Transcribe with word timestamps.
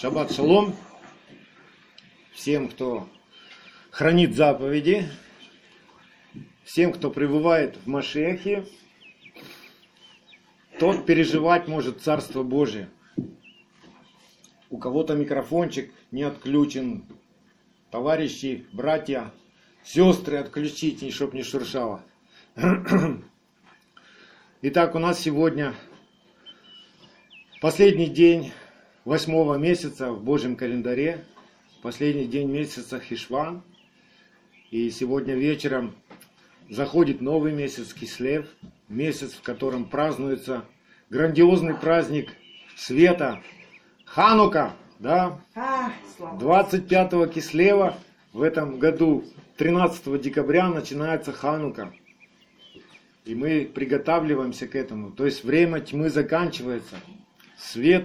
Шаббат 0.00 0.32
шалом 0.32 0.74
всем, 2.32 2.68
кто 2.68 3.06
хранит 3.90 4.34
заповеди, 4.34 5.06
всем, 6.64 6.94
кто 6.94 7.10
пребывает 7.10 7.76
в 7.76 7.86
Машехе, 7.86 8.64
тот 10.78 11.04
переживать 11.04 11.68
может 11.68 12.00
Царство 12.00 12.42
Божие. 12.42 12.88
У 14.70 14.78
кого-то 14.78 15.16
микрофончик 15.16 15.92
не 16.12 16.22
отключен, 16.22 17.04
товарищи, 17.90 18.66
братья, 18.72 19.30
сестры 19.84 20.38
отключите, 20.38 21.10
чтоб 21.10 21.34
не 21.34 21.42
шуршало. 21.42 22.02
Итак, 24.62 24.94
у 24.94 24.98
нас 24.98 25.20
сегодня 25.20 25.74
последний 27.60 28.08
день 28.08 28.50
восьмого 29.10 29.56
месяца 29.56 30.12
в 30.12 30.22
Божьем 30.22 30.54
календаре, 30.54 31.24
последний 31.82 32.26
день 32.26 32.48
месяца 32.48 33.00
Хишван. 33.00 33.64
И 34.70 34.88
сегодня 34.90 35.34
вечером 35.34 35.96
заходит 36.68 37.20
новый 37.20 37.52
месяц 37.52 37.92
Кислев, 37.92 38.46
месяц, 38.88 39.32
в 39.32 39.42
котором 39.42 39.86
празднуется 39.86 40.64
грандиозный 41.10 41.74
праздник 41.74 42.28
света 42.76 43.42
Ханука, 44.04 44.74
да? 45.00 45.40
25 46.38 47.12
а, 47.12 47.26
Кислева 47.26 47.98
в 48.32 48.42
этом 48.42 48.78
году, 48.78 49.24
13 49.56 50.22
декабря, 50.22 50.68
начинается 50.68 51.32
Ханука. 51.32 51.92
И 53.24 53.34
мы 53.34 53.68
приготавливаемся 53.74 54.68
к 54.68 54.76
этому. 54.76 55.10
То 55.10 55.26
есть 55.26 55.42
время 55.42 55.80
тьмы 55.80 56.10
заканчивается. 56.10 56.94
Свет 57.58 58.04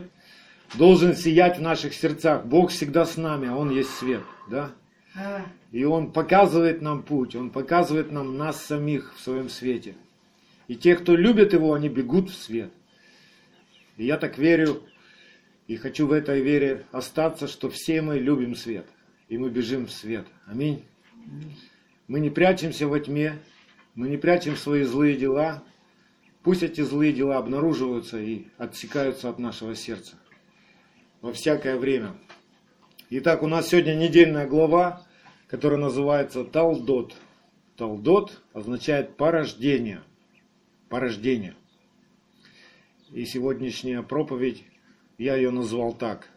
должен 0.77 1.15
сиять 1.15 1.57
в 1.57 1.61
наших 1.61 1.93
сердцах. 1.93 2.45
Бог 2.45 2.71
всегда 2.71 3.05
с 3.05 3.17
нами, 3.17 3.47
а 3.47 3.55
Он 3.55 3.69
есть 3.69 3.91
свет. 3.91 4.23
Да? 4.49 4.71
А. 5.15 5.45
И 5.71 5.83
Он 5.83 6.11
показывает 6.11 6.81
нам 6.81 7.03
путь, 7.03 7.35
Он 7.35 7.49
показывает 7.49 8.11
нам 8.11 8.37
нас 8.37 8.63
самих 8.63 9.13
в 9.15 9.21
своем 9.21 9.49
свете. 9.49 9.95
И 10.67 10.75
те, 10.75 10.95
кто 10.95 11.15
любит 11.15 11.53
Его, 11.53 11.73
они 11.73 11.89
бегут 11.89 12.29
в 12.29 12.35
свет. 12.35 12.71
И 13.97 14.05
я 14.05 14.17
так 14.17 14.37
верю, 14.37 14.83
и 15.67 15.77
хочу 15.77 16.07
в 16.07 16.11
этой 16.11 16.41
вере 16.41 16.85
остаться, 16.91 17.47
что 17.47 17.69
все 17.69 18.01
мы 18.01 18.19
любим 18.19 18.55
свет. 18.55 18.85
И 19.29 19.37
мы 19.37 19.49
бежим 19.49 19.87
в 19.87 19.91
свет. 19.91 20.25
Аминь. 20.45 20.83
Мы 22.07 22.19
не 22.19 22.29
прячемся 22.29 22.87
во 22.87 22.99
тьме, 22.99 23.39
мы 23.95 24.09
не 24.09 24.17
прячем 24.17 24.55
свои 24.55 24.83
злые 24.83 25.17
дела. 25.17 25.63
Пусть 26.43 26.61
эти 26.61 26.81
злые 26.81 27.13
дела 27.13 27.37
обнаруживаются 27.37 28.19
и 28.19 28.45
отсекаются 28.59 29.29
от 29.29 29.39
нашего 29.39 29.73
сердца 29.73 30.15
во 31.21 31.33
всякое 31.33 31.77
время. 31.77 32.13
Итак, 33.09 33.43
у 33.43 33.47
нас 33.47 33.69
сегодня 33.69 33.95
недельная 33.95 34.47
глава, 34.47 35.05
которая 35.47 35.79
называется 35.79 36.43
Талдот. 36.43 37.15
Талдот 37.77 38.41
означает 38.53 39.15
порождение. 39.17 40.01
Порождение. 40.89 41.55
И 43.11 43.25
сегодняшняя 43.25 44.01
проповедь, 44.01 44.63
я 45.17 45.35
ее 45.35 45.51
назвал 45.51 45.93
так. 45.93 46.29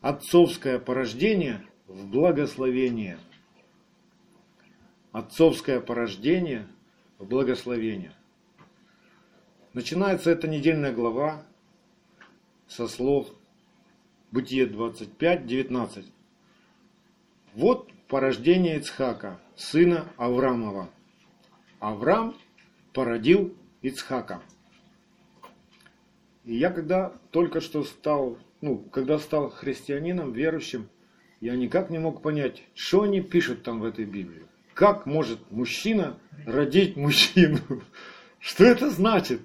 Отцовское 0.00 0.78
порождение 0.78 1.64
в 1.86 2.06
благословение. 2.06 3.18
Отцовское 5.12 5.80
порождение 5.80 6.66
в 7.18 7.26
благословение. 7.26 8.12
Начинается 9.72 10.30
эта 10.30 10.48
недельная 10.48 10.92
глава 10.92 11.46
со 12.66 12.88
слов 12.88 13.30
Бытие 14.32 14.66
25, 14.66 15.46
19. 15.46 16.06
Вот 17.54 17.90
порождение 18.06 18.78
Ицхака, 18.78 19.40
сына 19.56 20.06
Аврамова. 20.16 20.88
Авраам 21.80 22.36
породил 22.92 23.56
Ицхака. 23.82 24.40
И 26.44 26.54
я 26.54 26.70
когда 26.70 27.12
только 27.32 27.60
что 27.60 27.82
стал, 27.82 28.38
ну, 28.60 28.78
когда 28.78 29.18
стал 29.18 29.50
христианином, 29.50 30.32
верующим, 30.32 30.88
я 31.40 31.56
никак 31.56 31.90
не 31.90 31.98
мог 31.98 32.22
понять, 32.22 32.62
что 32.74 33.02
они 33.02 33.20
пишут 33.20 33.64
там 33.64 33.80
в 33.80 33.84
этой 33.84 34.04
Библии. 34.04 34.42
Как 34.74 35.06
может 35.06 35.50
мужчина 35.50 36.18
родить 36.46 36.96
мужчину? 36.96 37.58
Что 38.38 38.64
это 38.64 38.90
значит? 38.90 39.40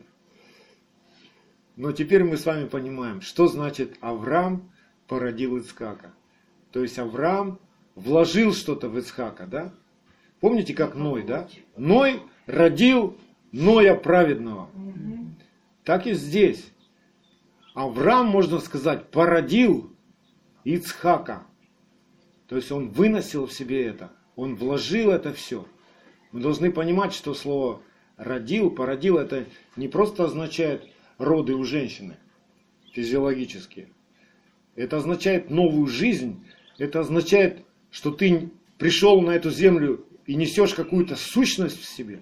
Но 1.76 1.92
теперь 1.92 2.24
мы 2.24 2.38
с 2.38 2.46
вами 2.46 2.68
понимаем, 2.68 3.20
что 3.20 3.48
значит 3.48 3.98
Авраам 4.00 4.72
породил 5.08 5.58
Ицхака. 5.58 6.14
То 6.72 6.82
есть 6.82 7.00
Авраам 7.00 7.60
вложил 7.96 8.54
что-то 8.54 8.90
в 8.90 8.98
Ицхака, 8.98 9.46
да? 9.46 9.74
Помните, 10.40 10.74
как 10.74 10.96
Ной, 10.96 11.24
да? 11.24 11.48
Ной 11.78 12.22
родил 12.46 13.18
Ноя 13.52 13.96
праведного. 13.96 14.70
Так 15.84 16.08
и 16.08 16.14
здесь. 16.14 16.72
Авраам, 17.74 18.28
можно 18.28 18.60
сказать, 18.60 19.10
породил 19.12 19.94
Ицхака. 20.64 21.44
То 22.48 22.56
есть 22.56 22.72
он 22.72 22.90
выносил 22.90 23.48
в 23.48 23.54
себе 23.54 23.86
это. 23.86 24.12
Он 24.36 24.56
вложил 24.56 25.12
это 25.12 25.34
все. 25.34 25.66
Мы 26.32 26.42
должны 26.42 26.72
понимать, 26.72 27.14
что 27.14 27.34
слово 27.34 27.82
родил, 28.18 28.70
породил, 28.70 29.18
это 29.18 29.46
не 29.76 29.88
просто 29.88 30.26
означает 30.26 30.86
роды 31.18 31.54
у 31.54 31.64
женщины 31.64 32.18
физиологические. 32.94 33.90
Это 34.76 34.98
означает 34.98 35.50
новую 35.50 35.88
жизнь. 35.88 36.46
Это 36.78 37.00
означает, 37.00 37.66
что 37.92 38.12
ты 38.12 38.52
пришел 38.78 39.22
на 39.22 39.32
эту 39.32 39.50
землю 39.50 40.06
и 40.26 40.36
несешь 40.36 40.74
какую-то 40.74 41.16
сущность 41.16 41.82
в 41.82 41.86
себе. 41.86 42.22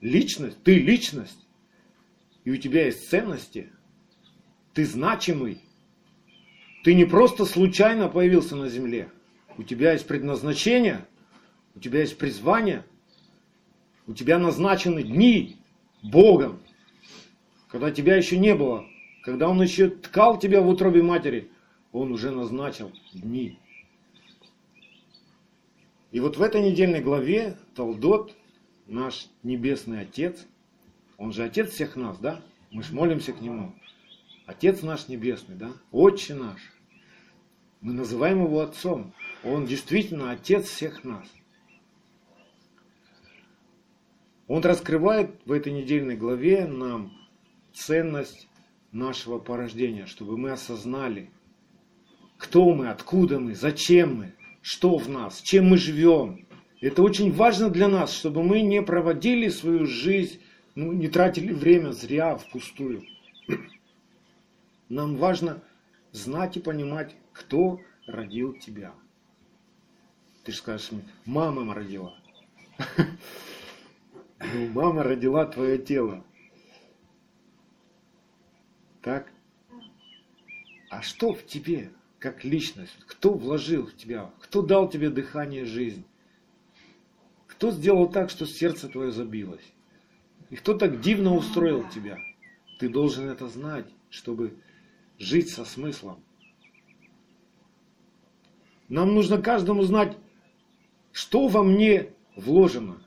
Личность. 0.00 0.62
Ты 0.62 0.78
личность. 0.78 1.46
И 2.44 2.50
у 2.50 2.56
тебя 2.56 2.86
есть 2.86 3.08
ценности. 3.08 3.70
Ты 4.74 4.84
значимый. 4.84 5.60
Ты 6.84 6.94
не 6.94 7.04
просто 7.04 7.44
случайно 7.44 8.08
появился 8.08 8.54
на 8.54 8.68
земле. 8.68 9.10
У 9.56 9.64
тебя 9.64 9.92
есть 9.92 10.06
предназначение. 10.06 11.04
У 11.74 11.80
тебя 11.80 12.00
есть 12.00 12.16
призвание. 12.16 12.84
У 14.06 14.14
тебя 14.14 14.38
назначены 14.38 15.02
дни 15.02 15.56
Богом, 16.02 16.60
когда 17.68 17.90
тебя 17.90 18.16
еще 18.16 18.38
не 18.38 18.54
было 18.54 18.86
когда 19.28 19.50
он 19.50 19.60
еще 19.60 19.90
ткал 19.90 20.38
тебя 20.38 20.62
в 20.62 20.68
утробе 20.68 21.02
матери, 21.02 21.50
он 21.92 22.12
уже 22.12 22.30
назначил 22.30 22.90
дни. 23.12 23.58
И 26.12 26.20
вот 26.20 26.38
в 26.38 26.42
этой 26.42 26.62
недельной 26.62 27.02
главе 27.02 27.58
Талдот, 27.74 28.34
наш 28.86 29.28
Небесный 29.42 30.00
Отец, 30.00 30.46
он 31.18 31.34
же 31.34 31.44
Отец 31.44 31.72
всех 31.72 31.94
нас, 31.94 32.16
да? 32.16 32.40
Мы 32.70 32.82
же 32.82 32.94
молимся 32.94 33.34
к 33.34 33.42
Нему. 33.42 33.74
Отец 34.46 34.80
наш 34.80 35.08
Небесный, 35.08 35.56
да? 35.56 35.72
Отче 35.92 36.32
наш. 36.32 36.62
Мы 37.82 37.92
называем 37.92 38.42
Его 38.42 38.60
Отцом. 38.60 39.12
Он 39.44 39.66
действительно 39.66 40.30
Отец 40.30 40.68
всех 40.68 41.04
нас. 41.04 41.28
Он 44.46 44.62
раскрывает 44.62 45.38
в 45.44 45.52
этой 45.52 45.70
недельной 45.70 46.16
главе 46.16 46.66
нам 46.66 47.12
ценность 47.74 48.47
нашего 48.92 49.38
порождения, 49.38 50.06
чтобы 50.06 50.36
мы 50.36 50.50
осознали, 50.50 51.30
кто 52.36 52.72
мы, 52.74 52.88
откуда 52.88 53.38
мы, 53.38 53.54
зачем 53.54 54.16
мы, 54.16 54.34
что 54.62 54.96
в 54.96 55.08
нас, 55.08 55.40
чем 55.40 55.66
мы 55.66 55.76
живем. 55.76 56.46
Это 56.80 57.02
очень 57.02 57.32
важно 57.32 57.70
для 57.70 57.88
нас, 57.88 58.12
чтобы 58.12 58.42
мы 58.42 58.60
не 58.60 58.82
проводили 58.82 59.48
свою 59.48 59.86
жизнь, 59.86 60.40
ну, 60.74 60.92
не 60.92 61.08
тратили 61.08 61.52
время 61.52 61.90
зря, 61.90 62.36
впустую. 62.36 63.02
Нам 64.88 65.16
важно 65.16 65.60
знать 66.12 66.56
и 66.56 66.60
понимать, 66.60 67.16
кто 67.32 67.80
родил 68.06 68.52
тебя. 68.54 68.92
Ты 70.44 70.52
же 70.52 70.58
скажешь 70.58 70.92
мне, 70.92 71.02
мама 71.24 71.74
родила. 71.74 72.14
Ну, 74.54 74.68
мама 74.68 75.02
родила 75.02 75.44
твое 75.46 75.78
тело. 75.78 76.24
Так? 79.02 79.32
А 80.90 81.02
что 81.02 81.32
в 81.32 81.44
тебе, 81.46 81.92
как 82.18 82.44
личность? 82.44 82.96
Кто 83.06 83.34
вложил 83.34 83.86
в 83.86 83.96
тебя? 83.96 84.30
Кто 84.40 84.62
дал 84.62 84.88
тебе 84.88 85.10
дыхание 85.10 85.64
жизни? 85.64 86.04
Кто 87.46 87.70
сделал 87.70 88.08
так, 88.08 88.30
что 88.30 88.46
сердце 88.46 88.88
твое 88.88 89.12
забилось? 89.12 89.64
И 90.50 90.56
кто 90.56 90.74
так 90.74 91.00
дивно 91.00 91.34
устроил 91.34 91.88
тебя? 91.88 92.18
Ты 92.78 92.88
должен 92.88 93.28
это 93.28 93.48
знать, 93.48 93.86
чтобы 94.08 94.56
жить 95.18 95.50
со 95.50 95.64
смыслом. 95.64 96.22
Нам 98.88 99.14
нужно 99.14 99.42
каждому 99.42 99.82
знать, 99.82 100.16
что 101.12 101.48
во 101.48 101.62
мне 101.62 102.12
вложено. 102.36 103.02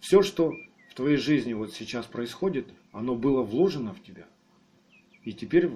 Все, 0.00 0.22
что 0.22 0.52
в 0.92 0.94
твоей 0.94 1.16
жизни 1.16 1.54
вот 1.54 1.72
сейчас 1.72 2.04
происходит, 2.04 2.66
оно 2.92 3.14
было 3.14 3.42
вложено 3.42 3.94
в 3.94 4.02
тебя. 4.02 4.26
и 5.24 5.32
теперь 5.32 5.70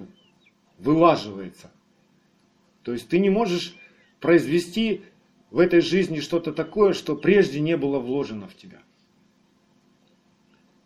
вылаживается. 0.77 1.71
То 2.83 2.93
есть 2.93 3.07
ты 3.09 3.17
не 3.17 3.31
можешь 3.31 3.75
произвести 4.19 5.01
в 5.49 5.57
этой 5.57 5.81
жизни 5.81 6.19
что-то 6.19 6.53
такое, 6.53 6.93
что 6.93 7.15
прежде 7.15 7.59
не 7.61 7.77
было 7.77 7.97
вложено 7.97 8.47
в 8.47 8.55
тебя. 8.55 8.79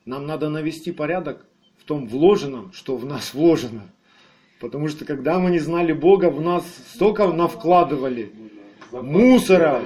Нам 0.05 0.25
надо 0.27 0.47
навести 0.47 0.93
порядок 0.93 1.45
в 1.77 1.83
том 1.83 2.07
вложенном, 2.07 2.71
что 2.71 2.95
в 2.95 3.05
нас 3.05 3.33
вложено. 3.33 3.91
Потому 4.61 4.87
что 4.87 5.03
когда 5.03 5.39
мы 5.39 5.51
не 5.51 5.59
знали 5.59 5.91
Бога, 5.91 6.29
в 6.29 6.39
нас 6.39 6.63
столько 6.93 7.27
навкладывали 7.27 8.31
мусора. 8.93 9.81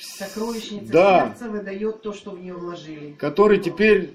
Сокровищница 0.00 0.92
Да. 0.92 1.28
сердца 1.28 1.50
выдает 1.50 2.02
то, 2.02 2.12
что 2.12 2.30
в 2.30 2.40
нее 2.40 2.54
вложили. 2.54 3.12
который 3.18 3.60
теперь 3.60 4.14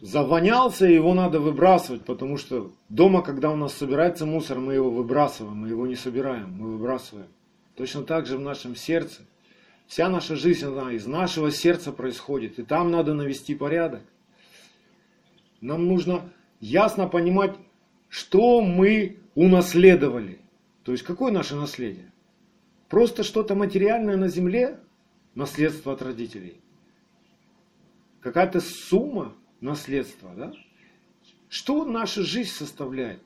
завонялся, 0.00 0.86
и 0.86 0.94
его 0.94 1.12
надо 1.14 1.40
выбрасывать, 1.40 2.04
потому 2.04 2.38
что 2.38 2.72
дома, 2.88 3.22
когда 3.22 3.50
у 3.50 3.56
нас 3.56 3.74
собирается 3.74 4.26
мусор, 4.26 4.58
мы 4.58 4.74
его 4.74 4.90
выбрасываем, 4.90 5.56
мы 5.56 5.68
его 5.68 5.86
не 5.86 5.96
собираем, 5.96 6.52
мы 6.52 6.72
выбрасываем. 6.76 7.28
Точно 7.76 8.02
так 8.02 8.26
же 8.26 8.36
в 8.38 8.40
нашем 8.40 8.74
сердце. 8.74 9.22
Вся 9.86 10.08
наша 10.08 10.36
жизнь, 10.36 10.66
она 10.66 10.92
из 10.92 11.06
нашего 11.06 11.50
сердца 11.50 11.92
происходит, 11.92 12.58
и 12.58 12.62
там 12.62 12.90
надо 12.90 13.14
навести 13.14 13.54
порядок. 13.54 14.02
Нам 15.60 15.86
нужно 15.88 16.30
ясно 16.60 17.08
понимать, 17.08 17.54
что 18.08 18.60
мы 18.60 19.18
унаследовали. 19.34 20.40
То 20.84 20.92
есть, 20.92 21.04
какое 21.04 21.32
наше 21.32 21.56
наследие? 21.56 22.12
Просто 22.88 23.22
что-то 23.22 23.54
материальное 23.54 24.16
на 24.16 24.28
земле, 24.28 24.78
наследство 25.38 25.92
от 25.92 26.02
родителей. 26.02 26.60
Какая-то 28.20 28.60
сумма 28.60 29.36
наследства, 29.60 30.34
да? 30.34 30.52
Что 31.48 31.84
наша 31.84 32.24
жизнь 32.24 32.50
составляет? 32.50 33.22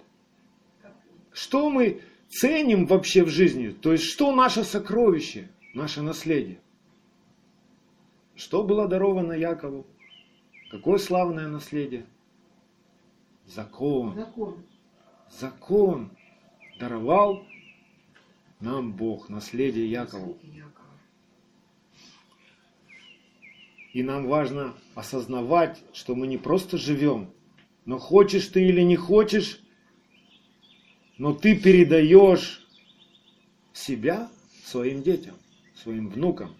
Что 1.32 1.70
мы 1.70 2.02
ценим 2.28 2.84
вообще 2.84 3.24
в 3.24 3.30
жизни? 3.30 3.70
То 3.70 3.92
есть, 3.92 4.04
что 4.04 4.36
наше 4.36 4.62
сокровище, 4.62 5.48
наше 5.72 6.02
наследие? 6.02 6.60
Что 8.34 8.62
было 8.62 8.86
даровано 8.86 9.32
Якову? 9.32 9.86
Какое 10.70 10.98
славное 10.98 11.48
наследие? 11.48 12.04
Закон. 13.46 14.14
Закон. 14.14 14.66
Закон 15.30 16.10
даровал 16.78 17.46
нам 18.60 18.92
Бог, 18.92 19.30
наследие 19.30 19.90
Якову. 19.90 20.38
Якова. 20.42 20.71
И 23.92 24.02
нам 24.02 24.26
важно 24.26 24.74
осознавать, 24.94 25.82
что 25.92 26.14
мы 26.14 26.26
не 26.26 26.38
просто 26.38 26.78
живем, 26.78 27.30
но 27.84 27.98
хочешь 27.98 28.46
ты 28.46 28.66
или 28.66 28.80
не 28.80 28.96
хочешь, 28.96 29.60
но 31.18 31.34
ты 31.34 31.58
передаешь 31.58 32.66
себя 33.74 34.30
своим 34.64 35.02
детям, 35.02 35.36
своим 35.74 36.08
внукам. 36.08 36.56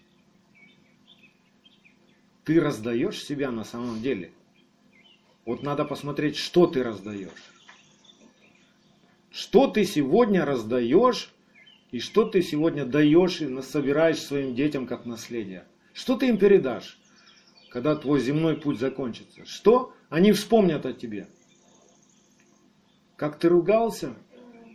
Ты 2.43 2.59
раздаешь 2.59 3.23
себя 3.23 3.51
на 3.51 3.63
самом 3.63 4.01
деле. 4.01 4.31
Вот 5.45 5.63
надо 5.63 5.85
посмотреть, 5.85 6.35
что 6.35 6.67
ты 6.67 6.83
раздаешь. 6.83 7.31
Что 9.31 9.67
ты 9.67 9.85
сегодня 9.85 10.45
раздаешь 10.45 11.33
и 11.91 11.99
что 11.99 12.25
ты 12.25 12.43
сегодня 12.43 12.85
даешь 12.85 13.41
и 13.41 13.61
собираешь 13.61 14.19
своим 14.19 14.53
детям 14.53 14.85
как 14.85 15.05
наследие. 15.05 15.65
Что 15.93 16.15
ты 16.15 16.27
им 16.27 16.37
передашь? 16.37 16.99
Когда 17.73 17.95
твой 17.95 18.19
земной 18.19 18.55
путь 18.55 18.79
закончится. 18.79 19.45
Что 19.45 19.95
они 20.09 20.31
вспомнят 20.31 20.85
о 20.85 20.93
тебе? 20.93 21.27
Как 23.15 23.39
ты 23.39 23.49
ругался? 23.49 24.13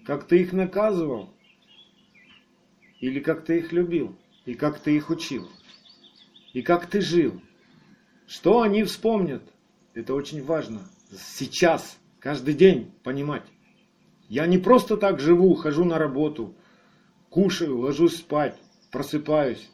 Как 0.04 0.26
ты 0.26 0.40
их 0.40 0.52
наказывал? 0.52 1.32
Или 2.98 3.20
как 3.20 3.44
ты 3.44 3.58
их 3.58 3.70
любил? 3.70 4.18
И 4.46 4.54
как 4.54 4.80
ты 4.80 4.96
их 4.96 5.10
учил? 5.10 5.48
И 6.52 6.62
как 6.62 6.86
ты 6.90 7.00
жил? 7.00 7.40
Что 8.26 8.62
они 8.62 8.82
вспомнят? 8.82 9.44
Это 9.94 10.12
очень 10.14 10.44
важно. 10.44 10.80
Сейчас, 11.12 11.98
каждый 12.18 12.54
день 12.54 12.90
понимать. 13.04 13.44
Я 14.28 14.44
не 14.46 14.58
просто 14.58 14.96
так 14.96 15.20
живу, 15.20 15.54
хожу 15.54 15.84
на 15.84 15.98
работу, 15.98 16.56
кушаю, 17.30 17.78
ложусь 17.78 18.16
спать, 18.16 18.58
просыпаюсь, 18.90 19.70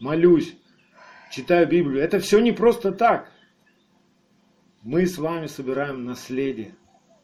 молюсь, 0.00 0.56
читаю 1.30 1.68
Библию. 1.68 2.02
Это 2.02 2.18
все 2.20 2.40
не 2.40 2.52
просто 2.52 2.92
так. 2.92 3.30
Мы 4.82 5.06
с 5.06 5.18
вами 5.18 5.46
собираем 5.46 6.04
наследие, 6.04 6.74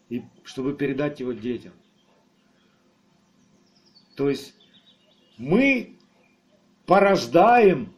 и, 0.09 0.23
чтобы 0.45 0.75
передать 0.75 1.21
его 1.21 1.33
детям. 1.33 1.73
То 4.17 4.29
есть 4.29 4.55
мы 5.39 5.97
порождаем 6.87 7.95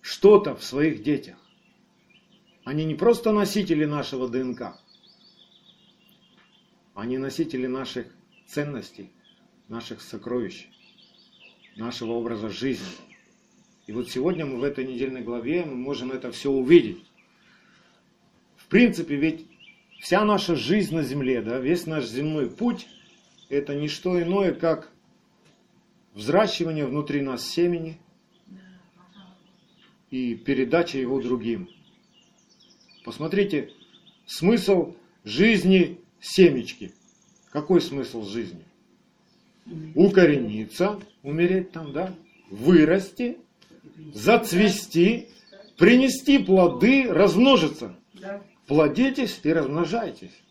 что-то 0.00 0.54
в 0.54 0.64
своих 0.64 1.02
детях. 1.02 1.36
Они 2.64 2.84
не 2.84 2.94
просто 2.94 3.32
носители 3.32 3.84
нашего 3.84 4.28
ДНК, 4.28 4.80
они 6.94 7.18
носители 7.18 7.66
наших 7.66 8.06
ценностей, 8.46 9.12
наших 9.68 10.00
сокровищ, 10.00 10.68
нашего 11.76 12.12
образа 12.12 12.48
жизни. 12.48 13.11
И 13.86 13.92
вот 13.92 14.08
сегодня 14.08 14.46
мы 14.46 14.58
в 14.58 14.64
этой 14.64 14.86
недельной 14.86 15.22
главе 15.22 15.64
мы 15.64 15.74
можем 15.74 16.12
это 16.12 16.30
все 16.30 16.50
увидеть. 16.50 17.04
В 18.56 18.66
принципе, 18.68 19.16
ведь 19.16 19.46
вся 20.00 20.24
наша 20.24 20.54
жизнь 20.54 20.94
на 20.94 21.02
земле, 21.02 21.42
да, 21.42 21.58
весь 21.58 21.86
наш 21.86 22.06
земной 22.06 22.48
путь, 22.48 22.86
это 23.48 23.74
не 23.74 23.88
что 23.88 24.20
иное, 24.22 24.52
как 24.52 24.90
взращивание 26.14 26.86
внутри 26.86 27.22
нас 27.22 27.46
семени 27.46 27.98
и 30.10 30.34
передача 30.36 30.98
его 30.98 31.20
другим. 31.20 31.68
Посмотрите, 33.04 33.72
смысл 34.26 34.94
жизни 35.24 35.98
семечки. 36.20 36.92
Какой 37.50 37.80
смысл 37.80 38.24
жизни? 38.24 38.64
Укорениться, 39.94 41.00
умереть 41.22 41.72
там, 41.72 41.92
да? 41.92 42.14
Вырасти, 42.50 43.38
зацвести, 44.14 45.28
принести 45.76 46.38
плоды, 46.38 47.06
размножиться. 47.08 47.96
Плодитесь 48.66 49.40
и 49.42 49.52
размножайтесь. 49.52 50.42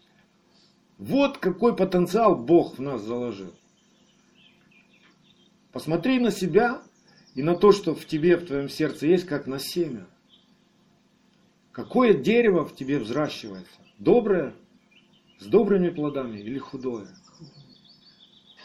Вот 0.98 1.38
какой 1.38 1.76
потенциал 1.76 2.36
Бог 2.36 2.78
в 2.78 2.82
нас 2.82 3.02
заложил. 3.02 3.54
Посмотри 5.72 6.20
на 6.20 6.32
себя 6.32 6.82
и 7.34 7.42
на 7.42 7.56
то, 7.56 7.72
что 7.72 7.96
в 7.96 8.06
тебе, 8.06 8.38
в 8.38 8.46
твоем 8.46 8.70
сердце 8.70 9.08
есть, 9.08 9.26
как 9.26 9.48
на 9.48 9.58
семя. 9.58 10.06
Какое 11.72 12.14
дерево 12.14 12.66
в 12.66 12.76
тебе 12.76 13.00
взращивается? 13.00 13.72
Доброе, 13.98 14.54
с 15.40 15.46
добрыми 15.46 15.90
плодами 15.90 16.40
или 16.40 16.58
худое? 16.58 17.08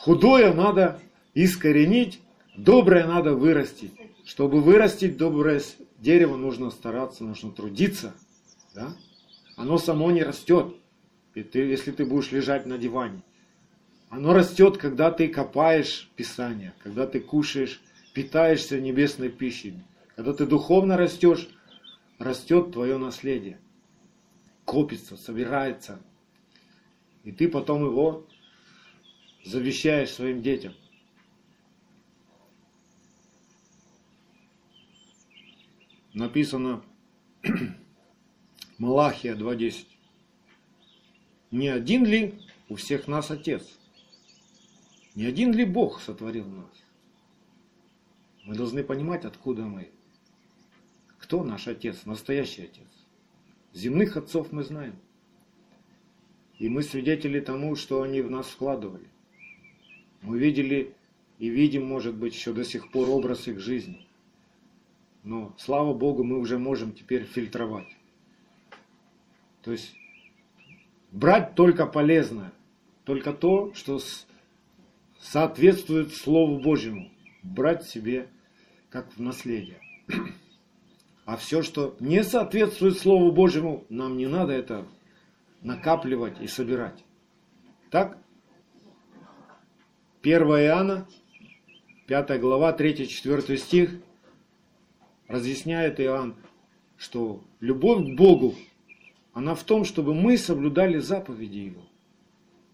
Худое 0.01 0.53
надо 0.53 1.01
искоренить, 1.35 2.21
доброе 2.57 3.07
надо 3.07 3.35
вырастить. 3.35 3.93
Чтобы 4.27 4.61
вырастить 4.61 5.17
доброе 5.17 5.63
дерево, 5.99 6.37
нужно 6.37 6.71
стараться, 6.71 7.23
нужно 7.23 7.53
трудиться. 7.53 8.13
Да? 8.75 8.97
Оно 9.57 9.79
само 9.79 10.11
не 10.11 10.25
растет, 10.25 10.75
и 11.35 11.45
ты, 11.45 11.61
если 11.61 11.93
ты 11.93 12.05
будешь 12.05 12.33
лежать 12.33 12.67
на 12.67 12.77
диване. 12.77 13.23
Оно 14.11 14.33
растет, 14.33 14.79
когда 14.79 15.13
ты 15.13 15.29
копаешь 15.29 16.11
Писание, 16.17 16.75
когда 16.83 17.07
ты 17.07 17.21
кушаешь, 17.21 17.81
питаешься 18.15 18.81
небесной 18.81 19.29
пищей. 19.29 19.75
Когда 20.17 20.33
ты 20.33 20.45
духовно 20.45 20.97
растешь, 20.97 21.49
растет 22.19 22.73
твое 22.73 22.99
наследие. 22.99 23.61
Копится, 24.65 25.17
собирается. 25.17 26.01
И 27.23 27.31
ты 27.31 27.49
потом 27.49 27.85
его 27.85 28.27
завещаешь 29.45 30.11
своим 30.11 30.43
детям. 30.43 30.75
Написано 36.17 36.83
Малахия 38.79 39.35
2.10. 39.35 39.85
Не 41.51 41.69
один 41.69 42.07
ли 42.07 42.41
у 42.71 42.77
всех 42.77 43.07
нас 43.07 43.31
Отец? 43.31 43.79
Не 45.15 45.27
один 45.27 45.53
ли 45.53 45.67
Бог 45.67 46.01
сотворил 46.01 46.47
нас? 46.47 46.71
Мы 48.45 48.55
должны 48.55 48.83
понимать, 48.83 49.27
откуда 49.27 49.65
мы. 49.65 49.91
Кто 51.19 51.45
наш 51.45 51.69
Отец, 51.69 52.07
настоящий 52.07 52.63
Отец? 52.63 52.89
Земных 53.75 54.17
отцов 54.17 54.53
мы 54.53 54.65
знаем. 54.65 54.97
И 56.59 56.71
мы 56.71 56.83
свидетели 56.83 57.41
тому, 57.41 57.77
что 57.77 58.01
они 58.01 58.23
в 58.23 58.31
нас 58.31 58.47
вкладывали. 58.47 59.11
Мы 60.23 60.39
видели 60.39 60.95
и 61.39 61.51
видим, 61.51 61.85
может 61.85 62.15
быть, 62.15 62.33
еще 62.33 62.55
до 62.55 62.65
сих 62.65 62.91
пор 62.91 63.11
образ 63.11 63.49
их 63.49 63.61
жизни. 63.61 64.06
Но, 65.27 65.53
слава 65.59 65.93
Богу, 65.93 66.23
мы 66.23 66.39
уже 66.39 66.57
можем 66.57 66.93
теперь 66.93 67.25
фильтровать. 67.25 67.89
То 69.63 69.73
есть 69.73 69.93
брать 71.11 71.57
только 71.57 71.85
полезное, 71.85 72.53
только 73.05 73.33
то, 73.33 73.75
что 73.75 73.99
соответствует 75.19 76.15
Слову 76.15 76.61
Божьему, 76.61 77.11
брать 77.43 77.85
себе 77.89 78.29
как 78.89 79.13
в 79.17 79.21
наследие. 79.21 79.81
А 81.25 81.37
все, 81.37 81.63
что 81.63 81.97
не 81.99 82.23
соответствует 82.23 82.97
Слову 82.97 83.33
Божьему, 83.33 83.85
нам 83.89 84.17
не 84.17 84.29
надо 84.29 84.53
это 84.53 84.87
накапливать 85.61 86.41
и 86.41 86.47
собирать. 86.47 87.03
Так? 87.91 88.17
1 90.23 90.41
Иоанна, 90.41 91.09
5 92.07 92.41
глава, 92.41 92.77
3-4 92.77 93.57
стих, 93.57 93.91
разъясняет 95.29 96.01
Иоанн, 96.01 96.35
что 96.97 97.43
любовь 97.61 98.05
к 98.05 98.17
Богу, 98.17 98.55
она 99.33 99.55
в 99.55 99.65
том, 99.65 99.85
чтобы 99.85 100.15
мы 100.15 100.39
соблюдали 100.39 100.99
заповеди 100.99 101.59
Его. 101.59 101.83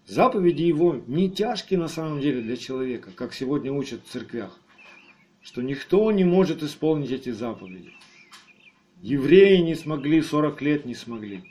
Заповеди 0.05 0.63
Его 0.63 1.01
не 1.07 1.29
тяжкие 1.29 1.79
на 1.79 1.87
самом 1.87 2.21
деле 2.21 2.41
для 2.41 2.57
человека, 2.57 3.11
как 3.15 3.33
сегодня 3.33 3.71
учат 3.71 4.01
в 4.05 4.09
церквях, 4.09 4.59
что 5.41 5.61
никто 5.61 6.11
не 6.11 6.23
может 6.23 6.63
исполнить 6.63 7.11
эти 7.11 7.31
заповеди. 7.31 7.91
Евреи 9.01 9.57
не 9.57 9.75
смогли, 9.75 10.21
40 10.21 10.61
лет 10.61 10.85
не 10.85 10.95
смогли. 10.95 11.43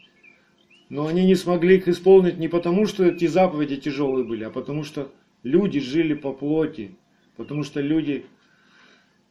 Но 0.89 1.07
они 1.07 1.27
не 1.27 1.35
смогли 1.35 1.77
их 1.77 1.89
исполнить 1.89 2.39
не 2.39 2.49
потому, 2.49 2.87
что 2.87 3.05
эти 3.05 3.27
заповеди 3.27 3.77
тяжелые 3.77 4.25
были, 4.25 4.45
а 4.45 4.51
потому 4.51 4.85
что 4.85 5.11
люди 5.43 5.81
жили 5.81 6.15
по 6.15 6.33
плоти, 6.33 6.97
потому 7.37 7.63
что 7.63 7.81
люди 7.81 8.27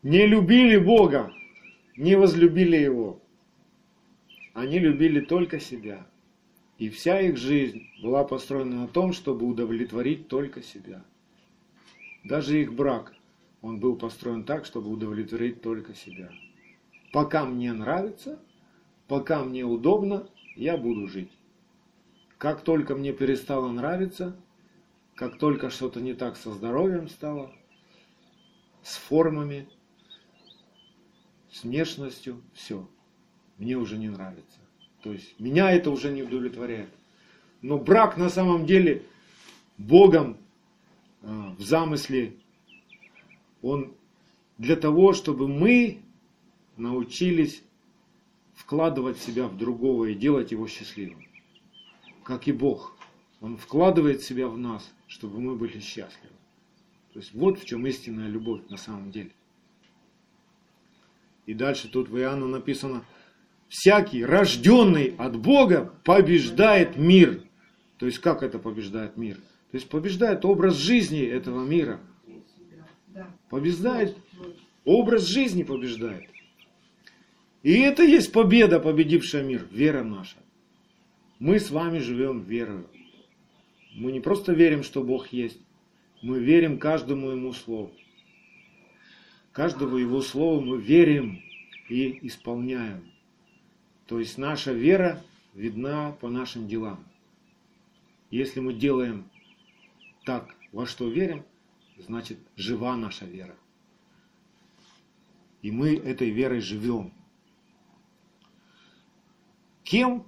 не 0.03 0.25
любили 0.25 0.77
Бога, 0.77 1.31
не 1.97 2.15
возлюбили 2.15 2.77
Его. 2.77 3.21
Они 4.53 4.79
любили 4.79 5.21
только 5.21 5.59
себя. 5.59 6.05
И 6.77 6.89
вся 6.89 7.19
их 7.21 7.37
жизнь 7.37 7.87
была 8.01 8.23
построена 8.23 8.81
на 8.81 8.87
том, 8.87 9.13
чтобы 9.13 9.45
удовлетворить 9.45 10.27
только 10.27 10.61
себя. 10.61 11.03
Даже 12.23 12.59
их 12.59 12.73
брак, 12.73 13.13
он 13.61 13.79
был 13.79 13.95
построен 13.95 14.43
так, 14.43 14.65
чтобы 14.65 14.89
удовлетворить 14.89 15.61
только 15.61 15.93
себя. 15.93 16.31
Пока 17.13 17.45
мне 17.45 17.71
нравится, 17.73 18.39
пока 19.07 19.43
мне 19.43 19.63
удобно, 19.63 20.27
я 20.55 20.77
буду 20.77 21.07
жить. 21.07 21.31
Как 22.37 22.63
только 22.63 22.95
мне 22.95 23.13
перестало 23.13 23.71
нравиться, 23.71 24.35
как 25.15 25.37
только 25.37 25.69
что-то 25.69 26.01
не 26.01 26.15
так 26.15 26.35
со 26.35 26.51
здоровьем 26.51 27.07
стало, 27.09 27.51
с 28.81 28.95
формами, 28.95 29.67
с 31.51 31.63
внешностью, 31.63 32.41
все, 32.53 32.87
мне 33.57 33.77
уже 33.77 33.97
не 33.97 34.09
нравится. 34.09 34.59
То 35.03 35.11
есть 35.11 35.39
меня 35.39 35.71
это 35.71 35.91
уже 35.91 36.11
не 36.11 36.23
удовлетворяет. 36.23 36.89
Но 37.61 37.77
брак 37.77 38.17
на 38.17 38.29
самом 38.29 38.65
деле 38.65 39.03
Богом 39.77 40.37
а, 41.21 41.55
в 41.57 41.61
замысле, 41.61 42.35
он 43.61 43.93
для 44.57 44.75
того, 44.75 45.13
чтобы 45.13 45.47
мы 45.47 46.01
научились 46.77 47.61
вкладывать 48.53 49.17
себя 49.17 49.47
в 49.47 49.57
другого 49.57 50.05
и 50.05 50.15
делать 50.15 50.51
его 50.51 50.67
счастливым. 50.67 51.23
Как 52.23 52.47
и 52.47 52.51
Бог. 52.51 52.95
Он 53.39 53.57
вкладывает 53.57 54.21
себя 54.21 54.47
в 54.47 54.57
нас, 54.57 54.91
чтобы 55.07 55.39
мы 55.39 55.55
были 55.55 55.79
счастливы. 55.79 56.35
То 57.13 57.19
есть 57.19 57.33
вот 57.33 57.59
в 57.59 57.65
чем 57.65 57.85
истинная 57.87 58.27
любовь 58.27 58.61
на 58.69 58.77
самом 58.77 59.11
деле. 59.11 59.31
И 61.51 61.53
дальше 61.53 61.89
тут 61.89 62.07
в 62.07 62.17
Иоанна 62.17 62.47
написано, 62.47 63.03
всякий, 63.67 64.23
рожденный 64.23 65.13
от 65.17 65.35
Бога, 65.35 65.93
побеждает 66.05 66.95
мир. 66.95 67.43
То 67.97 68.05
есть 68.05 68.19
как 68.19 68.41
это 68.41 68.57
побеждает 68.57 69.17
мир? 69.17 69.35
То 69.35 69.75
есть 69.75 69.89
побеждает 69.89 70.45
образ 70.45 70.77
жизни 70.77 71.19
этого 71.19 71.65
мира. 71.65 71.99
Побеждает, 73.49 74.15
образ 74.85 75.27
жизни 75.27 75.63
побеждает. 75.63 76.29
И 77.63 77.73
это 77.79 78.03
есть 78.03 78.31
победа, 78.31 78.79
победившая 78.79 79.43
мир, 79.43 79.67
вера 79.71 80.05
наша. 80.05 80.37
Мы 81.37 81.59
с 81.59 81.69
вами 81.69 81.99
живем 81.99 82.43
верою. 82.43 82.87
Мы 83.93 84.13
не 84.13 84.21
просто 84.21 84.53
верим, 84.53 84.83
что 84.83 85.03
Бог 85.03 85.33
есть, 85.33 85.59
мы 86.21 86.39
верим 86.39 86.79
каждому 86.79 87.31
Ему 87.31 87.51
Слову. 87.51 87.91
Каждому 89.51 89.97
Его 89.97 90.21
Слову 90.21 90.61
мы 90.61 90.81
верим 90.81 91.43
и 91.89 92.25
исполняем. 92.25 93.11
То 94.05 94.19
есть 94.19 94.37
наша 94.37 94.71
вера 94.71 95.21
видна 95.53 96.13
по 96.13 96.29
нашим 96.29 96.67
делам. 96.67 97.03
Если 98.29 98.61
мы 98.61 98.73
делаем 98.73 99.29
так, 100.23 100.55
во 100.71 100.85
что 100.85 101.09
верим, 101.09 101.43
значит 101.97 102.39
жива 102.55 102.95
наша 102.95 103.25
вера. 103.25 103.55
И 105.61 105.69
мы 105.69 105.95
этой 105.95 106.29
верой 106.29 106.61
живем. 106.61 107.13
Кем 109.83 110.25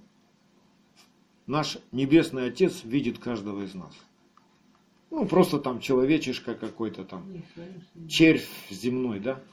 наш 1.48 1.78
Небесный 1.94 2.48
Отец 2.48 2.84
видит 2.84 3.20
каждого 3.20 3.64
из 3.64 3.74
нас? 3.74 3.94
Ну, 5.14 5.28
просто 5.28 5.60
там 5.60 5.80
человечишка 5.80 6.56
какой-то 6.56 7.04
там, 7.04 7.24
червь 8.10 8.50
земной, 8.72 9.20
да? 9.20 9.44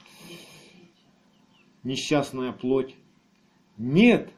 Несчастная 1.83 2.51
плоть. 2.51 2.95
Нет. 3.77 4.33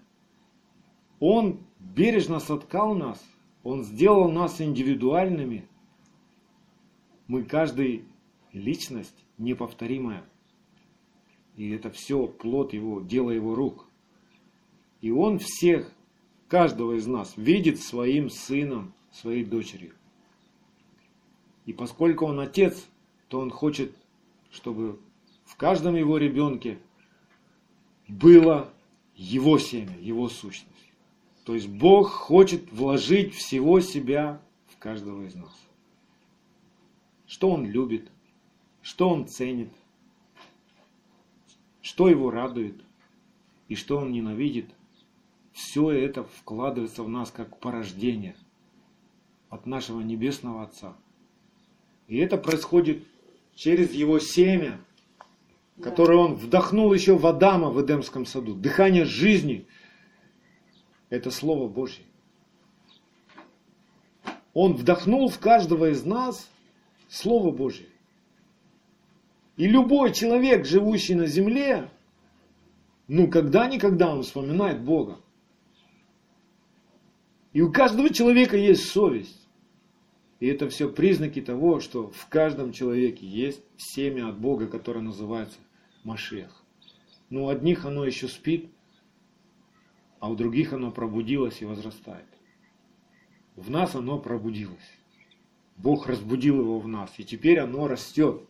Он 1.22 1.62
бережно 1.80 2.40
соткал 2.40 2.94
нас. 2.94 3.26
Он 3.64 3.86
сделал 3.86 4.30
нас 4.30 4.60
индивидуальными. 4.60 5.66
Мы 7.28 7.46
каждый 7.46 8.04
личность 8.52 9.24
неповторимая. 9.38 10.26
И 11.56 11.70
это 11.70 11.90
все 11.90 12.28
плод 12.28 12.74
его, 12.74 13.00
дело 13.00 13.30
его 13.30 13.56
рук. 13.56 13.88
И 15.00 15.10
он 15.10 15.40
всех, 15.40 15.90
каждого 16.50 16.98
из 16.98 17.08
нас, 17.08 17.38
видит 17.38 17.80
своим 17.80 18.30
сыном, 18.30 18.94
своей 19.14 19.46
дочерью. 19.46 19.94
И 21.66 21.74
поскольку 21.74 22.26
он 22.26 22.40
отец, 22.40 22.88
то 23.28 23.40
он 23.40 23.50
хочет, 23.50 23.96
чтобы 24.52 25.00
в 25.46 25.56
каждом 25.56 25.96
его 25.96 26.18
ребенке 26.18 26.80
было 28.08 28.74
его 29.16 29.58
семя, 29.58 29.98
его 30.00 30.30
сущность. 30.30 30.70
То 31.46 31.56
есть 31.56 31.68
Бог 31.68 32.10
хочет 32.10 32.72
вложить 32.72 33.34
всего 33.34 33.80
себя 33.80 34.42
в 34.68 34.78
каждого 34.78 35.24
из 35.24 35.36
нас. 35.36 35.54
Что 37.26 37.50
Он 37.50 37.66
любит, 37.66 38.10
что 38.82 39.10
Он 39.10 39.28
ценит, 39.28 39.72
что 41.82 42.08
Его 42.10 42.32
радует 42.32 42.82
и 43.68 43.76
что 43.76 43.98
Он 43.98 44.12
ненавидит– 44.12 44.70
все 45.54 45.92
это 45.92 46.24
вкладывается 46.24 47.04
в 47.04 47.10
нас 47.10 47.32
как 47.32 47.60
порождение 47.60 48.36
от 49.50 49.66
нашего 49.66 50.02
Небесного 50.02 50.64
Отца. 50.64 50.96
И 52.08 52.18
это 52.18 52.38
происходит 52.38 53.04
через 53.56 53.94
его 53.94 54.20
семя, 54.20 54.80
которое 55.82 56.18
он 56.18 56.36
вдохнул 56.36 56.94
еще 56.94 57.16
в 57.16 57.26
Адама 57.26 57.70
в 57.70 57.84
Эдемском 57.84 58.26
саду. 58.26 58.54
Дыхание 58.54 59.06
жизни– 59.06 59.68
это 61.10 61.32
Слово 61.32 61.68
Божье. 61.68 62.04
Он 64.54 64.74
вдохнул 64.74 65.30
в 65.30 65.40
каждого 65.40 65.90
из 65.90 66.06
нас 66.06 66.50
Слово 67.10 67.52
Божье. 67.52 67.88
И 69.58 69.68
любой 69.68 70.14
человек, 70.14 70.66
живущий 70.66 71.16
на 71.16 71.28
земле, 71.28 71.90
ну 73.08 73.28
когда-никогда 73.30 74.14
он 74.14 74.24
вспоминает 74.24 74.82
Бога. 74.82 75.20
И 77.52 77.62
у 77.62 77.72
каждого 77.72 78.10
человека 78.10 78.58
есть 78.58 78.90
совесть. 78.90 79.43
И 80.44 80.48
это 80.48 80.68
все 80.68 80.90
признаки 80.90 81.42
того, 81.42 81.80
что 81.80 82.10
в 82.10 82.28
каждом 82.28 82.74
человеке 82.74 83.26
есть 83.26 83.62
семя 83.78 84.28
от 84.28 84.38
Бога, 84.38 84.68
которое 84.68 85.00
называется 85.00 85.58
Машех. 86.04 86.66
Но 87.30 87.46
у 87.46 87.48
одних 87.48 87.86
оно 87.86 88.04
еще 88.04 88.28
спит, 88.28 88.70
а 90.20 90.30
у 90.30 90.36
других 90.36 90.74
оно 90.74 90.92
пробудилось 90.92 91.62
и 91.62 91.66
возрастает. 91.66 92.28
В 93.56 93.70
нас 93.70 93.96
оно 93.96 94.20
пробудилось. 94.20 94.92
Бог 95.78 96.08
разбудил 96.08 96.60
его 96.60 96.78
в 96.78 96.90
нас, 96.90 97.10
и 97.20 97.24
теперь 97.24 97.60
оно 97.60 97.88
растет. 97.88 98.42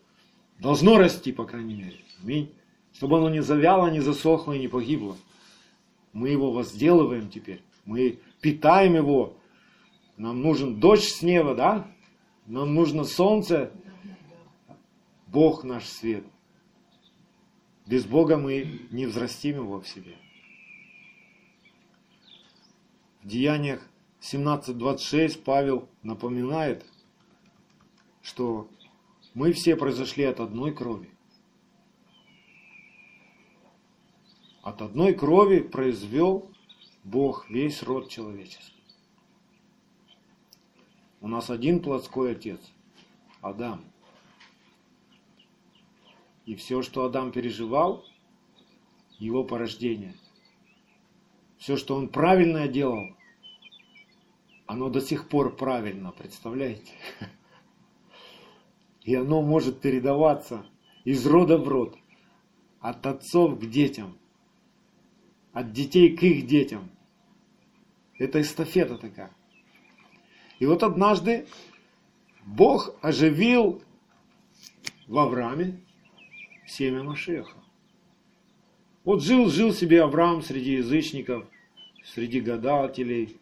Должно 0.57 0.97
расти, 0.97 1.31
по 1.31 1.45
крайней 1.45 1.75
мере. 1.75 1.99
Аминь. 2.23 2.51
Чтобы 2.93 3.19
оно 3.19 3.29
не 3.29 3.43
завяло, 3.43 3.91
не 3.91 3.99
засохло 3.99 4.53
и 4.53 4.59
не 4.59 4.67
погибло. 4.67 5.15
Мы 6.11 6.29
его 6.29 6.51
возделываем 6.51 7.29
теперь. 7.29 7.61
Мы 7.85 8.17
питаем 8.41 8.95
его. 8.95 9.37
Нам 10.17 10.41
нужен 10.41 10.79
дождь 10.79 11.09
с 11.09 11.21
неба, 11.21 11.55
да? 11.55 11.87
Нам 12.45 12.75
нужно 12.75 13.03
солнце. 13.03 13.71
Бог 15.27 15.63
наш 15.63 15.85
свет. 15.85 16.25
Без 17.85 18.05
Бога 18.05 18.37
мы 18.37 18.81
не 18.91 19.05
взрастим 19.05 19.55
его 19.55 19.81
в 19.81 19.87
себе. 19.87 20.15
В 23.21 23.27
Деяниях 23.27 23.87
17.26 24.21 25.41
Павел 25.43 25.89
напоминает, 26.01 26.85
что 28.21 28.69
мы 29.33 29.51
все 29.53 29.75
произошли 29.75 30.23
от 30.25 30.39
одной 30.39 30.73
крови. 30.73 31.09
От 34.61 34.81
одной 34.81 35.13
крови 35.13 35.59
произвел 35.59 36.49
Бог 37.03 37.49
весь 37.49 37.83
род 37.83 38.09
человеческий. 38.09 38.82
У 41.23 41.29
нас 41.29 41.49
один 41.49 41.81
плотской 41.81 42.33
отец, 42.33 42.59
Адам. 43.39 43.85
И 46.45 46.53
все, 46.55 46.81
что 46.81 47.05
Адам 47.05 47.31
переживал, 47.31 48.03
его 49.19 49.45
порождение, 49.45 50.15
все, 51.57 51.77
что 51.77 51.95
он 51.95 52.09
правильно 52.09 52.67
делал, 52.67 53.15
оно 54.65 54.89
до 54.89 54.99
сих 54.99 55.29
пор 55.29 55.55
правильно, 55.55 56.11
представляете? 56.11 56.91
И 59.03 59.15
оно 59.15 59.41
может 59.41 59.79
передаваться 59.79 60.65
из 61.05 61.25
рода 61.25 61.57
в 61.57 61.69
род, 61.69 61.95
от 62.81 63.07
отцов 63.07 63.57
к 63.61 63.65
детям, 63.65 64.17
от 65.53 65.71
детей 65.71 66.17
к 66.17 66.23
их 66.23 66.45
детям. 66.47 66.91
Это 68.19 68.41
эстафета 68.41 68.97
такая. 68.97 69.33
И 70.63 70.65
вот 70.65 70.81
однажды 70.81 71.45
Бог 72.45 72.95
оживил 73.01 73.83
в 75.09 75.17
Аврааме 75.17 75.81
семя 76.65 77.03
Машеха. 77.03 77.57
Вот 79.03 79.21
жил-жил 79.21 79.73
себе 79.73 80.01
Авраам 80.01 80.41
среди 80.41 80.75
язычников, 80.75 81.45
среди 82.05 82.39
гадателей, 82.39 83.41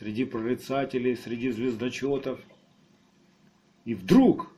среди 0.00 0.24
прорицателей, 0.24 1.16
среди 1.16 1.52
звездочетов. 1.52 2.40
И 3.84 3.94
вдруг, 3.94 4.52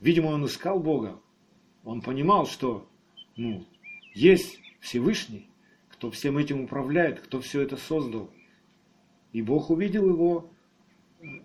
видимо, 0.00 0.28
он 0.28 0.46
искал 0.46 0.80
Бога. 0.80 1.20
Он 1.84 2.00
понимал, 2.00 2.46
что 2.46 2.88
ну, 3.36 3.66
есть 4.14 4.58
Всевышний, 4.80 5.50
кто 5.90 6.10
всем 6.10 6.38
этим 6.38 6.62
управляет, 6.62 7.20
кто 7.20 7.42
все 7.42 7.60
это 7.60 7.76
создал. 7.76 8.30
И 9.34 9.42
Бог 9.42 9.68
увидел 9.68 10.08
его 10.08 10.48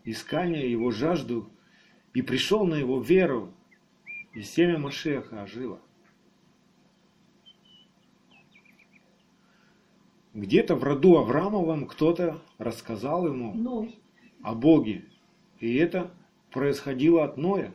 искание, 0.04 0.72
его 0.72 0.92
жажду, 0.92 1.50
и 2.14 2.22
пришел 2.22 2.64
на 2.68 2.76
его 2.76 3.02
веру, 3.02 3.52
и 4.34 4.44
семя 4.44 4.78
Машеха 4.78 5.42
ожило. 5.42 5.82
Где-то 10.36 10.76
в 10.76 10.84
роду 10.84 11.18
Авраамовом 11.18 11.88
кто-то 11.88 12.40
рассказал 12.60 13.26
ему 13.26 13.56
Ной. 13.56 14.00
о 14.44 14.54
Боге. 14.54 15.06
И 15.60 15.76
это 15.76 16.12
происходило 16.52 17.26
от 17.26 17.38
Ноя. 17.38 17.74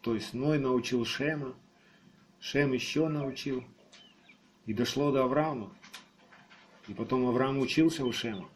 То 0.00 0.14
есть 0.14 0.32
Ной 0.32 0.58
научил 0.58 1.04
Шема, 1.04 1.54
Шем 2.40 2.72
еще 2.72 3.08
научил. 3.08 3.62
И 4.64 4.72
дошло 4.72 5.12
до 5.12 5.24
Авраама. 5.24 5.70
И 6.90 6.92
потом 6.92 7.24
Авраам 7.28 7.60
учился 7.60 8.04
у 8.04 8.10
Шема. 8.10 8.48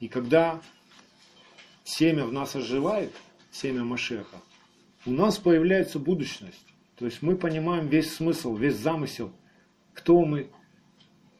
И 0.00 0.08
когда 0.08 0.60
семя 1.84 2.26
в 2.26 2.32
нас 2.32 2.56
оживает, 2.56 3.12
семя 3.52 3.84
Машеха, 3.84 4.38
у 5.06 5.12
нас 5.12 5.38
появляется 5.38 6.00
будущность. 6.00 6.66
То 6.96 7.04
есть 7.04 7.22
мы 7.22 7.36
понимаем 7.36 7.86
весь 7.86 8.12
смысл, 8.12 8.56
весь 8.56 8.74
замысел, 8.74 9.32
кто 9.92 10.24
мы, 10.24 10.50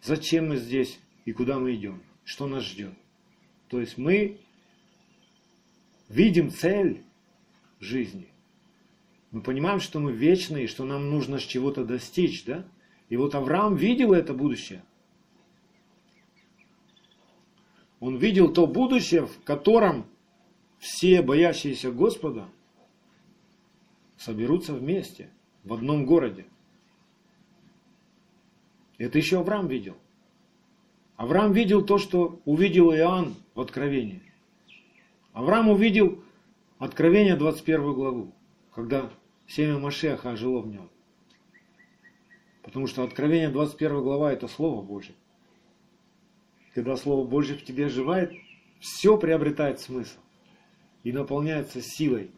зачем 0.03 0.51
мы 0.51 0.57
здесь 0.57 1.01
и 1.25 1.33
куда 1.33 1.59
мы 1.59 1.75
идем, 1.75 2.01
что 2.23 2.47
нас 2.47 2.63
ждет. 2.63 2.95
То 3.67 3.81
есть 3.81 3.99
мы 3.99 4.39
видим 6.09 6.53
цель 6.53 7.03
жизни. 7.81 8.34
Мы 9.35 9.41
понимаем, 9.41 9.81
что 9.81 9.99
мы 9.99 10.13
вечные, 10.13 10.69
что 10.69 10.85
нам 10.85 11.11
нужно 11.11 11.41
с 11.41 11.43
чего-то 11.43 11.85
достичь, 11.85 12.45
да? 12.45 12.65
И 13.09 13.17
вот 13.17 13.35
Авраам 13.35 13.75
видел 13.75 14.13
это 14.13 14.33
будущее. 14.33 14.85
Он 17.99 18.17
видел 18.17 18.53
то 18.53 18.69
будущее, 18.69 19.27
в 19.27 19.43
котором 19.43 20.07
все 20.79 21.21
боящиеся 21.21 21.91
Господа 21.91 22.49
соберутся 24.17 24.73
вместе 24.73 25.31
в 25.65 25.75
одном 25.75 26.07
городе. 26.07 26.47
Это 28.99 29.19
еще 29.19 29.41
Авраам 29.41 29.67
видел. 29.67 29.97
Авраам 31.17 31.53
видел 31.53 31.85
то, 31.85 31.99
что 31.99 32.41
увидел 32.45 32.93
Иоанн 32.93 33.35
в 33.57 33.61
Откровении. 33.61 34.23
Авраам 35.33 35.71
увидел 35.71 36.23
Откровение 36.79 37.35
21 37.35 37.95
главу, 37.95 38.33
когда 38.73 39.11
семя 39.47 39.79
Машеха 39.79 40.31
ожило 40.31 40.61
в 40.61 40.69
нем. 40.69 40.91
Потому 42.63 42.87
что 42.87 43.03
Откровение 43.03 43.51
21 43.51 44.03
глава 44.03 44.33
это 44.33 44.49
Слово 44.49 44.83
Божье. 44.83 45.15
Когда 46.75 46.97
Слово 46.97 47.27
Божье 47.27 47.57
в 47.57 47.65
тебе 47.65 47.87
оживает, 47.87 48.33
все 48.81 49.17
приобретает 49.17 49.81
смысл 49.81 50.19
и 51.05 51.13
наполняется 51.13 51.81
силой. 51.81 52.31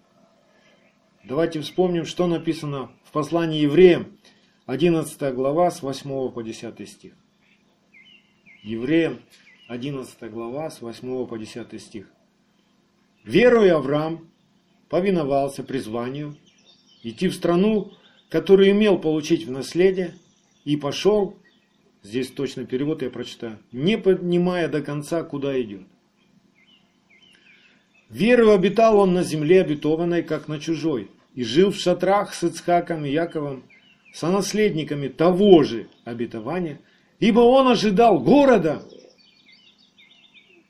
Давайте 1.25 1.61
вспомним, 1.61 2.05
что 2.05 2.27
написано 2.27 2.91
в 3.05 3.13
послании 3.13 3.61
евреям, 3.61 4.19
11 4.67 5.35
глава 5.35 5.71
с 5.71 5.83
8 5.83 6.31
по 6.31 6.43
10 6.43 6.89
стих. 6.89 7.15
Евреям, 8.63 9.21
11 9.69 10.31
глава 10.31 10.71
с 10.71 10.81
8 10.81 11.27
по 11.27 11.39
10 11.39 11.81
стих. 11.81 12.11
Веруя 13.25 13.77
Авраам 13.77 14.29
повиновался 14.89 15.65
призванию 15.65 16.37
идти 17.07 17.29
в 17.29 17.35
страну, 17.35 17.93
которую 18.29 18.71
имел 18.73 18.99
получить 18.99 19.47
в 19.47 19.51
наследие, 19.51 20.15
и 20.65 20.77
пошел, 20.77 21.39
здесь 22.03 22.31
точно 22.31 22.67
перевод 22.67 23.03
я 23.03 23.11
прочитаю, 23.11 23.59
не 23.71 23.97
понимая 23.97 24.69
до 24.69 24.83
конца, 24.83 25.23
куда 25.23 25.61
идет. 25.61 25.83
Верою 28.11 28.53
обитал 28.53 28.99
он 28.99 29.15
на 29.15 29.23
земле 29.23 29.63
обетованной, 29.63 30.25
как 30.25 30.49
на 30.49 30.59
чужой, 30.59 31.11
и 31.35 31.45
жил 31.45 31.71
в 31.71 31.77
шатрах 31.77 32.35
с 32.35 32.43
Ицхаком 32.43 33.05
и 33.05 33.11
Яковом, 33.11 33.63
сонаследниками 34.13 35.07
того 35.07 35.63
же 35.63 35.89
обетования, 36.05 36.81
ибо 37.21 37.41
он 37.41 37.69
ожидал 37.69 38.19
города, 38.19 38.83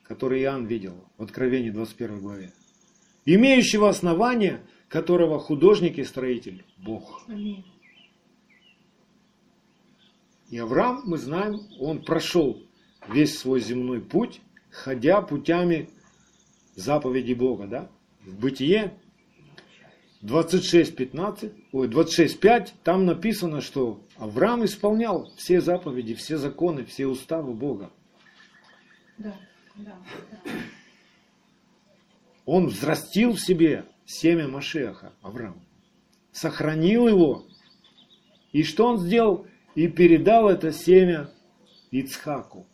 который 0.03 0.42
Иоанн 0.42 0.66
видел 0.66 0.94
в 1.16 1.22
Откровении 1.22 1.70
21 1.70 2.20
главе, 2.20 2.53
имеющего 3.25 3.88
основания, 3.88 4.61
которого 4.88 5.38
художник 5.38 5.99
и 5.99 6.05
строитель– 6.05 6.64
Бог. 6.77 7.25
Аминь. 7.29 7.64
И 10.51 10.59
Авраам, 10.59 11.03
мы 11.05 11.18
знаем, 11.18 11.61
он 11.81 12.05
прошел 12.05 12.62
весь 13.09 13.37
свой 13.37 13.61
земной 13.61 14.01
путь, 14.01 14.40
ходя 14.70 15.20
путями 15.20 15.88
заповеди 16.77 17.33
Бога, 17.33 17.66
да? 17.66 17.90
В 18.25 18.38
Бытие 18.38 18.96
26.15, 20.22 21.53
ой, 21.72 21.88
26.5, 21.88 22.68
там 22.85 23.07
написано, 23.07 23.61
что 23.61 24.05
Авраам 24.16 24.64
исполнял 24.64 25.31
все 25.37 25.61
заповеди, 25.61 26.14
все 26.14 26.37
законы, 26.37 26.85
все 26.85 27.07
уставы 27.07 27.53
Бога. 27.53 27.90
Да, 29.18 29.35
да, 29.77 29.96
да. 30.44 30.51
Он 32.44 32.66
взрастил 32.66 33.33
в 33.33 33.40
себе 33.40 33.85
семя 34.07 34.49
Машеха, 34.49 35.12
Авраам. 35.21 35.61
Сохранил 36.33 37.09
его. 37.09 37.45
И 38.53 38.62
что 38.62 38.87
он 38.87 38.99
сделал? 38.99 39.47
И 39.75 39.88
передал 39.88 40.49
это 40.49 40.73
семя 40.73 41.29
Ицхаку. 41.90 42.66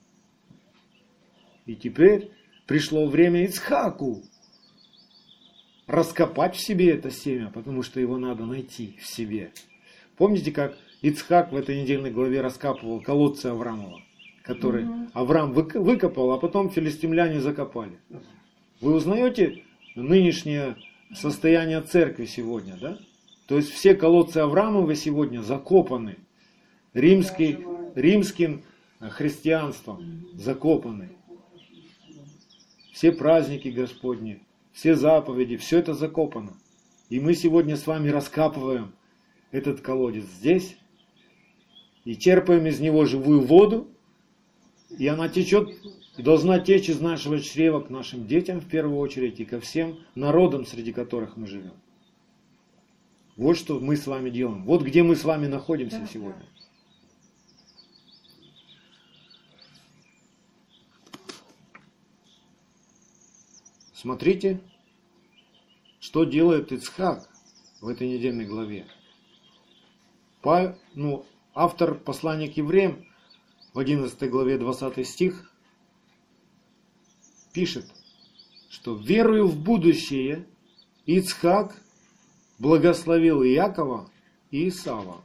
И 1.67 1.75
теперь 1.75 2.31
пришло 2.67 3.07
время 3.07 3.45
Ицхаку 3.45 4.23
раскопать 5.87 6.57
в 6.57 6.61
себе 6.61 6.91
это 6.91 7.11
семя, 7.11 7.51
потому 7.53 7.83
что 7.83 8.01
его 8.01 8.19
надо 8.19 8.45
найти 8.45 8.97
в 9.01 9.07
себе. 9.07 9.53
Помните, 10.17 10.53
как 10.53 10.77
Ицхак 11.01 11.53
в 11.53 11.57
этой 11.57 11.83
недельной 11.83 12.11
главе 12.11 12.41
раскапывал 12.41 13.01
колодцы 13.01 13.47
Авраамова, 13.47 14.01
который. 14.43 14.87
Авраам 15.15 15.53
вык- 15.53 15.79
выкопал, 15.79 16.33
а 16.33 16.39
потом 16.39 16.71
филистимляне 16.71 17.41
закопали. 17.41 17.99
Вы 18.81 18.95
узнаете 18.95 19.65
нынешнее 19.95 20.77
состояние 21.15 21.81
церкви 21.83 22.27
сегодня, 22.27 22.77
да? 22.81 22.99
То 23.47 23.57
есть 23.57 23.71
все 23.71 23.95
колодцы 23.95 24.39
Авраамова 24.39 24.95
сегодня 24.95 25.43
закопаны 25.43 26.17
римский, 26.95 27.59
римским 27.95 28.65
э, 29.01 29.09
христианством, 29.09 30.29
закопаны. 30.35 31.11
Все 32.93 33.13
праздники 33.13 33.69
Господни, 33.69 34.43
все 34.73 34.95
заповеди, 34.95 35.57
все 35.57 35.79
это 35.79 35.95
закопано. 35.95 36.57
И 37.09 37.21
мы 37.21 37.35
сегодня 37.35 37.77
с 37.77 37.87
вами 37.87 38.09
раскапываем 38.09 38.95
этот 39.51 39.81
колодец 39.81 40.25
здесь, 40.25 40.77
и 42.05 42.17
черпаем 42.17 42.67
из 42.67 42.81
него 42.81 43.05
живую 43.05 43.43
воду, 43.43 43.89
и 44.91 45.07
она 45.07 45.29
течет, 45.29 45.71
и 46.17 46.23
должна 46.23 46.59
течь 46.61 46.89
из 46.89 47.01
нашего 47.01 47.41
чрева 47.41 47.81
к 47.81 47.91
нашим 47.91 48.27
детям 48.27 48.61
в 48.61 48.69
первую 48.69 48.99
очередь 48.99 49.41
и 49.41 49.45
ко 49.45 49.61
всем 49.61 49.99
народам, 50.15 50.67
среди 50.67 50.93
которых 50.93 51.37
мы 51.37 51.47
живем. 51.47 51.75
Вот 53.37 53.57
что 53.57 53.81
мы 53.81 53.97
с 53.97 54.07
вами 54.07 54.29
делаем. 54.29 54.65
Вот 54.65 54.83
где 54.83 55.03
мы 55.03 55.17
с 55.17 55.25
вами 55.25 55.47
находимся 55.47 56.01
Да, 56.01 56.07
сегодня. 56.07 56.45
Смотрите, 63.95 64.61
что 66.01 66.25
делает 66.25 66.73
Ицхак 66.73 67.31
в 67.81 67.89
этой 67.89 68.09
недельной 68.09 68.45
главе. 68.45 68.87
Па- 70.43 70.77
ну, 70.95 71.25
автор 71.55 71.95
послания 71.95 72.49
к 72.49 72.57
евреям 72.57 73.07
в 73.73 73.79
11 73.79 74.29
главе 74.29 74.59
20 74.59 75.07
стих 75.07 75.52
пишет, 77.53 77.87
что 78.71 78.95
верую 78.95 79.47
в 79.47 79.59
будущее 79.59 80.47
Ицхак 81.07 81.81
благословил 82.59 83.43
Иакова 83.43 84.11
и 84.51 84.69
Исава. 84.69 85.25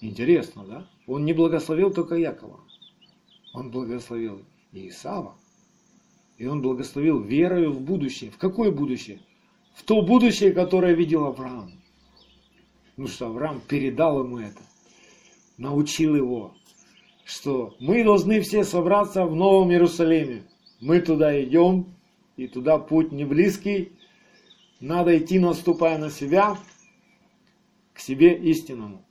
Интересно, 0.00 0.64
да? 0.64 0.86
Он 1.06 1.24
не 1.24 1.32
благословил 1.32 1.92
только 1.92 2.16
Якова. 2.16 2.60
Он 3.54 3.70
благословил 3.70 4.42
и 4.72 4.88
Исава. 4.88 5.36
И 6.36 6.46
он 6.46 6.60
благословил 6.60 7.20
верою 7.20 7.72
в 7.72 7.80
будущее. 7.80 8.30
В 8.30 8.36
какое 8.36 8.70
будущее? 8.70 9.20
В 9.74 9.82
то 9.84 10.02
будущее, 10.02 10.52
которое 10.52 10.94
видел 10.94 11.24
Авраам. 11.24 11.72
Ну 12.96 13.06
что, 13.06 13.28
Авраам 13.28 13.60
передал 13.60 14.22
ему 14.22 14.38
это. 14.38 14.60
Научил 15.56 16.14
его, 16.14 16.54
что 17.26 17.74
мы 17.80 18.04
должны 18.04 18.40
все 18.40 18.62
собраться 18.62 19.26
в 19.26 19.34
Новом 19.34 19.72
Иерусалиме. 19.72 20.44
Мы 20.80 21.00
туда 21.00 21.42
идем, 21.42 21.92
и 22.36 22.46
туда 22.46 22.78
путь 22.78 23.10
не 23.10 23.24
близкий. 23.24 23.92
Надо 24.78 25.18
идти, 25.18 25.40
наступая 25.40 25.98
на 25.98 26.08
себя, 26.08 26.56
к 27.92 27.98
себе 27.98 28.38
истинному. 28.38 29.04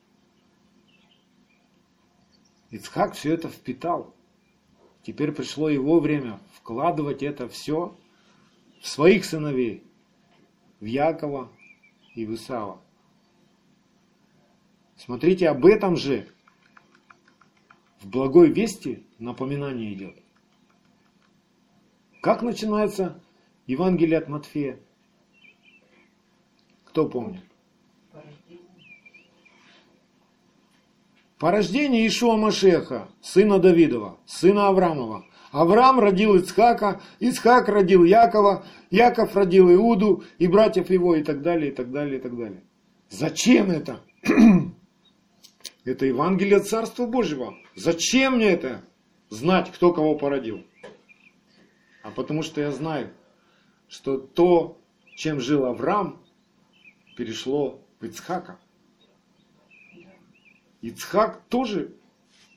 Ицхак 2.71 3.15
все 3.15 3.33
это 3.33 3.49
впитал. 3.49 4.15
Теперь 5.03 5.33
пришло 5.33 5.67
его 5.67 5.99
время 5.99 6.39
вкладывать 6.53 7.21
это 7.21 7.49
все 7.49 7.97
в 8.81 8.87
своих 8.87 9.25
сыновей, 9.25 9.83
в 10.79 10.85
Якова 10.85 11.51
и 12.15 12.25
в 12.25 12.33
Исава. 12.33 12.81
Смотрите, 14.95 15.49
об 15.49 15.65
этом 15.65 15.97
же 15.97 16.29
в 18.05 18.09
благой 18.09 18.51
вести 18.51 19.03
напоминание 19.17 19.91
идет. 19.91 20.15
Как 22.21 22.43
начинается 22.43 23.19
Евангелие 23.65 24.19
от 24.19 24.29
Матфея? 24.29 24.77
Кто 26.85 27.09
помнит? 27.09 27.41
По 31.39 31.49
рождению 31.49 32.05
Ишуа 32.07 32.37
Машеха, 32.37 33.09
сына 33.21 33.57
Давидова, 33.57 34.19
сына 34.27 34.67
Авраамова. 34.67 35.25
Авраам 35.51 35.99
родил 35.99 36.35
Ицхака, 36.35 37.01
Ицхак 37.19 37.69
родил 37.69 38.03
Якова, 38.03 38.65
Яков 38.91 39.35
родил 39.35 39.73
Иуду 39.73 40.23
и 40.37 40.45
братьев 40.45 40.91
его 40.91 41.15
и 41.15 41.23
так 41.23 41.41
далее, 41.41 41.71
и 41.71 41.75
так 41.75 41.91
далее, 41.91 42.19
и 42.19 42.21
так 42.21 42.37
далее. 42.37 42.61
Зачем 43.09 43.71
это? 43.71 43.99
Это 45.85 46.07
Евангелие 46.07 46.59
Царства 46.61 47.05
Божьего. 47.05 47.55
Зачем 47.75 48.37
мне 48.37 48.47
это? 48.47 48.83
Знать, 49.29 49.71
кто 49.71 49.93
кого 49.93 50.15
породил. 50.15 50.65
А 52.01 52.09
потому 52.09 52.41
что 52.41 52.59
я 52.59 52.71
знаю, 52.71 53.13
что 53.87 54.17
то, 54.17 54.81
чем 55.15 55.39
жил 55.39 55.65
Авраам, 55.65 56.23
перешло 57.15 57.79
в 57.99 58.05
Ицхака. 58.05 58.59
Ицхак 60.81 61.43
тоже 61.49 61.93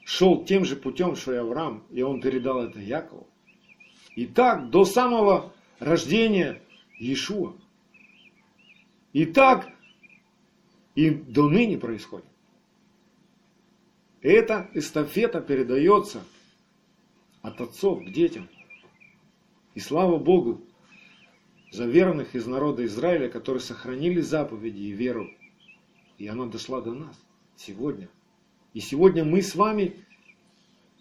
шел 0.04 0.44
тем 0.44 0.64
же 0.64 0.76
путем, 0.76 1.14
что 1.14 1.34
и 1.34 1.36
Авраам, 1.36 1.84
и 1.90 2.00
он 2.00 2.22
передал 2.22 2.62
это 2.62 2.80
Якову. 2.80 3.26
И 4.16 4.26
так 4.26 4.70
до 4.70 4.86
самого 4.86 5.52
рождения 5.78 6.62
Иешуа. 6.98 7.54
И 9.12 9.26
так 9.26 9.68
и 10.94 11.10
до 11.10 11.48
ныне 11.48 11.76
происходит. 11.76 12.24
Эта 14.20 14.68
эстафета 14.74 15.40
передается 15.40 16.22
от 17.42 17.60
отцов 17.60 18.04
к 18.04 18.10
детям. 18.10 18.48
И 19.74 19.80
слава 19.80 20.18
Богу 20.18 20.60
за 21.70 21.84
верных 21.86 22.34
из 22.34 22.46
народа 22.46 22.84
Израиля, 22.86 23.28
которые 23.28 23.60
сохранили 23.60 24.20
заповеди 24.20 24.80
и 24.80 24.90
веру. 24.90 25.30
И 26.18 26.26
она 26.26 26.46
дошла 26.46 26.80
до 26.80 26.94
нас 26.94 27.16
сегодня. 27.56 28.08
И 28.74 28.80
сегодня 28.80 29.24
мы 29.24 29.40
с 29.40 29.54
вами 29.54 29.94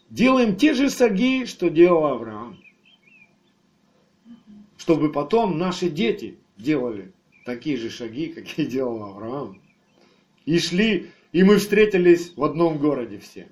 делаем 0.09 0.55
те 0.55 0.75
же 0.75 0.89
шаги, 0.89 1.45
что 1.45 1.69
делал 1.69 2.05
Авраам. 2.05 2.59
Чтобы 4.77 5.11
потом 5.11 5.57
наши 5.57 5.89
дети 5.89 6.37
делали 6.55 7.11
такие 7.45 7.77
же 7.77 7.89
шаги, 7.89 8.27
какие 8.35 8.67
делал 8.67 9.01
Авраам. 9.03 9.59
И 10.45 10.59
шли, 10.59 11.09
и 11.31 11.43
мы 11.43 11.57
встретились 11.57 12.35
в 12.35 12.43
одном 12.43 12.77
городе 12.77 13.19
все. 13.19 13.49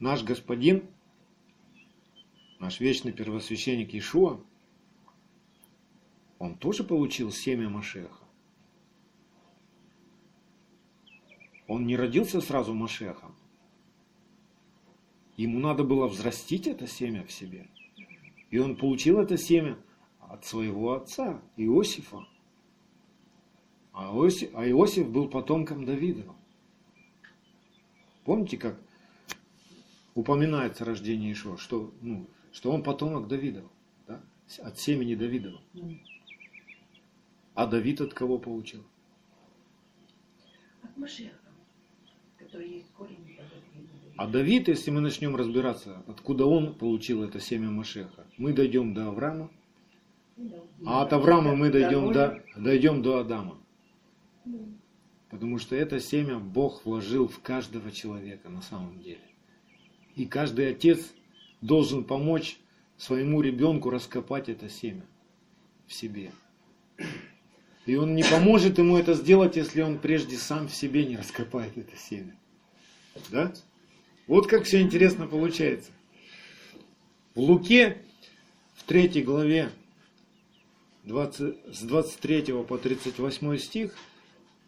Наш 0.00 0.22
господин, 0.22 0.84
наш 2.58 2.80
вечный 2.80 3.12
первосвященник 3.12 3.94
Ишуа, 3.94 4.38
он 6.38 6.56
тоже 6.56 6.84
получил 6.84 7.30
семя 7.30 7.70
Машеха. 7.70 8.22
Он 11.66 11.86
не 11.86 11.96
родился 11.96 12.42
сразу 12.42 12.74
Машехом. 12.74 13.34
Ему 15.36 15.58
надо 15.58 15.84
было 15.84 16.06
взрастить 16.06 16.66
это 16.66 16.86
семя 16.86 17.24
в 17.24 17.32
себе. 17.32 17.66
И 18.54 18.58
он 18.60 18.76
получил 18.76 19.18
это 19.18 19.36
семя 19.36 19.76
от 20.20 20.44
своего 20.44 20.92
отца, 20.92 21.42
Иосифа. 21.56 22.24
А 23.92 24.12
Иосиф, 24.14 24.54
а 24.54 24.64
Иосиф 24.68 25.10
был 25.10 25.28
потомком 25.28 25.84
Давидова. 25.84 26.36
Помните, 28.24 28.56
как 28.56 28.80
упоминается 30.14 30.84
рождение 30.84 31.32
Ишуа, 31.32 31.58
что, 31.58 31.92
ну, 32.00 32.28
что 32.52 32.70
он 32.70 32.84
потомок 32.84 33.26
Давидова, 33.26 33.68
да? 34.06 34.22
от 34.62 34.78
семени 34.78 35.16
Давидова. 35.16 35.60
А 37.54 37.66
Давид 37.66 38.02
от 38.02 38.14
кого 38.14 38.38
получил? 38.38 38.84
От 40.80 40.96
Машеха, 40.96 41.34
который 42.38 42.68
есть 42.68 42.92
корень. 42.92 43.33
А 44.16 44.28
Давид, 44.28 44.68
если 44.68 44.90
мы 44.90 45.00
начнем 45.00 45.34
разбираться, 45.34 46.04
откуда 46.06 46.46
он 46.46 46.74
получил 46.74 47.24
это 47.24 47.40
семя 47.40 47.70
Машеха, 47.70 48.24
мы 48.36 48.52
дойдем 48.52 48.94
до 48.94 49.08
Авраама, 49.08 49.50
а 50.86 51.02
от 51.02 51.12
Авраама 51.12 51.56
мы 51.56 51.70
дойдем 51.70 52.12
до, 52.12 52.42
дойдем 52.56 53.02
до 53.02 53.18
Адама. 53.18 53.58
Потому 55.30 55.58
что 55.58 55.74
это 55.74 55.98
семя 55.98 56.38
Бог 56.38 56.84
вложил 56.84 57.26
в 57.26 57.40
каждого 57.40 57.90
человека 57.90 58.48
на 58.48 58.62
самом 58.62 59.00
деле. 59.00 59.24
И 60.14 60.26
каждый 60.26 60.70
отец 60.70 61.12
должен 61.60 62.04
помочь 62.04 62.58
своему 62.96 63.40
ребенку 63.40 63.90
раскопать 63.90 64.48
это 64.48 64.68
семя 64.68 65.04
в 65.88 65.92
себе. 65.92 66.30
И 67.86 67.96
он 67.96 68.14
не 68.14 68.22
поможет 68.22 68.78
ему 68.78 68.96
это 68.96 69.14
сделать, 69.14 69.56
если 69.56 69.82
он 69.82 69.98
прежде 69.98 70.36
сам 70.36 70.68
в 70.68 70.74
себе 70.74 71.04
не 71.04 71.16
раскопает 71.16 71.76
это 71.76 71.96
семя. 71.96 72.36
Да? 73.30 73.52
Вот 74.26 74.46
как 74.46 74.64
все 74.64 74.80
интересно 74.80 75.26
получается. 75.26 75.90
В 77.34 77.40
Луке, 77.40 77.98
в 78.74 78.84
третьей 78.84 79.22
главе, 79.22 79.70
20, 81.04 81.56
с 81.74 81.82
23 81.82 82.64
по 82.66 82.78
38 82.78 83.58
стих, 83.58 83.94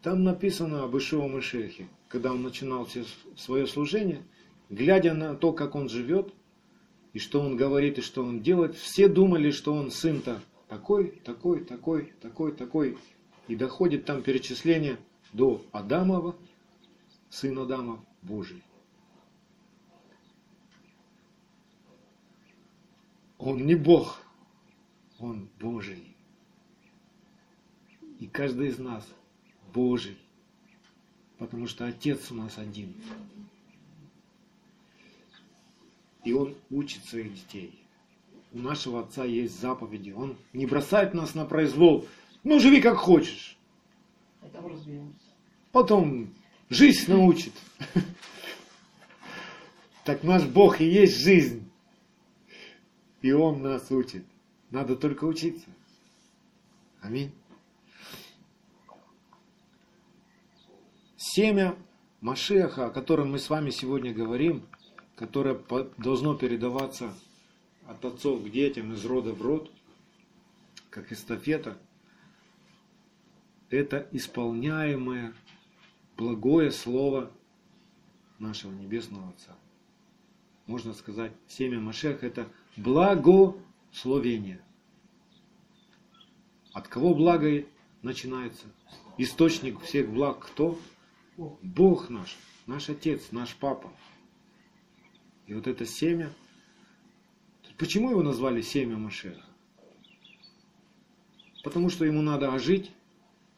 там 0.02 0.24
написано 0.24 0.84
об 0.84 0.96
Ишуа 0.96 1.26
Машехе, 1.26 1.88
когда 2.08 2.32
он 2.32 2.42
начинал 2.42 2.86
свое 3.36 3.66
служение, 3.66 4.22
глядя 4.68 5.14
на 5.14 5.34
то, 5.34 5.52
как 5.52 5.74
он 5.74 5.88
живет, 5.88 6.32
и 7.14 7.18
что 7.18 7.40
он 7.40 7.56
говорит, 7.56 7.98
и 7.98 8.02
что 8.02 8.22
он 8.22 8.42
делает, 8.42 8.76
все 8.76 9.08
думали, 9.08 9.50
что 9.50 9.72
он 9.72 9.90
сын-то 9.90 10.42
такой, 10.68 11.12
такой, 11.24 11.64
такой, 11.64 12.12
такой, 12.20 12.52
такой. 12.52 12.98
И 13.48 13.56
доходит 13.56 14.04
там 14.04 14.22
перечисление 14.22 14.98
до 15.32 15.62
Адамова, 15.72 16.36
сын 17.30 17.58
Адама, 17.58 18.04
Божий. 18.20 18.62
Он 23.46 23.64
не 23.64 23.76
Бог, 23.76 24.20
Он 25.20 25.48
Божий. 25.60 26.16
И 28.18 28.26
каждый 28.26 28.70
из 28.70 28.78
нас 28.80 29.06
Божий, 29.72 30.18
потому 31.38 31.68
что 31.68 31.86
Отец 31.86 32.32
у 32.32 32.34
нас 32.34 32.58
один. 32.58 32.92
И 36.24 36.32
Он 36.32 36.56
учит 36.70 37.04
своих 37.04 37.32
детей. 37.34 37.78
У 38.52 38.58
нашего 38.58 38.98
Отца 39.02 39.24
есть 39.24 39.60
заповеди. 39.60 40.10
Он 40.10 40.36
не 40.52 40.66
бросает 40.66 41.14
нас 41.14 41.36
на 41.36 41.44
произвол. 41.44 42.04
Ну, 42.42 42.58
живи 42.58 42.80
как 42.80 42.96
хочешь. 42.96 43.56
Разберемся. 44.42 45.20
Потом 45.70 46.34
жизнь 46.68 47.08
научит. 47.12 47.52
Так 50.02 50.24
наш 50.24 50.42
Бог 50.44 50.80
и 50.80 50.84
есть 50.84 51.16
жизнь. 51.18 51.65
И 53.26 53.32
Он 53.32 53.60
нас 53.60 53.90
учит. 53.90 54.24
Надо 54.70 54.94
только 54.94 55.24
учиться. 55.24 55.66
Аминь. 57.00 57.32
Семя 61.16 61.76
Машеха, 62.20 62.86
о 62.86 62.90
котором 62.90 63.32
мы 63.32 63.40
с 63.40 63.50
вами 63.50 63.70
сегодня 63.70 64.14
говорим, 64.14 64.64
которое 65.16 65.60
должно 65.98 66.36
передаваться 66.36 67.12
от 67.88 68.04
отцов 68.04 68.44
к 68.44 68.48
детям, 68.48 68.92
из 68.92 69.04
рода 69.04 69.32
в 69.32 69.42
род, 69.42 69.72
как 70.88 71.10
эстафета, 71.10 71.76
это 73.70 74.06
исполняемое 74.12 75.34
благое 76.16 76.70
слово 76.70 77.32
нашего 78.38 78.70
Небесного 78.70 79.30
Отца. 79.30 79.56
Можно 80.66 80.92
сказать, 80.92 81.32
семя 81.48 81.80
Машех 81.80 82.22
это 82.22 82.48
благословение. 82.76 84.60
От 86.72 86.88
кого 86.88 87.14
благо 87.14 87.64
начинается? 88.02 88.66
Источник 89.18 89.80
всех 89.80 90.10
благ 90.10 90.46
кто? 90.46 90.78
Бог. 91.36 92.10
Наш, 92.10 92.36
наш 92.66 92.88
Отец, 92.88 93.32
наш 93.32 93.54
Папа. 93.56 93.90
И 95.46 95.54
вот 95.54 95.66
это 95.66 95.86
семя, 95.86 96.32
почему 97.78 98.10
его 98.10 98.22
назвали 98.22 98.62
семя 98.62 98.96
Машеха? 98.96 99.44
Потому 101.62 101.88
что 101.88 102.04
ему 102.04 102.20
надо 102.20 102.52
ожить, 102.52 102.90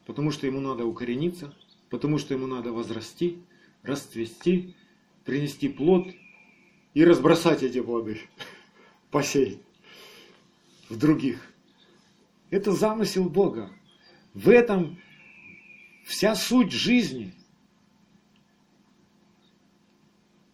потому 0.06 0.30
что 0.30 0.46
ему 0.46 0.60
надо 0.60 0.84
укорениться, 0.84 1.54
потому 1.90 2.18
что 2.18 2.34
ему 2.34 2.46
надо 2.46 2.72
возрасти, 2.72 3.42
расцвести, 3.82 4.76
принести 5.24 5.68
плод 5.68 6.08
и 6.94 7.04
разбросать 7.04 7.62
эти 7.62 7.80
плоды, 7.80 8.20
посеять 9.10 9.60
в 10.88 10.96
других. 10.96 11.52
Это 12.50 12.72
замысел 12.72 13.28
Бога. 13.28 13.70
В 14.34 14.48
этом 14.48 14.98
вся 16.04 16.34
суть 16.34 16.72
жизни. 16.72 17.34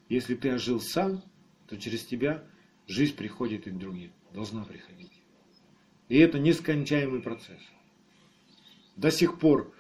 Если 0.08 0.34
ты 0.34 0.52
ожил 0.52 0.80
сам, 0.80 1.22
то 1.66 1.76
через 1.76 2.04
тебя 2.04 2.44
жизнь 2.86 3.16
приходит 3.16 3.66
и 3.66 3.70
к 3.70 3.78
другим. 3.78 4.12
Должна 4.32 4.64
приходить. 4.64 5.12
И 6.08 6.18
это 6.18 6.38
нескончаемый 6.38 7.22
процесс. 7.22 7.60
До 8.96 9.10
сих 9.10 9.38
пор 9.38 9.74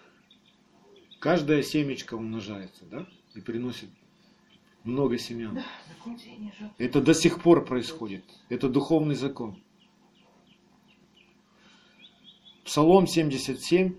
каждая 1.20 1.62
семечко 1.62 2.14
умножается, 2.14 2.84
да? 2.86 3.06
И 3.34 3.40
приносит 3.40 3.90
много 4.84 5.18
семян. 5.18 5.62
Это 6.78 7.00
до 7.00 7.14
сих 7.14 7.42
пор 7.42 7.64
происходит. 7.64 8.24
Это 8.48 8.68
духовный 8.68 9.14
закон. 9.14 9.60
Псалом 12.64 13.06
77, 13.06 13.94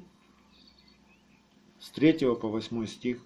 с 1.79 1.89
3 1.91 2.35
по 2.35 2.47
8 2.49 2.85
стих. 2.87 3.23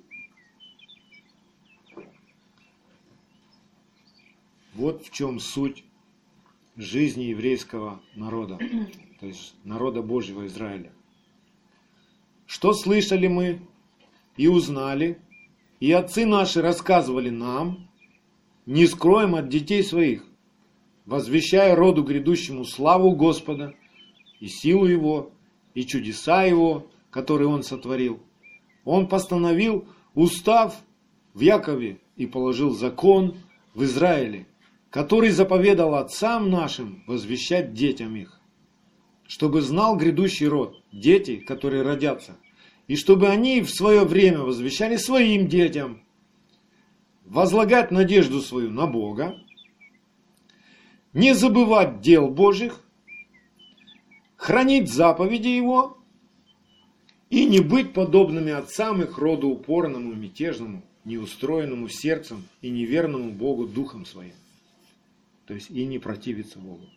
Вот 4.74 5.06
в 5.06 5.12
чем 5.12 5.40
суть 5.40 5.84
жизни 6.78 7.24
еврейского 7.24 8.02
народа, 8.16 8.58
то 9.20 9.26
есть 9.26 9.56
народа 9.66 10.02
Божьего 10.02 10.46
Израиля. 10.48 10.94
Что 12.46 12.74
слышали 12.74 13.28
мы 13.28 13.60
и 14.38 14.48
узнали, 14.48 15.22
и 15.80 15.92
отцы 15.92 16.26
наши 16.26 16.62
рассказывали 16.62 17.30
нам, 17.30 17.90
не 18.66 18.86
скроем 18.86 19.36
от 19.36 19.50
детей 19.50 19.84
своих, 19.84 20.24
возвещая 21.06 21.76
роду 21.76 22.04
грядущему 22.04 22.66
славу 22.66 23.16
Господа 23.16 23.74
и 24.40 24.48
силу 24.48 24.86
Его, 24.86 25.32
и 25.74 25.86
чудеса 25.86 26.44
Его, 26.44 26.88
которые 27.10 27.48
Он 27.48 27.64
сотворил. 27.64 28.20
Он 28.84 29.08
постановил 29.08 29.88
устав 30.14 30.76
в 31.34 31.40
Якове 31.40 32.00
и 32.16 32.26
положил 32.26 32.72
закон 32.72 33.38
в 33.74 33.84
Израиле, 33.84 34.48
который 34.90 35.30
заповедал 35.30 35.96
отцам 35.96 36.50
нашим 36.50 37.04
возвещать 37.08 37.74
детям 37.74 38.16
их, 38.16 38.40
чтобы 39.28 39.62
знал 39.62 39.96
грядущий 39.96 40.48
род, 40.48 40.82
дети, 40.92 41.38
которые 41.38 41.84
родятся, 41.84 42.38
и 42.90 42.96
чтобы 42.96 43.30
они 43.30 43.62
в 43.62 43.70
свое 43.70 44.04
время 44.04 44.40
возвещали 44.40 44.98
своим 44.98 45.48
детям, 45.48 46.02
возлагать 47.24 47.92
надежду 47.92 48.42
свою 48.42 48.72
на 48.72 48.88
Бога, 48.88 49.40
не 51.14 51.36
забывать 51.36 52.02
дел 52.02 52.30
Божьих, 52.30 52.84
хранить 54.38 54.92
заповеди 54.92 55.50
Его 55.50 56.00
и 57.30 57.46
не 57.46 57.60
быть 57.60 57.94
подобными 57.94 58.52
отцам 58.52 59.04
их 59.04 59.20
роду 59.20 59.50
упорному, 59.50 60.16
мятежному, 60.16 60.82
неустроенному 61.06 61.90
сердцем 61.90 62.44
и 62.64 62.72
неверному 62.72 63.32
Богу 63.32 63.68
духом 63.68 64.08
своим. 64.08 64.34
То 65.46 65.54
есть 65.54 65.70
и 65.70 65.86
не 65.86 66.00
противиться 66.00 66.58
Богу. 66.58 66.90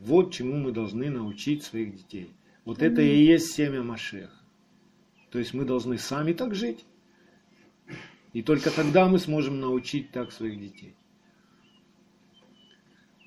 Вот 0.00 0.32
чему 0.32 0.56
мы 0.56 0.72
должны 0.72 1.10
научить 1.10 1.62
своих 1.62 1.94
детей. 1.94 2.30
Вот 2.64 2.80
это 2.80 3.02
и 3.02 3.22
есть 3.22 3.52
семя 3.52 3.82
Машех. 3.82 4.35
То 5.30 5.38
есть 5.38 5.54
мы 5.54 5.64
должны 5.64 5.98
сами 5.98 6.32
так 6.32 6.54
жить. 6.54 6.84
И 8.32 8.42
только 8.42 8.70
тогда 8.70 9.08
мы 9.08 9.18
сможем 9.18 9.60
научить 9.60 10.10
так 10.10 10.32
своих 10.32 10.60
детей. 10.60 10.94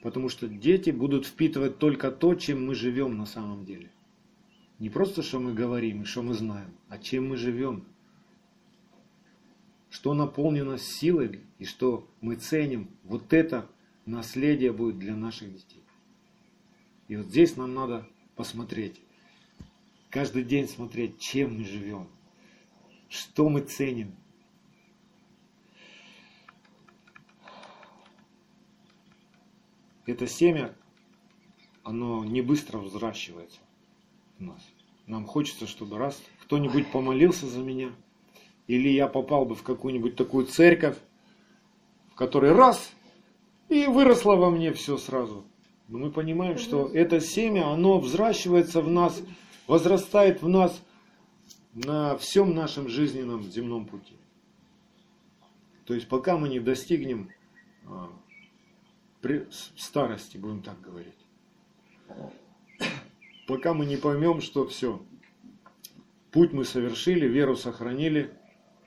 Потому 0.02 0.30
что 0.30 0.48
дети 0.48 0.92
будут 0.92 1.26
впитывать 1.26 1.78
только 1.78 2.12
то, 2.12 2.36
чем 2.36 2.66
мы 2.66 2.76
живем 2.76 3.18
на 3.18 3.26
самом 3.26 3.66
деле. 3.66 3.92
Не 4.80 4.90
просто, 4.90 5.24
что 5.24 5.40
мы 5.40 5.54
говорим 5.54 6.04
и 6.04 6.06
что 6.06 6.24
мы 6.24 6.34
знаем, 6.34 6.72
а 6.88 6.98
чем 6.98 7.28
мы 7.28 7.38
живем. 7.38 7.86
Что 9.90 10.14
наполнено 10.14 10.78
силой 10.78 11.42
и 11.58 11.66
что 11.66 12.08
мы 12.22 12.36
ценим. 12.36 12.90
Вот 13.04 13.34
это 13.34 13.68
наследие 14.06 14.72
будет 14.72 15.00
для 15.00 15.16
наших 15.16 15.52
детей. 15.52 15.84
И 17.10 17.18
вот 17.18 17.26
здесь 17.26 17.58
нам 17.58 17.74
надо 17.74 18.08
посмотреть. 18.36 19.02
Каждый 20.10 20.44
день 20.44 20.68
смотреть, 20.68 21.20
чем 21.20 21.58
мы 21.58 21.64
живем. 21.64 22.08
Что 23.10 23.48
мы 23.50 23.62
ценим. 23.62 24.16
Это 30.06 30.26
семя, 30.26 30.74
оно 31.84 32.26
не 32.26 32.42
быстро 32.42 32.80
взращивается 32.80 33.60
у 34.40 34.46
нас. 34.46 34.62
Нам 35.06 35.26
хочется, 35.26 35.68
чтобы 35.68 35.98
раз 36.00 36.20
кто-нибудь 36.42 36.92
помолился 36.92 37.46
за 37.46 37.60
меня, 37.60 37.92
или 38.66 38.90
я 38.90 39.08
попал 39.08 39.46
бы 39.46 39.54
в 39.54 39.62
какую-нибудь 39.62 40.16
такую 40.16 40.48
церковь, 40.48 40.98
в 42.12 42.16
которой 42.16 42.54
раз, 42.54 42.92
и 43.70 43.86
выросло 43.86 44.36
во 44.36 44.50
мне 44.50 44.74
все 44.74 44.98
сразу. 44.98 45.46
Но 45.88 46.00
мы 46.00 46.12
понимаем, 46.12 46.58
что 46.58 46.88
это 46.88 47.20
семя, 47.20 47.68
оно 47.68 48.00
взращивается 48.00 48.82
в 48.82 48.90
нас, 48.90 49.22
возрастает 49.70 50.42
в 50.42 50.50
нас 50.50 50.84
на 51.76 52.18
всем 52.18 52.56
нашем 52.56 52.90
жизненном 52.90 53.44
земном 53.44 53.86
пути. 53.86 54.16
То 55.86 55.94
есть 55.94 56.10
пока 56.10 56.40
мы 56.40 56.50
не 56.50 56.60
достигнем 56.60 57.30
а, 57.86 58.10
старости, 59.78 60.38
будем 60.38 60.64
так 60.64 60.82
говорить. 60.82 61.14
Пока 63.46 63.76
мы 63.76 63.86
не 63.86 63.98
поймем, 63.98 64.42
что 64.42 64.68
все, 64.68 65.04
путь 66.32 66.52
мы 66.52 66.66
совершили, 66.66 67.28
веру 67.28 67.56
сохранили, 67.56 68.34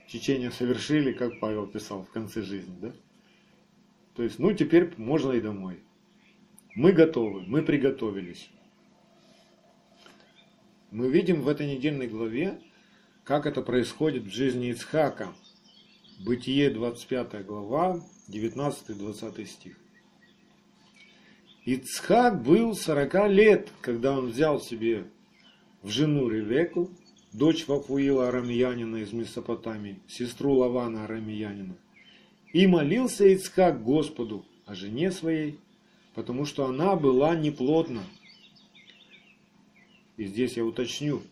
течение 0.08 0.50
совершили, 0.50 1.12
как 1.12 1.38
Павел 1.38 1.68
писал 1.68 2.02
в 2.02 2.10
конце 2.10 2.42
жизни, 2.42 2.76
да? 2.80 2.92
То 4.16 4.24
есть, 4.24 4.40
ну 4.40 4.52
теперь 4.52 4.92
можно 4.96 5.30
и 5.30 5.40
домой. 5.40 5.78
Мы 6.74 6.90
готовы, 6.92 7.42
мы 7.46 7.62
приготовились. 7.62 8.50
Мы 10.92 11.08
видим 11.08 11.40
в 11.40 11.48
этой 11.48 11.66
недельной 11.66 12.06
главе, 12.06 12.60
как 13.24 13.46
это 13.46 13.62
происходит 13.62 14.24
в 14.24 14.30
жизни 14.30 14.68
Ицхака. 14.68 15.32
Бытие 16.22 16.68
25 16.68 17.46
глава, 17.46 18.02
19-20 18.28 19.46
стих. 19.46 19.78
Ицхак 21.64 22.42
был 22.42 22.74
40 22.74 23.30
лет, 23.30 23.70
когда 23.80 24.12
он 24.12 24.26
взял 24.26 24.60
себе 24.60 25.06
в 25.80 25.88
жену 25.88 26.28
Ревеку, 26.28 26.90
дочь 27.32 27.66
Вафуила 27.66 28.28
Арамьянина 28.28 28.96
из 28.96 29.14
Месопотамии, 29.14 29.98
сестру 30.06 30.56
Лавана 30.56 31.04
Арамьянина. 31.04 31.74
И 32.52 32.66
молился 32.66 33.26
Ицхак 33.28 33.82
Господу 33.82 34.44
о 34.66 34.74
жене 34.74 35.10
своей, 35.10 35.58
потому 36.14 36.44
что 36.44 36.66
она 36.66 36.96
была 36.96 37.34
неплодна. 37.34 38.02
И 40.16 40.24
здесь 40.24 40.56
я 40.56 40.64
уточню, 40.64 41.22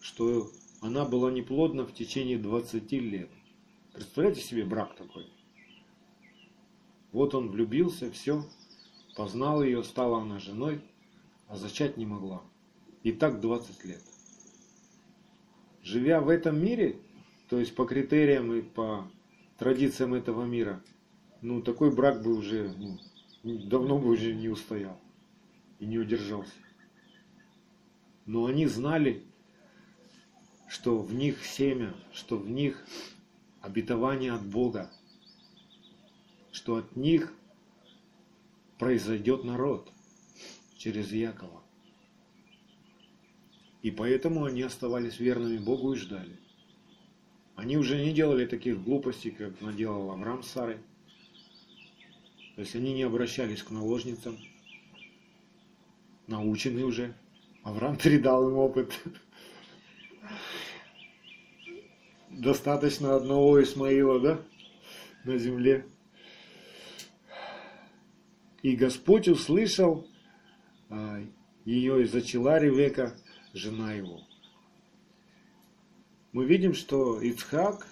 что 0.00 0.50
она 0.80 1.04
была 1.04 1.30
неплодна 1.30 1.84
в 1.84 1.92
течение 1.92 2.38
20 2.38 2.92
лет. 2.92 3.30
Представляете 3.92 4.40
себе 4.40 4.64
брак 4.64 4.94
такой? 4.96 5.26
Вот 7.10 7.34
он 7.34 7.50
влюбился, 7.50 8.10
все, 8.12 8.44
познал 9.16 9.62
ее, 9.62 9.82
стала 9.82 10.20
она 10.22 10.38
женой, 10.38 10.80
а 11.48 11.56
зачать 11.56 11.96
не 11.96 12.06
могла. 12.06 12.42
И 13.02 13.12
так 13.12 13.40
20 13.40 13.84
лет. 13.86 14.02
Живя 15.82 16.20
в 16.20 16.28
этом 16.28 16.62
мире, 16.62 17.00
то 17.48 17.58
есть 17.58 17.74
по 17.74 17.86
критериям 17.86 18.52
и 18.52 18.62
по 18.62 19.10
традициям 19.56 20.14
этого 20.14 20.44
мира, 20.44 20.82
ну 21.40 21.62
такой 21.62 21.90
брак 21.90 22.22
бы 22.22 22.36
уже 22.36 22.72
ну, 22.76 22.98
давно 23.42 23.98
бы 23.98 24.10
уже 24.10 24.34
не 24.34 24.48
устоял 24.48 25.00
и 25.78 25.86
не 25.86 25.98
удержался. 25.98 26.52
Но 28.28 28.44
они 28.44 28.66
знали, 28.66 29.24
что 30.68 30.98
в 30.98 31.14
них 31.14 31.46
семя, 31.46 31.94
что 32.12 32.36
в 32.36 32.50
них 32.50 32.86
обетование 33.62 34.32
от 34.32 34.44
Бога, 34.44 34.90
что 36.52 36.76
от 36.76 36.94
них 36.94 37.32
произойдет 38.78 39.44
народ 39.44 39.90
через 40.76 41.10
Якова. 41.10 41.62
И 43.80 43.90
поэтому 43.90 44.44
они 44.44 44.60
оставались 44.60 45.20
верными 45.20 45.56
Богу 45.56 45.94
и 45.94 45.96
ждали. 45.96 46.38
Они 47.56 47.78
уже 47.78 47.96
не 47.96 48.12
делали 48.12 48.44
таких 48.44 48.84
глупостей, 48.84 49.30
как 49.30 49.58
наделал 49.62 50.10
Авраам 50.10 50.42
с 50.42 50.50
Сарой. 50.50 50.76
То 52.56 52.60
есть 52.60 52.76
они 52.76 52.92
не 52.92 53.04
обращались 53.04 53.62
к 53.62 53.70
наложницам, 53.70 54.36
научены 56.26 56.84
уже. 56.84 57.14
Авраам 57.68 57.96
передал 58.02 58.48
им 58.48 58.56
опыт. 58.56 58.98
Достаточно 62.30 63.14
одного 63.14 63.62
Исмаила, 63.62 64.20
да, 64.20 64.40
на 65.24 65.36
земле. 65.36 65.86
И 68.62 68.74
Господь 68.74 69.28
услышал 69.28 70.06
а, 70.88 71.22
ее 71.64 72.02
и 72.02 72.06
зачала 72.06 72.58
Ревека, 72.58 73.14
жена 73.52 73.92
его. 73.92 74.22
Мы 76.32 76.46
видим, 76.46 76.74
что 76.74 77.20
Ицхак, 77.20 77.86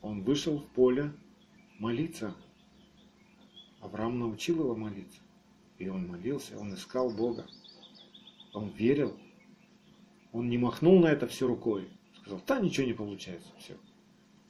он 0.00 0.22
вышел 0.22 0.58
в 0.58 0.66
поле 0.68 1.12
молиться. 1.78 2.34
Авраам 3.80 4.18
научил 4.18 4.60
его 4.60 4.76
молиться. 4.76 5.20
И 5.78 5.88
он 5.88 6.06
молился, 6.06 6.56
он 6.56 6.74
искал 6.74 7.10
Бога. 7.10 7.46
Он 8.52 8.68
верил. 8.68 9.16
Он 10.32 10.48
не 10.48 10.58
махнул 10.58 11.00
на 11.00 11.06
это 11.06 11.26
все 11.26 11.46
рукой. 11.46 11.88
Сказал, 12.20 12.40
да 12.46 12.60
ничего 12.60 12.86
не 12.86 12.92
получается, 12.92 13.48
все. 13.58 13.76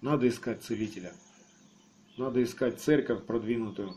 Надо 0.01 0.29
искать 0.29 0.63
целителя. 0.63 1.13
Надо 2.17 2.43
искать 2.43 2.81
церковь 2.81 3.25
продвинутую, 3.25 3.97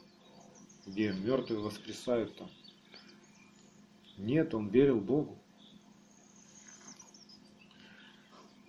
где 0.85 1.11
мертвые 1.11 1.59
воскресают 1.59 2.35
там. 2.37 2.49
Нет, 4.17 4.53
он 4.53 4.69
верил 4.69 5.01
Богу. 5.01 5.37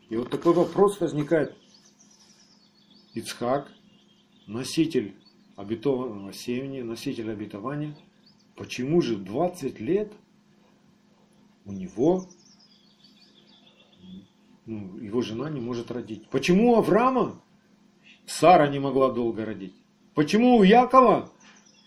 И 0.08 0.16
вот 0.16 0.30
такой 0.30 0.52
вопрос 0.52 1.00
возникает. 1.00 1.56
Ицхак, 3.14 3.72
носитель 4.46 5.16
обетованного 5.56 6.32
семени, 6.32 6.82
носитель 6.82 7.30
обетования, 7.30 7.96
почему 8.56 9.00
же 9.00 9.16
20 9.16 9.80
лет 9.80 10.12
у 11.66 11.72
него 11.72 12.26
ну, 14.64 14.98
его 14.98 15.22
жена 15.22 15.50
не 15.50 15.60
может 15.60 15.90
родить? 15.90 16.28
Почему 16.30 16.72
у 16.72 16.76
Авраама 16.76 17.40
Сара 18.24 18.68
не 18.68 18.78
могла 18.78 19.12
долго 19.12 19.44
родить? 19.44 19.74
Почему 20.14 20.56
у 20.56 20.62
Якова 20.62 21.30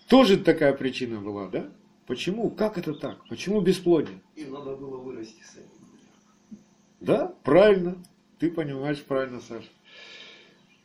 тоже 0.07 0.37
такая 0.37 0.73
причина 0.73 1.19
была, 1.19 1.47
да? 1.47 1.69
Почему? 2.05 2.49
Как 2.49 2.77
это 2.77 2.93
так? 2.93 3.27
Почему 3.27 3.61
бесплодие? 3.61 4.21
Им 4.35 4.53
надо 4.53 4.75
было 4.75 4.97
вырасти 4.97 5.41
самим. 5.43 5.69
Да, 6.99 7.33
правильно. 7.43 7.95
Ты 8.39 8.49
понимаешь 8.51 9.01
правильно, 9.03 9.41
Саша. 9.41 9.69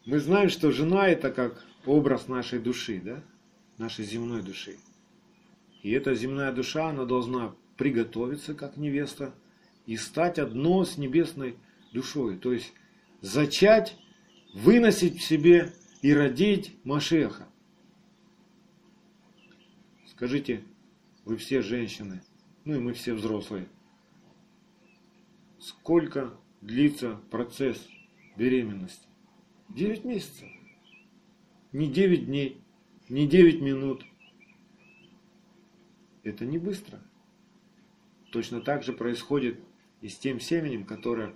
Мы 0.05 0.19
знаем, 0.19 0.51
что 0.51 0.71
жена 0.71 1.09
это 1.09 1.31
как 1.31 1.65
образ 1.87 2.29
нашей 2.29 2.59
души, 2.59 3.01
да? 3.03 3.23
Нашей 3.79 4.05
земной 4.05 4.43
души. 4.43 4.77
И 5.83 5.91
эта 5.93 6.15
земная 6.15 6.53
душа, 6.53 6.89
она 6.89 7.05
должна 7.05 7.55
приготовиться 7.77 8.55
как 8.55 8.77
невеста 8.77 9.35
и 9.87 9.97
стать 9.97 10.39
одно 10.39 10.85
с 10.85 10.97
небесной 10.97 11.57
душой. 11.93 12.37
То 12.39 12.53
есть 12.53 12.73
зачать, 13.21 13.97
выносить 14.55 15.19
в 15.19 15.27
себе 15.27 15.73
и 16.03 16.13
родить 16.13 16.77
Машеха. 16.85 17.49
Скажите, 20.07 20.65
вы 21.25 21.37
все 21.37 21.63
женщины, 21.63 22.23
ну 22.65 22.77
и 22.77 22.79
мы 22.79 22.93
все 22.93 23.15
взрослые, 23.15 23.69
сколько 25.59 26.35
длится 26.61 27.21
процесс 27.31 27.89
беременности? 28.37 29.09
9 29.71 30.05
месяцев. 30.05 30.49
Не 31.73 31.91
9 31.91 32.27
дней, 32.27 32.63
не 33.09 33.27
9 33.27 33.61
минут. 33.61 34.05
Это 36.23 36.45
не 36.47 36.59
быстро. 36.59 37.03
Точно 38.35 38.61
так 38.61 38.83
же 38.83 38.92
происходит 38.92 39.61
и 40.01 40.09
с 40.09 40.18
тем 40.18 40.40
семенем, 40.40 40.83
которое 40.83 41.35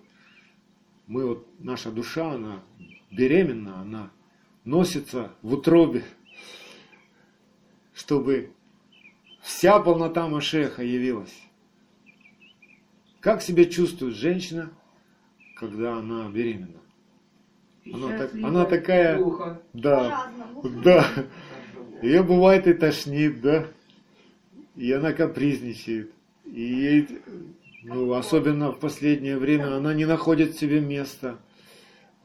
мы 1.07 1.25
вот, 1.29 1.47
наша 1.61 1.93
душа, 1.93 2.33
она 2.33 2.61
беременна, 3.13 3.81
она 3.81 4.11
носится 4.65 5.31
в 5.43 5.55
утробе, 5.55 6.03
чтобы 7.95 8.51
вся 9.43 9.79
полнота 9.79 10.27
Машеха 10.27 10.83
явилась. 10.83 11.41
Как 13.21 13.43
себя 13.43 13.65
чувствует 13.67 14.17
женщина, 14.17 14.73
когда 15.55 15.99
она 15.99 16.29
беременна? 16.29 16.81
Она, 17.87 18.19
так, 18.19 18.35
она 18.35 18.65
такая, 18.65 19.19
Плохо. 19.19 19.63
да, 19.73 20.31
По-разному. 20.35 20.83
да, 20.83 21.09
ее 22.03 22.25
бывает 22.25 22.67
и 22.67 22.73
тошнит, 22.73 23.41
да, 23.41 23.69
и 24.75 24.91
она 24.91 25.13
капризничает, 25.13 26.13
и 26.53 27.07
ну, 27.83 28.13
особенно 28.13 28.73
в 28.73 28.81
последнее 28.81 29.39
время, 29.39 29.77
она 29.77 29.95
не 29.95 30.05
находит 30.05 30.57
себе 30.57 30.81
места, 30.81 31.39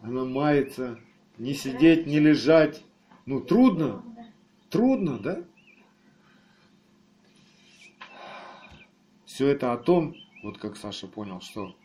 она 0.02 0.26
мается, 0.26 1.00
не 1.38 1.54
сидеть, 1.54 2.08
не 2.08 2.20
лежать, 2.20 2.84
ну, 3.26 3.40
трудно, 3.40 4.04
трудно, 4.70 5.20
да? 5.20 5.44
Все 9.26 9.48
это 9.48 9.74
о 9.74 9.78
том, 9.78 10.16
вот 10.44 10.58
как 10.58 10.78
Саша 10.78 11.08
понял, 11.08 11.42
что 11.42 11.76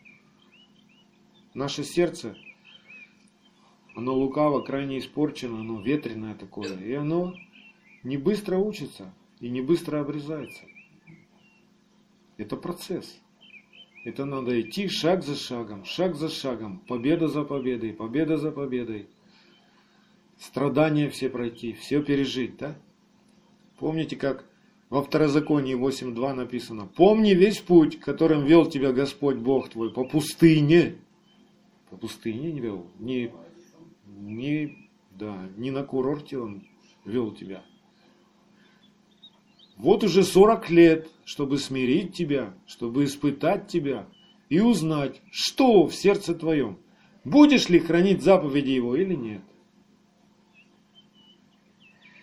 наше 1.53 1.83
сердце, 1.83 2.35
оно 3.95 4.13
лукаво, 4.13 4.61
крайне 4.61 4.99
испорчено, 4.99 5.59
оно 5.59 5.81
ветреное 5.81 6.35
такое, 6.35 6.77
и 6.77 6.93
оно 6.93 7.33
не 8.03 8.17
быстро 8.17 8.57
учится 8.57 9.13
и 9.39 9.49
не 9.49 9.61
быстро 9.61 9.99
обрезается. 10.01 10.63
Это 12.39 12.55
процесс. 12.55 13.19
Это 14.05 14.23
надо 14.23 14.59
идти 14.61 14.87
шаг 14.87 15.23
за 15.23 15.35
шагом, 15.35 15.83
шаг 15.83 16.15
за 16.15 16.29
шагом, 16.29 16.79
победа 16.87 17.27
за 17.27 17.43
победой, 17.43 17.91
победа 17.91 18.37
за 18.37 18.51
победой. 18.51 19.09
Страдания 20.39 21.09
все 21.09 21.29
пройти, 21.29 21.73
все 21.73 22.01
пережить, 22.01 22.55
да? 22.55 22.77
Помните, 23.77 24.15
как 24.15 24.45
во 24.89 25.03
Второзаконии 25.03 25.75
8.2 25.75 26.33
написано, 26.33 26.85
«Помни 26.85 27.31
весь 27.31 27.59
путь, 27.59 27.99
которым 27.99 28.45
вел 28.45 28.69
тебя 28.69 28.93
Господь 28.93 29.35
Бог 29.35 29.67
твой 29.69 29.91
по 29.91 30.05
пустыне». 30.05 30.95
По 31.89 31.97
пустыне 31.97 32.53
не 32.53 32.59
вел, 32.61 32.87
не, 32.99 33.33
не, 34.05 34.89
да, 35.11 35.49
не 35.57 35.71
на 35.71 35.83
курорте 35.83 36.37
он 36.37 36.63
вел 37.03 37.33
тебя. 37.33 37.65
Вот 39.79 40.03
уже 40.03 40.25
40 40.25 40.69
лет, 40.71 41.09
чтобы 41.23 41.57
смирить 41.57 42.13
тебя, 42.13 42.53
чтобы 42.67 43.05
испытать 43.05 43.67
тебя 43.67 44.09
и 44.49 44.59
узнать, 44.59 45.21
что 45.31 45.87
в 45.87 45.95
сердце 45.95 46.35
твоем. 46.35 46.77
Будешь 47.23 47.69
ли 47.69 47.79
хранить 47.79 48.21
заповеди 48.21 48.71
его 48.71 48.97
или 48.97 49.15
нет? 49.15 49.41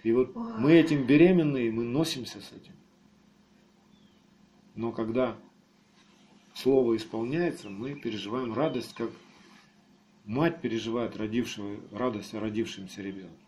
И 0.02 0.12
вот 0.12 0.36
мы 0.36 0.74
этим 0.74 1.06
беременные, 1.06 1.72
мы 1.72 1.84
носимся 1.84 2.42
с 2.42 2.52
этим. 2.52 2.74
Но 4.74 4.92
когда 4.92 5.38
слово 6.52 6.96
исполняется, 6.96 7.70
мы 7.70 7.94
переживаем 7.94 8.52
радость, 8.52 8.94
как 8.94 9.10
мать 10.26 10.60
переживает 10.60 11.16
родившего, 11.16 11.80
радость 11.90 12.34
о 12.34 12.40
родившемся 12.40 13.00
ребенке. 13.00 13.45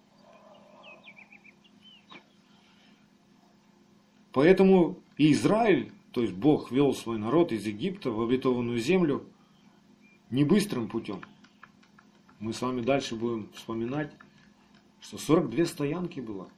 Поэтому 4.39 5.03
и 5.17 5.33
Израиль, 5.33 5.91
то 6.13 6.23
есть 6.23 6.33
Бог 6.33 6.71
вел 6.71 6.95
свой 6.95 7.19
народ 7.19 7.51
из 7.51 7.67
Египта 7.67 8.13
в 8.13 8.23
обетованную 8.23 8.79
землю 8.79 9.27
не 10.31 10.45
быстрым 10.45 10.87
путем. 10.87 11.23
Мы 12.39 12.53
с 12.53 12.63
вами 12.63 12.81
дальше 12.83 13.17
будем 13.17 13.51
вспоминать, 13.55 14.13
что 15.01 15.19
42 15.19 15.65
стоянки 15.67 16.21
было. 16.21 16.49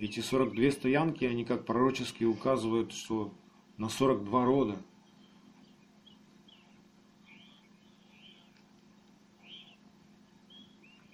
Эти 0.00 0.18
42 0.18 0.72
стоянки, 0.72 1.24
они 1.24 1.44
как 1.44 1.64
пророчески 1.64 2.24
указывают, 2.24 2.92
что 2.92 3.32
на 3.76 3.88
42 3.88 4.44
рода. 4.44 4.78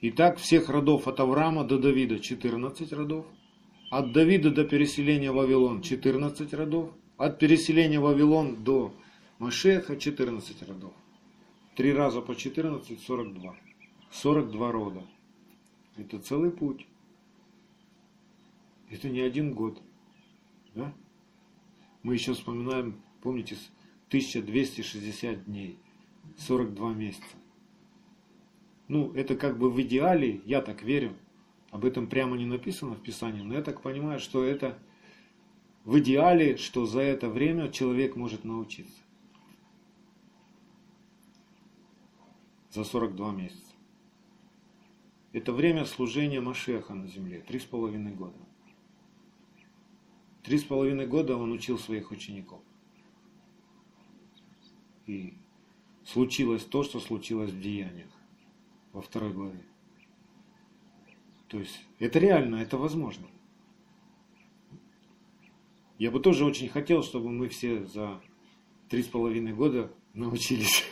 Итак, 0.01 0.39
всех 0.39 0.71
родов 0.71 1.07
от 1.07 1.21
Авраама 1.21 1.65
до 1.65 1.79
Давида 1.79 2.19
14 2.19 2.95
родов. 2.95 3.27
От 3.91 4.13
Давида 4.13 4.51
до 4.51 4.65
переселения 4.65 5.31
в 5.31 5.37
Вавилон 5.37 5.81
14 5.81 6.53
родов. 6.55 6.93
От 7.17 7.39
переселения 7.39 8.01
в 8.01 8.03
Вавилон 8.03 8.63
до 8.65 8.93
Машеха 9.39 9.97
14 9.97 10.69
родов. 10.69 10.93
Три 11.77 11.93
раза 11.93 12.21
по 12.21 12.35
14– 12.35 13.01
42. 13.07 13.57
42 14.11 14.73
рода. 14.73 15.03
Это 15.97 16.19
целый 16.19 16.51
путь. 16.51 16.87
Это 18.91 19.09
не 19.09 19.21
один 19.21 19.55
год. 19.55 19.81
Да? 20.75 20.93
Мы 22.03 22.15
еще 22.15 22.35
вспоминаем, 22.35 23.01
помните, 23.23 23.57
1260 24.09 25.45
дней, 25.45 25.79
42 26.39 26.95
месяца. 26.95 27.37
Ну, 28.89 29.13
это 29.15 29.37
как 29.37 29.59
бы 29.59 29.71
в 29.71 29.81
идеале, 29.83 30.41
я 30.45 30.61
так 30.61 30.83
верю, 30.83 31.15
об 31.77 31.85
этом 31.85 32.07
прямо 32.07 32.39
не 32.39 32.47
написано 32.47 32.95
в 32.95 33.03
Писании, 33.03 33.43
но 33.43 33.53
я 33.53 33.63
так 33.63 33.83
понимаю, 33.83 34.19
что 34.19 34.43
это 34.43 34.79
в 35.85 35.99
идеале, 35.99 36.57
что 36.57 36.87
за 36.87 37.01
это 37.01 37.29
время 37.29 37.71
человек 37.71 38.17
может 38.17 38.45
научиться. 38.45 39.03
За 42.71 42.83
42 42.83 43.33
месяца. 43.33 43.75
Это 45.35 45.53
время 45.53 45.85
служения 45.85 46.41
Машеха 46.41 46.95
на 46.95 47.09
земле, 47.09 47.45
три 47.47 47.59
с 47.59 47.65
половиной 47.65 48.15
года. 48.15 48.39
Три 50.45 50.59
с 50.59 50.65
половиной 50.65 51.07
года 51.07 51.37
он 51.37 51.53
учил 51.53 51.79
своих 51.79 52.11
учеников. 52.11 52.63
И 55.05 55.35
случилось 56.07 56.65
то, 56.65 56.83
что 56.85 57.01
случилось 57.01 57.51
в 57.51 57.61
деяниях 57.61 58.11
во 58.95 59.03
второй 59.03 59.35
главе. 59.35 59.63
То 61.49 61.59
есть 61.59 61.85
это 61.99 62.19
реально, 62.19 62.57
это 62.57 62.77
возможно. 62.77 63.27
Я 65.99 66.11
бы 66.11 66.21
тоже 66.21 66.45
очень 66.45 66.69
хотел, 66.69 67.03
чтобы 67.03 67.31
мы 67.31 67.49
все 67.49 67.85
за 67.87 68.21
три 68.89 69.03
с 69.03 69.07
половиной 69.07 69.55
года 69.55 69.91
научились. 70.13 70.85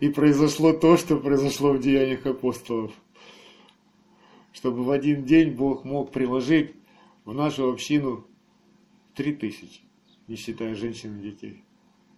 И 0.00 0.08
произошло 0.08 0.72
то, 0.72 0.96
что 0.96 1.16
произошло 1.18 1.72
в 1.72 1.80
деяниях 1.80 2.26
апостолов. 2.26 2.92
Чтобы 4.52 4.84
в 4.84 4.90
один 4.90 5.24
день 5.24 5.52
Бог 5.52 5.84
мог 5.84 6.12
приложить 6.12 6.74
в 7.24 7.32
нашу 7.32 7.70
общину 7.70 8.26
три 9.14 9.34
тысячи, 9.34 9.80
не 10.26 10.36
считая 10.36 10.74
женщин 10.74 11.18
и 11.18 11.30
детей. 11.30 11.64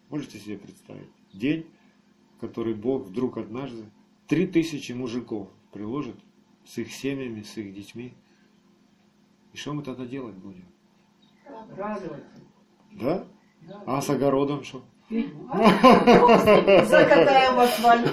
Можете 0.09 0.39
себе 0.39 0.59
представить? 0.59 1.09
День, 1.33 1.67
который 2.41 2.75
Бог 2.75 3.07
вдруг 3.07 3.37
однажды 3.37 3.85
три 4.27 4.47
тысячи 4.47 4.93
мужиков 4.93 5.49
приложит 5.73 6.17
с 6.65 6.79
их 6.79 6.93
семьями, 6.93 7.43
с 7.43 7.57
их 7.57 7.75
детьми. 7.75 8.15
И 9.53 9.57
что 9.57 9.75
мы 9.75 9.83
тогда 9.83 10.05
делать 10.05 10.35
будем? 10.35 10.67
Радоваться. 11.77 12.41
Да? 12.93 13.27
А 13.87 14.01
с 14.01 14.11
огородом 14.11 14.65
что? 14.65 14.85
Закатаем 16.89 17.59
асфальт. 17.61 18.11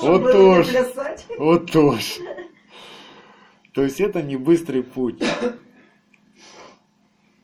Вот 0.00 0.32
тоже. 0.32 0.86
Вот 1.38 1.70
тоже. 1.70 2.22
То 3.72 3.82
есть 3.82 4.00
это 4.00 4.22
не 4.22 4.36
быстрый 4.36 4.82
путь. 4.82 5.22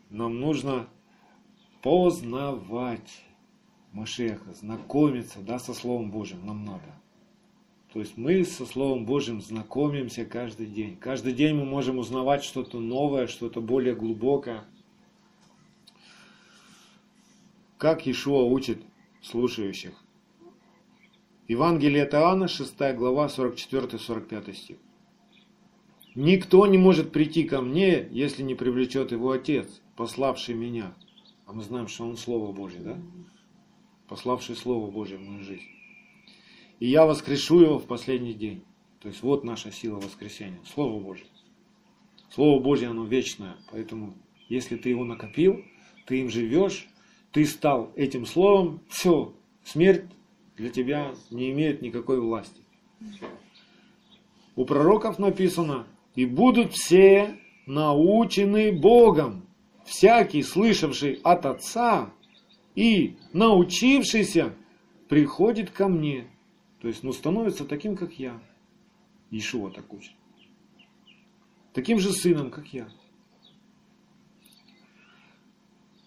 Нам 0.09 0.39
нужно 0.39 0.87
познавать 1.81 3.23
Машеха, 3.91 4.53
знакомиться 4.53 5.39
да, 5.39 5.59
со 5.59 5.73
Словом 5.73 6.11
Божьим. 6.11 6.45
Нам 6.45 6.63
надо. 6.63 7.00
То 7.93 7.99
есть 7.99 8.15
мы 8.15 8.45
со 8.45 8.65
Словом 8.65 9.05
Божьим 9.05 9.41
знакомимся 9.41 10.23
каждый 10.23 10.67
день. 10.67 10.95
Каждый 10.95 11.33
день 11.33 11.55
мы 11.55 11.65
можем 11.65 11.97
узнавать 11.97 12.43
что-то 12.43 12.79
новое, 12.79 13.27
что-то 13.27 13.59
более 13.59 13.95
глубокое. 13.95 14.63
Как 17.77 18.05
Иешуа 18.05 18.43
учит 18.43 18.81
слушающих. 19.21 19.93
Евангелие 21.49 22.03
от 22.03 22.13
Иоанна, 22.13 22.47
6 22.47 22.77
глава, 22.95 23.27
44-45 23.27 24.53
стих. 24.53 24.77
Никто 26.15 26.65
не 26.67 26.77
может 26.77 27.11
прийти 27.11 27.43
ко 27.43 27.61
мне, 27.61 28.07
если 28.11 28.41
не 28.43 28.55
привлечет 28.55 29.11
его 29.11 29.31
Отец, 29.31 29.81
пославший 29.97 30.55
меня. 30.55 30.95
А 31.45 31.51
мы 31.51 31.63
знаем, 31.63 31.89
что 31.89 32.05
он 32.05 32.15
Слово 32.15 32.53
Божье, 32.53 32.79
да? 32.79 32.97
Пославший 34.07 34.55
Слово 34.55 34.89
Божье 34.89 35.17
в 35.17 35.21
мою 35.21 35.43
жизнь. 35.43 35.80
И 36.81 36.87
я 36.87 37.05
воскрешу 37.05 37.61
его 37.61 37.77
в 37.77 37.85
последний 37.85 38.33
день. 38.33 38.63
То 39.01 39.07
есть 39.07 39.21
вот 39.21 39.43
наша 39.43 39.71
сила 39.71 39.97
воскресения. 39.99 40.59
Слово 40.65 40.99
Божье. 40.99 41.27
Слово 42.31 42.59
Божье, 42.59 42.89
оно 42.89 43.05
вечное. 43.05 43.55
Поэтому, 43.71 44.15
если 44.49 44.77
ты 44.77 44.89
его 44.89 45.05
накопил, 45.05 45.63
ты 46.07 46.21
им 46.21 46.29
живешь, 46.31 46.89
ты 47.31 47.45
стал 47.45 47.91
этим 47.95 48.25
словом, 48.25 48.81
все, 48.89 49.31
смерть 49.63 50.05
для 50.57 50.71
тебя 50.71 51.13
не 51.29 51.51
имеет 51.51 51.83
никакой 51.83 52.19
власти. 52.19 52.61
У 54.55 54.65
пророков 54.65 55.19
написано, 55.19 55.85
и 56.15 56.25
будут 56.25 56.73
все 56.73 57.37
научены 57.67 58.71
Богом, 58.71 59.45
всякий, 59.85 60.41
слышавший 60.41 61.19
от 61.23 61.45
Отца 61.45 62.11
и 62.73 63.17
научившийся, 63.33 64.55
приходит 65.07 65.69
ко 65.69 65.87
мне. 65.87 66.25
То 66.81 66.87
есть, 66.87 67.03
ну, 67.03 67.13
становится 67.13 67.63
таким, 67.63 67.95
как 67.95 68.17
я. 68.17 68.41
Ишуа 69.29 69.69
так 69.69 69.93
учит. 69.93 70.13
Таким 71.73 71.99
же 71.99 72.11
сыном, 72.11 72.49
как 72.49 72.73
я. 72.73 72.89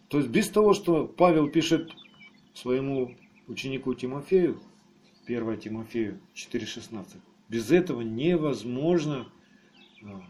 То 0.08 0.18
есть, 0.18 0.30
без 0.30 0.50
того, 0.50 0.74
что 0.74 1.06
Павел 1.06 1.48
пишет 1.48 1.92
своему 2.54 3.16
ученику 3.46 3.94
Тимофею, 3.94 4.60
1 5.26 5.60
Тимофею 5.60 6.20
4,16, 6.34 7.18
без 7.48 7.70
этого 7.70 8.02
невозможно 8.02 9.32
а, 10.02 10.22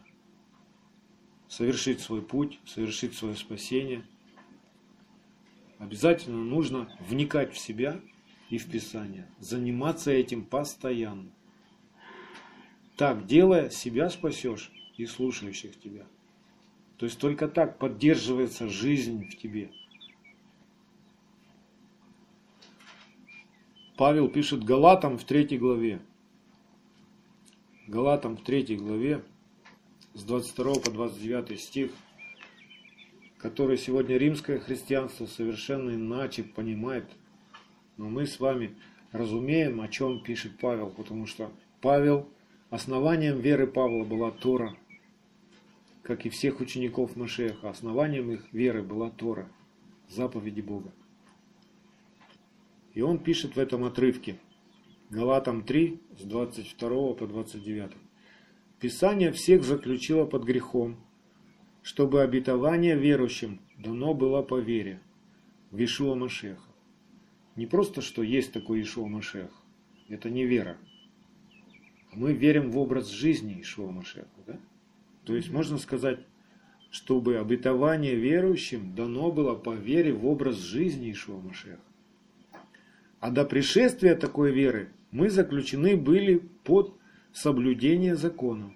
совершить 1.48 2.00
свой 2.00 2.22
путь, 2.22 2.60
совершить 2.66 3.14
свое 3.14 3.34
спасение. 3.34 4.06
Обязательно 5.78 6.44
нужно 6.44 6.96
вникать 7.00 7.52
в 7.52 7.58
себя 7.58 8.00
и 8.50 8.58
в 8.58 8.66
Писание, 8.70 9.26
заниматься 9.40 10.10
этим 10.10 10.44
постоянно. 10.44 11.30
Так, 12.96 13.26
делая, 13.26 13.70
себя 13.70 14.08
спасешь 14.10 14.70
и 14.96 15.06
слушающих 15.06 15.78
тебя. 15.80 16.06
То 16.96 17.06
есть 17.06 17.18
только 17.18 17.48
так 17.48 17.78
поддерживается 17.78 18.68
жизнь 18.68 19.28
в 19.28 19.36
тебе. 19.36 19.70
Павел 23.96 24.28
пишет 24.28 24.64
Галатам 24.64 25.18
в 25.18 25.24
третьей 25.24 25.58
главе. 25.58 26.00
Галатам 27.86 28.36
в 28.36 28.42
третьей 28.42 28.76
главе 28.76 29.22
с 30.14 30.22
22 30.22 30.74
по 30.74 30.90
29 30.90 31.60
стих, 31.60 31.92
который 33.38 33.76
сегодня 33.76 34.16
римское 34.16 34.58
христианство 34.58 35.26
совершенно 35.26 35.90
иначе 35.90 36.42
понимает. 36.42 37.04
Но 37.96 38.08
мы 38.08 38.26
с 38.26 38.40
вами 38.40 38.76
разумеем, 39.12 39.80
о 39.80 39.88
чем 39.88 40.22
пишет 40.22 40.58
Павел, 40.58 40.90
потому 40.90 41.26
что 41.26 41.52
Павел, 41.80 42.28
основанием 42.70 43.38
веры 43.38 43.66
Павла 43.66 44.04
была 44.04 44.30
Тора, 44.30 44.76
как 46.02 46.26
и 46.26 46.28
всех 46.28 46.60
учеников 46.60 47.16
Машеха, 47.16 47.70
основанием 47.70 48.30
их 48.30 48.52
веры 48.52 48.82
была 48.82 49.10
Тора, 49.10 49.48
заповеди 50.08 50.60
Бога. 50.60 50.92
И 52.92 53.02
он 53.02 53.18
пишет 53.18 53.56
в 53.56 53.58
этом 53.58 53.84
отрывке, 53.84 54.38
Галатам 55.10 55.62
3, 55.62 56.00
с 56.18 56.22
22 56.22 57.14
по 57.14 57.26
29. 57.26 57.92
Писание 58.80 59.32
всех 59.32 59.62
заключило 59.64 60.24
под 60.24 60.44
грехом, 60.44 60.96
чтобы 61.82 62.22
обетование 62.22 62.96
верующим 62.96 63.60
дано 63.78 64.14
было 64.14 64.42
по 64.42 64.58
вере 64.58 65.00
в 65.70 65.82
Ишуа 65.82 66.14
Машеха. 66.14 66.63
Не 67.56 67.66
просто, 67.66 68.00
что 68.00 68.22
есть 68.22 68.52
такой 68.52 68.82
Ишуа 68.82 69.06
Машех, 69.06 69.50
это 70.08 70.28
не 70.28 70.44
вера. 70.44 70.76
А 72.12 72.16
мы 72.16 72.32
верим 72.32 72.70
в 72.70 72.78
образ 72.78 73.08
жизни 73.08 73.60
Ишуа 73.60 73.90
Машеха. 73.90 74.28
Да? 74.46 74.58
То 75.24 75.36
есть 75.36 75.50
можно 75.50 75.78
сказать, 75.78 76.20
чтобы 76.90 77.38
обетование 77.38 78.14
верующим 78.14 78.94
дано 78.94 79.30
было 79.30 79.54
по 79.54 79.74
вере 79.74 80.12
в 80.12 80.26
образ 80.26 80.56
жизни 80.56 81.12
Ишуа 81.12 81.40
Машеха. 81.40 81.80
А 83.20 83.30
до 83.30 83.44
пришествия 83.44 84.16
такой 84.16 84.52
веры 84.52 84.90
мы 85.10 85.30
заключены 85.30 85.96
были 85.96 86.38
под 86.64 86.94
соблюдение 87.32 88.16
закона. 88.16 88.74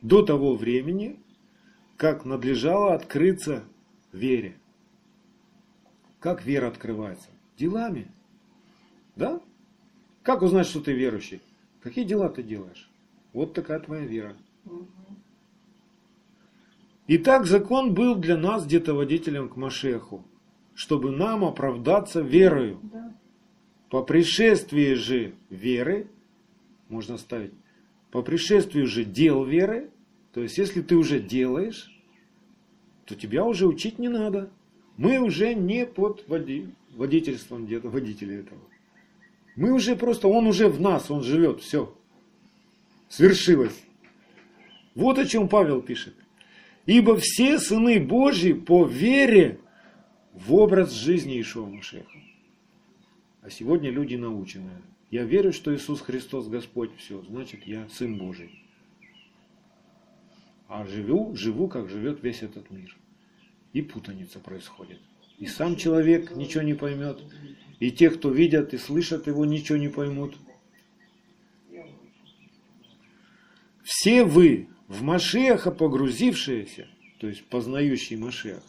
До 0.00 0.22
того 0.22 0.54
времени, 0.54 1.18
как 1.96 2.24
надлежало 2.24 2.94
открыться 2.94 3.64
вере. 4.12 4.56
Как 6.20 6.44
вера 6.44 6.68
открывается? 6.68 7.28
Делами. 7.58 8.10
Да? 9.16 9.40
Как 10.22 10.42
узнать, 10.42 10.66
что 10.66 10.80
ты 10.80 10.92
верующий? 10.92 11.42
Какие 11.82 12.04
дела 12.04 12.28
ты 12.28 12.42
делаешь? 12.42 12.88
Вот 13.32 13.52
такая 13.52 13.80
твоя 13.80 14.04
вера. 14.04 14.36
Итак, 17.08 17.46
закон 17.46 17.94
был 17.94 18.14
для 18.14 18.36
нас 18.36 18.64
где-то 18.64 18.94
водителем 18.94 19.48
к 19.48 19.56
Машеху, 19.56 20.24
чтобы 20.74 21.10
нам 21.10 21.44
оправдаться 21.44 22.20
верою. 22.20 22.78
Да. 22.82 23.16
По 23.88 24.02
пришествии 24.02 24.92
же 24.94 25.34
веры, 25.48 26.10
можно 26.88 27.16
ставить, 27.16 27.52
по 28.10 28.22
пришествию 28.22 28.86
же 28.86 29.04
дел 29.04 29.44
веры, 29.44 29.90
то 30.32 30.42
есть 30.42 30.58
если 30.58 30.82
ты 30.82 30.96
уже 30.96 31.18
делаешь, 31.18 31.90
то 33.06 33.14
тебя 33.14 33.44
уже 33.44 33.66
учить 33.66 33.98
не 33.98 34.08
надо. 34.08 34.50
Мы 34.98 35.20
уже 35.20 35.54
не 35.54 35.86
под 35.86 36.26
води- 36.28 36.74
водительством 36.96 37.66
где-то 37.66 37.88
водителя 37.88 38.40
этого. 38.40 38.60
Мы 39.54 39.72
уже 39.72 39.94
просто, 39.96 40.26
он 40.28 40.46
уже 40.48 40.68
в 40.68 40.80
нас, 40.80 41.10
он 41.10 41.22
живет, 41.22 41.60
все. 41.60 41.96
Свершилось. 43.08 43.80
Вот 44.96 45.18
о 45.18 45.24
чем 45.24 45.48
Павел 45.48 45.80
пишет. 45.80 46.14
Ибо 46.84 47.16
все 47.16 47.60
сыны 47.60 48.00
Божьи 48.00 48.52
по 48.52 48.84
вере 48.84 49.60
в 50.32 50.52
образ 50.52 50.92
жизни 50.92 51.40
Ишуа 51.40 51.66
Машеха. 51.66 52.18
А 53.42 53.50
сегодня 53.50 53.90
люди 53.90 54.16
научены. 54.16 54.70
Я 55.12 55.24
верю, 55.24 55.52
что 55.52 55.74
Иисус 55.74 56.00
Христос 56.00 56.48
Господь, 56.48 56.90
все, 56.96 57.22
значит 57.22 57.66
я 57.66 57.88
Сын 57.88 58.18
Божий. 58.18 58.64
А 60.66 60.84
живу, 60.86 61.36
живу, 61.36 61.68
как 61.68 61.88
живет 61.88 62.22
весь 62.22 62.42
этот 62.42 62.68
мир. 62.70 62.96
И 63.72 63.82
путаница 63.82 64.38
происходит. 64.40 65.00
И 65.38 65.46
сам 65.46 65.76
человек 65.76 66.34
ничего 66.34 66.62
не 66.62 66.74
поймет, 66.74 67.20
и 67.78 67.92
те, 67.92 68.10
кто 68.10 68.30
видят 68.30 68.74
и 68.74 68.78
слышат 68.78 69.26
его, 69.26 69.44
ничего 69.44 69.78
не 69.78 69.88
поймут. 69.88 70.36
Все 73.84 74.24
вы, 74.24 74.68
в 74.88 75.02
Машеха 75.02 75.70
погрузившиеся, 75.70 76.88
то 77.20 77.28
есть 77.28 77.44
познающие 77.46 78.18
Машеха, 78.18 78.62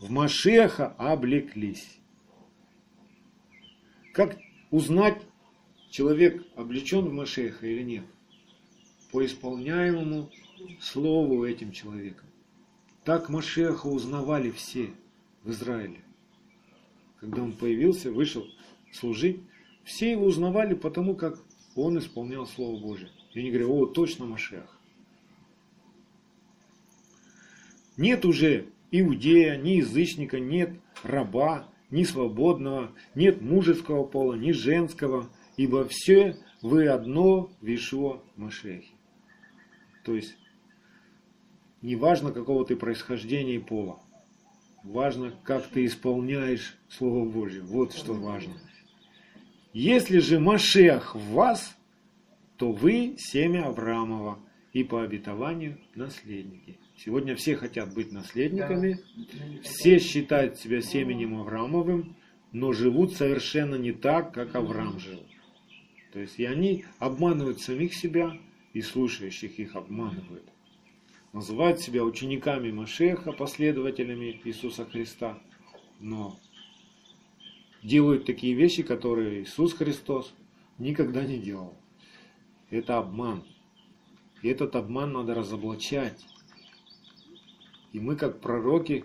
в 0.00 0.10
Машеха 0.10 0.88
облеклись. 0.98 1.98
Как 4.12 4.38
узнать, 4.70 5.20
человек 5.90 6.46
облечен 6.56 7.04
в 7.04 7.12
Машеха 7.12 7.66
или 7.66 7.82
нет? 7.82 8.04
По 9.12 9.24
исполняемому 9.24 10.30
слову 10.80 11.44
этим 11.44 11.72
человеком. 11.72 12.25
Так 13.06 13.28
Машеха 13.28 13.86
узнавали 13.86 14.50
все 14.50 14.90
в 15.44 15.50
Израиле. 15.52 16.00
Когда 17.20 17.44
он 17.44 17.52
появился, 17.52 18.10
вышел 18.10 18.48
служить, 18.92 19.40
все 19.84 20.10
его 20.10 20.26
узнавали 20.26 20.74
потому, 20.74 21.14
как 21.14 21.38
он 21.76 21.98
исполнял 21.98 22.48
Слово 22.48 22.80
Божие. 22.80 23.12
И 23.32 23.38
они 23.38 23.50
говорят, 23.50 23.70
о, 23.70 23.86
точно 23.86 24.26
Машех. 24.26 24.76
Нет 27.96 28.24
уже 28.24 28.66
иудея, 28.90 29.56
ни 29.56 29.76
язычника, 29.76 30.40
нет 30.40 30.72
раба, 31.04 31.68
ни 31.92 32.02
свободного, 32.02 32.90
нет 33.14 33.40
мужеского 33.40 34.02
пола, 34.02 34.34
ни 34.34 34.50
женского, 34.50 35.30
ибо 35.56 35.86
все 35.86 36.38
вы 36.60 36.88
одно 36.88 37.52
в 37.60 37.72
Ишуа. 37.72 38.20
То 40.02 40.16
есть, 40.16 40.36
не 41.82 41.96
важно 41.96 42.32
какого 42.32 42.64
ты 42.64 42.76
происхождения 42.76 43.56
и 43.56 43.58
пола, 43.60 44.00
важно, 44.82 45.34
как 45.44 45.66
ты 45.66 45.84
исполняешь 45.84 46.76
Слово 46.88 47.28
Божье. 47.28 47.62
Вот 47.62 47.94
что 47.94 48.14
важно. 48.14 48.54
Если 49.72 50.18
же 50.18 50.38
Машех 50.38 51.14
в 51.14 51.32
вас, 51.32 51.76
то 52.56 52.72
вы 52.72 53.16
семя 53.18 53.66
Авраамова 53.66 54.38
и 54.72 54.84
по 54.84 55.02
обетованию 55.02 55.78
наследники. 55.94 56.78
Сегодня 56.96 57.36
все 57.36 57.56
хотят 57.56 57.92
быть 57.92 58.12
наследниками, 58.12 58.98
все 59.62 59.98
считают 59.98 60.58
себя 60.58 60.80
семенем 60.80 61.38
Авраамовым, 61.38 62.16
но 62.52 62.72
живут 62.72 63.12
совершенно 63.14 63.74
не 63.74 63.92
так, 63.92 64.32
как 64.32 64.54
Авраам 64.54 64.98
жил. 64.98 65.22
То 66.12 66.20
есть 66.20 66.38
и 66.38 66.46
они 66.46 66.86
обманывают 66.98 67.60
самих 67.60 67.94
себя, 67.94 68.38
и 68.72 68.80
слушающих 68.80 69.58
их 69.58 69.76
обманывают. 69.76 70.44
Называют 71.36 71.80
себя 71.80 72.02
учениками 72.02 72.70
Машеха, 72.70 73.30
последователями 73.30 74.40
Иисуса 74.44 74.86
Христа, 74.86 75.38
но 76.00 76.40
делают 77.82 78.24
такие 78.24 78.54
вещи, 78.54 78.82
которые 78.82 79.42
Иисус 79.42 79.74
Христос 79.74 80.32
никогда 80.78 81.26
не 81.26 81.36
делал. 81.36 81.76
Это 82.70 82.96
обман. 82.96 83.44
И 84.40 84.48
этот 84.48 84.76
обман 84.76 85.12
надо 85.12 85.34
разоблачать. 85.34 86.24
И 87.92 88.00
мы, 88.00 88.16
как 88.16 88.40
пророки, 88.40 89.04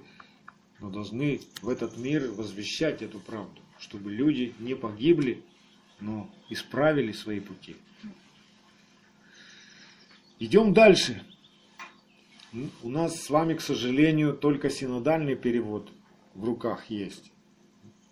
мы 0.80 0.90
должны 0.90 1.42
в 1.62 1.68
этот 1.68 1.98
мир 1.98 2.32
возвещать 2.32 3.02
эту 3.02 3.20
правду, 3.20 3.60
чтобы 3.78 4.10
люди 4.10 4.56
не 4.58 4.74
погибли, 4.74 5.44
но 6.00 6.34
исправили 6.50 7.12
свои 7.12 7.42
пути. 7.42 7.76
Идем 10.40 10.74
дальше. 10.74 11.26
У 12.54 12.90
нас 12.90 13.22
с 13.22 13.30
вами, 13.30 13.54
к 13.54 13.62
сожалению, 13.62 14.34
только 14.34 14.70
синодальный 14.70 15.36
перевод 15.36 15.90
в 16.34 16.44
руках 16.44 16.90
есть. 16.90 17.32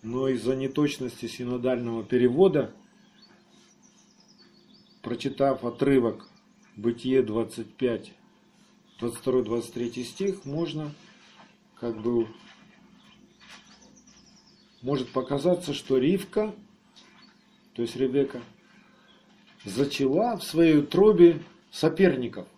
Но 0.02 0.28
из-за 0.28 0.56
неточности 0.56 1.26
синодального 1.26 2.02
перевода, 2.04 2.72
прочитав 5.02 5.62
отрывок 5.64 6.26
Бытие 6.76 7.22
25, 7.22 8.14
22-23 8.98 10.04
стих, 10.04 10.44
можно 10.46 10.94
как 11.74 12.00
бы 12.00 12.26
может 14.80 15.10
показаться, 15.10 15.74
что 15.74 15.98
Ривка, 15.98 16.54
то 17.74 17.82
есть 17.82 17.96
Ребека, 17.96 18.40
зачала 19.66 20.38
в 20.38 20.44
своей 20.44 20.78
утробе 20.78 21.42
соперников. 21.70 22.48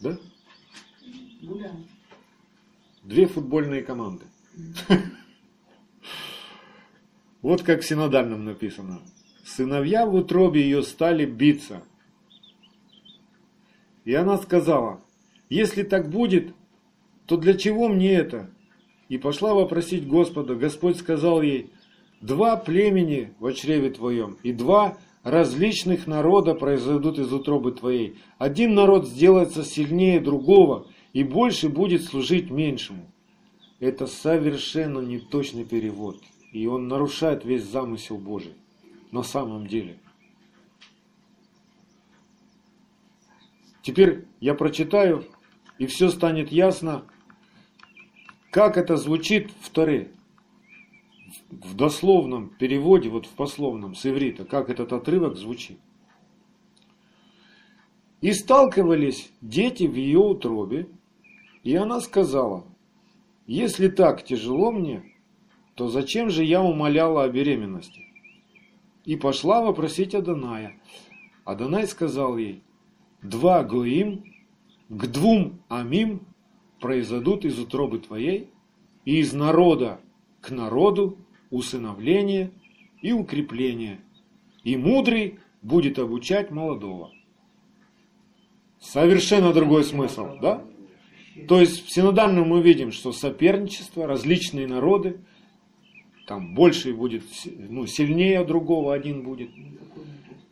Да? 0.00 0.18
Да. 1.42 1.76
Две 3.02 3.26
футбольные 3.26 3.82
команды. 3.82 4.24
Вот 7.42 7.62
как 7.62 7.82
в 7.82 7.86
синодальном 7.86 8.44
написано. 8.44 9.02
Сыновья 9.44 10.06
в 10.06 10.14
утробе 10.14 10.62
ее 10.62 10.82
стали 10.82 11.26
биться. 11.26 11.82
И 14.06 14.14
она 14.14 14.38
сказала, 14.38 15.02
если 15.50 15.82
так 15.82 16.08
будет, 16.08 16.54
то 17.26 17.36
для 17.36 17.54
чего 17.54 17.88
мне 17.88 18.14
это? 18.14 18.50
И 19.08 19.18
пошла 19.18 19.54
вопросить 19.54 20.08
Господа. 20.08 20.54
Господь 20.54 20.96
сказал 20.96 21.42
ей, 21.42 21.70
два 22.22 22.56
племени 22.56 23.34
в 23.38 23.52
чреве 23.52 23.90
твоем, 23.90 24.38
и 24.42 24.52
два 24.52 24.96
различных 25.24 26.06
народа 26.06 26.54
произойдут 26.54 27.18
из 27.18 27.32
утробы 27.32 27.72
твоей. 27.72 28.16
Один 28.38 28.74
народ 28.74 29.08
сделается 29.08 29.64
сильнее 29.64 30.20
другого, 30.20 30.86
и 31.12 31.24
больше 31.24 31.68
будет 31.68 32.04
служить 32.04 32.50
меньшему. 32.50 33.10
Это 33.80 34.06
совершенно 34.06 35.00
неточный 35.00 35.64
перевод, 35.64 36.22
и 36.52 36.66
он 36.66 36.86
нарушает 36.88 37.44
весь 37.44 37.64
замысел 37.64 38.18
Божий 38.18 38.54
на 39.10 39.22
самом 39.22 39.66
деле. 39.66 39.98
Теперь 43.82 44.24
я 44.40 44.54
прочитаю, 44.54 45.24
и 45.78 45.86
все 45.86 46.08
станет 46.08 46.52
ясно, 46.52 47.04
как 48.50 48.76
это 48.76 48.96
звучит 48.96 49.50
в 49.60 49.70
Торе. 49.70 50.10
В 51.62 51.74
дословном 51.74 52.48
переводе, 52.48 53.08
вот 53.08 53.26
в 53.26 53.30
пословном 53.30 53.94
с 53.94 54.06
иврита, 54.06 54.44
как 54.44 54.70
этот 54.70 54.92
отрывок 54.92 55.36
звучит. 55.36 55.78
И 58.20 58.32
сталкивались 58.32 59.30
дети 59.40 59.84
в 59.84 59.94
ее 59.94 60.20
утробе, 60.20 60.88
И 61.62 61.74
она 61.76 62.00
сказала, 62.00 62.64
если 63.46 63.88
так 63.88 64.24
тяжело 64.24 64.70
мне, 64.70 65.02
то 65.74 65.88
зачем 65.88 66.28
же 66.30 66.44
я 66.44 66.62
умоляла 66.62 67.24
о 67.24 67.28
беременности? 67.28 68.02
И 69.04 69.16
пошла 69.16 69.62
вопросить 69.62 70.14
Аданая. 70.14 70.78
Адонай 71.44 71.86
сказал 71.86 72.36
ей, 72.36 72.62
два 73.22 73.64
гоим 73.64 74.24
к 74.88 75.06
двум 75.06 75.62
амим 75.68 76.26
произойдут 76.80 77.44
из 77.44 77.58
утробы 77.58 77.98
твоей, 77.98 78.50
и 79.04 79.18
из 79.20 79.32
народа 79.32 80.00
к 80.40 80.50
народу 80.50 81.18
усыновление 81.50 82.50
и 83.02 83.12
укрепление, 83.12 84.00
и 84.62 84.76
мудрый 84.76 85.38
будет 85.62 85.98
обучать 85.98 86.50
молодого. 86.50 87.12
Совершенно 88.80 89.52
другой 89.52 89.84
смысл, 89.84 90.38
да? 90.40 90.64
То 91.48 91.60
есть 91.60 91.86
в 91.86 91.92
синодальном 91.92 92.48
мы 92.48 92.62
видим, 92.62 92.92
что 92.92 93.12
соперничество, 93.12 94.06
различные 94.06 94.66
народы, 94.66 95.20
там 96.26 96.54
больше 96.54 96.94
будет, 96.94 97.24
ну, 97.46 97.86
сильнее 97.86 98.44
другого 98.44 98.94
один 98.94 99.22
будет. 99.22 99.50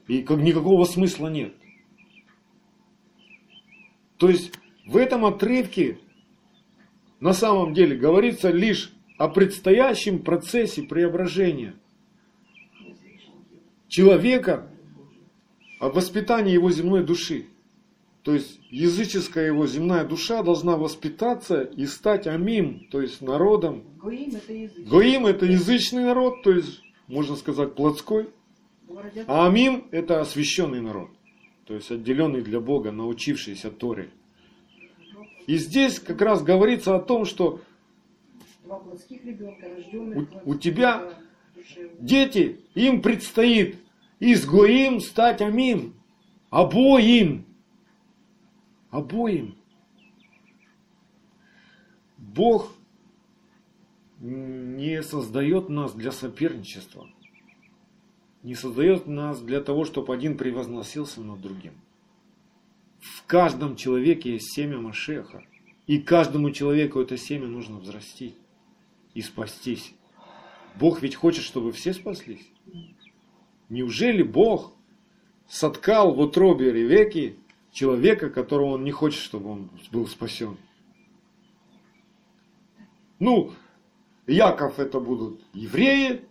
И 0.09 0.23
как 0.23 0.39
никакого 0.39 0.85
смысла 0.85 1.29
нет. 1.29 1.55
То 4.19 4.29
есть 4.29 4.53
в 4.87 4.97
этом 4.97 5.25
отрывке 5.25 5.99
на 7.21 7.33
самом 7.33 7.73
деле 7.73 7.97
говорится 7.97 8.51
лишь 8.51 8.93
о 9.23 9.29
предстоящем 9.29 10.19
процессе 10.19 10.83
преображения 10.83 11.77
человека, 13.87 14.69
о 15.79 15.91
воспитании 15.91 16.53
его 16.53 16.73
земной 16.73 17.05
души. 17.05 17.47
То 18.25 18.35
есть 18.35 18.59
языческая 18.69 19.47
его 19.47 19.65
земная 19.69 20.03
душа 20.05 20.43
должна 20.43 20.77
воспитаться 20.77 21.63
и 21.63 21.87
стать 21.87 22.27
амим, 22.27 22.89
то 22.91 23.01
есть 23.01 23.23
народом. 23.23 23.85
Гоим 23.99 24.35
это 24.35 24.53
язык. 24.53 24.89
Гоим 24.89 25.27
это 25.27 25.47
язычный 25.47 26.03
народ, 26.03 26.43
то 26.43 26.51
есть 26.51 26.83
можно 27.07 27.37
сказать 27.37 27.77
плотской. 27.77 28.29
А 29.29 29.47
амим 29.47 29.87
это 29.93 30.21
освященный 30.21 30.81
народ, 30.81 31.11
то 31.67 31.75
есть 31.75 31.93
отделенный 31.93 32.43
для 32.43 32.59
Бога, 32.59 32.91
научившийся 32.91 33.71
Торе. 33.71 34.11
И 35.47 35.59
здесь 35.59 36.01
как 36.01 36.21
раз 36.21 36.43
говорится 36.43 36.97
о 36.97 37.01
том, 37.01 37.25
что 37.25 37.61
Два 38.65 38.79
плотских 38.79 39.25
ребенка, 39.25 39.69
рожденных 39.69 40.29
у, 40.45 40.51
у 40.51 40.55
тебя 40.55 41.15
дети, 41.99 42.61
им 42.75 43.03
предстоит 43.03 43.79
из 44.21 44.47
Гоим 44.47 45.01
стать 45.01 45.41
Амим. 45.41 45.95
Обоим. 46.51 47.45
Обоим. 48.91 49.57
Бог 52.19 52.73
не 54.21 55.03
создает 55.03 55.69
нас 55.69 55.93
для 55.93 56.13
соперничества. 56.13 57.09
Не 58.43 58.55
создает 58.55 59.07
нас 59.07 59.41
для 59.41 59.61
того, 59.61 59.85
чтобы 59.85 60.15
один 60.15 60.37
превозносился 60.37 61.21
над 61.21 61.41
другим. 61.41 61.75
В 63.01 63.25
каждом 63.27 63.75
человеке 63.75 64.35
есть 64.35 64.53
семя 64.53 64.79
Машеха. 64.79 65.43
И 65.89 65.99
каждому 65.99 66.53
человеку 66.53 67.01
это 67.01 67.17
семя 67.17 67.49
нужно 67.49 67.79
взрастить 67.79 68.37
и 69.15 69.23
спастись. 69.23 69.95
Бог 70.77 71.03
ведь 71.03 71.15
хочет, 71.15 71.45
чтобы 71.45 71.73
все 71.73 71.93
спаслись. 71.93 72.47
Неужели 73.69 74.23
Бог 74.23 74.73
соткал 75.49 76.15
в 76.15 76.21
утробе 76.21 76.73
Ревеки 76.73 77.37
человека, 77.73 78.31
которого 78.31 78.75
он 78.75 78.85
не 78.85 78.91
хочет, 78.91 79.21
чтобы 79.21 79.51
он 79.51 79.71
был 79.91 80.07
спасен? 80.07 80.57
Ну, 83.19 83.53
Яков 84.27 84.79
это 84.79 84.99
будут 84.99 85.41
евреи, 85.53 86.23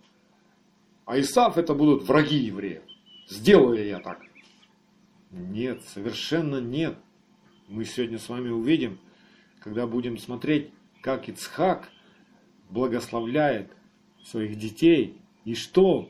а 1.05 1.19
Исав 1.19 1.57
это 1.57 1.73
будут 1.73 2.03
враги 2.03 2.37
евреев. 2.37 2.83
Сделаю 3.27 3.85
я 3.85 3.99
так. 3.99 4.21
Нет, 5.31 5.81
совершенно 5.83 6.59
нет. 6.59 6.97
Мы 7.67 7.85
сегодня 7.85 8.19
с 8.19 8.27
вами 8.27 8.49
увидим, 8.49 8.99
когда 9.61 9.87
будем 9.87 10.17
смотреть, 10.17 10.71
как 11.01 11.29
Ицхак 11.29 11.89
благословляет 12.71 13.71
своих 14.23 14.57
детей 14.57 15.21
и 15.45 15.53
что 15.53 16.09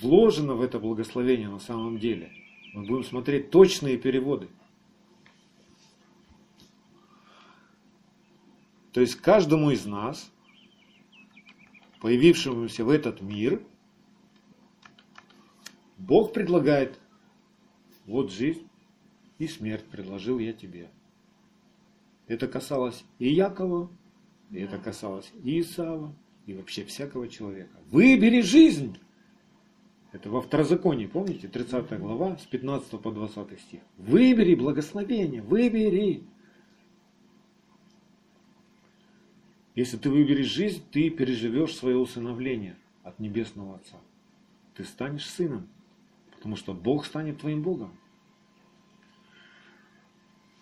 вложено 0.00 0.54
в 0.54 0.62
это 0.62 0.78
благословение 0.78 1.48
на 1.48 1.58
самом 1.58 1.98
деле. 1.98 2.32
Мы 2.72 2.86
будем 2.86 3.04
смотреть 3.04 3.50
точные 3.50 3.98
переводы. 3.98 4.48
То 8.92 9.00
есть 9.00 9.16
каждому 9.16 9.70
из 9.70 9.86
нас, 9.86 10.30
появившемуся 12.00 12.84
в 12.84 12.90
этот 12.90 13.20
мир, 13.20 13.62
Бог 15.96 16.32
предлагает 16.32 16.98
вот 18.06 18.30
жизнь 18.30 18.68
и 19.38 19.46
смерть 19.46 19.84
предложил 19.84 20.38
я 20.38 20.52
тебе. 20.52 20.90
Это 22.26 22.48
касалось 22.48 23.04
и 23.18 23.28
Якова, 23.28 23.90
и 24.52 24.60
это 24.60 24.78
касалось 24.78 25.32
и 25.42 25.60
Исава, 25.60 26.14
и 26.46 26.54
вообще 26.54 26.84
всякого 26.84 27.28
человека. 27.28 27.76
Выбери 27.90 28.42
жизнь! 28.42 28.98
Это 30.12 30.28
во 30.28 30.42
второзаконии, 30.42 31.06
помните, 31.06 31.48
30 31.48 31.98
глава, 31.98 32.36
с 32.36 32.44
15 32.44 33.00
по 33.00 33.10
20 33.10 33.58
стих. 33.58 33.80
Выбери 33.96 34.54
благословение, 34.54 35.40
выбери. 35.40 36.22
Если 39.74 39.96
ты 39.96 40.10
выберешь 40.10 40.48
жизнь, 40.48 40.84
ты 40.90 41.08
переживешь 41.08 41.74
свое 41.74 41.96
усыновление 41.96 42.76
от 43.02 43.18
Небесного 43.20 43.76
Отца. 43.76 43.96
Ты 44.74 44.84
станешь 44.84 45.26
сыном. 45.26 45.66
Потому 46.36 46.56
что 46.56 46.74
Бог 46.74 47.06
станет 47.06 47.40
твоим 47.40 47.62
Богом. 47.62 47.96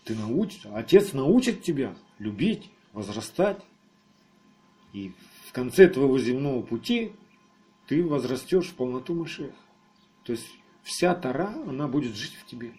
Ты 0.05 0.15
научишь, 0.15 0.65
Отец 0.67 1.13
научит 1.13 1.63
тебя 1.63 1.97
любить, 2.21 2.71
возрастать. 2.93 3.61
И 4.93 5.13
в 5.47 5.53
конце 5.53 5.89
твоего 5.89 6.19
земного 6.19 6.63
пути 6.63 7.13
ты 7.87 8.05
возрастешь 8.05 8.69
в 8.69 8.75
полноту 8.75 9.15
Машех. 9.15 9.53
То 10.25 10.33
есть 10.33 10.47
вся 10.83 11.15
Тара, 11.15 11.55
она 11.67 11.89
будет 11.89 12.15
жить 12.15 12.35
в 12.35 12.47
тебе. 12.47 12.73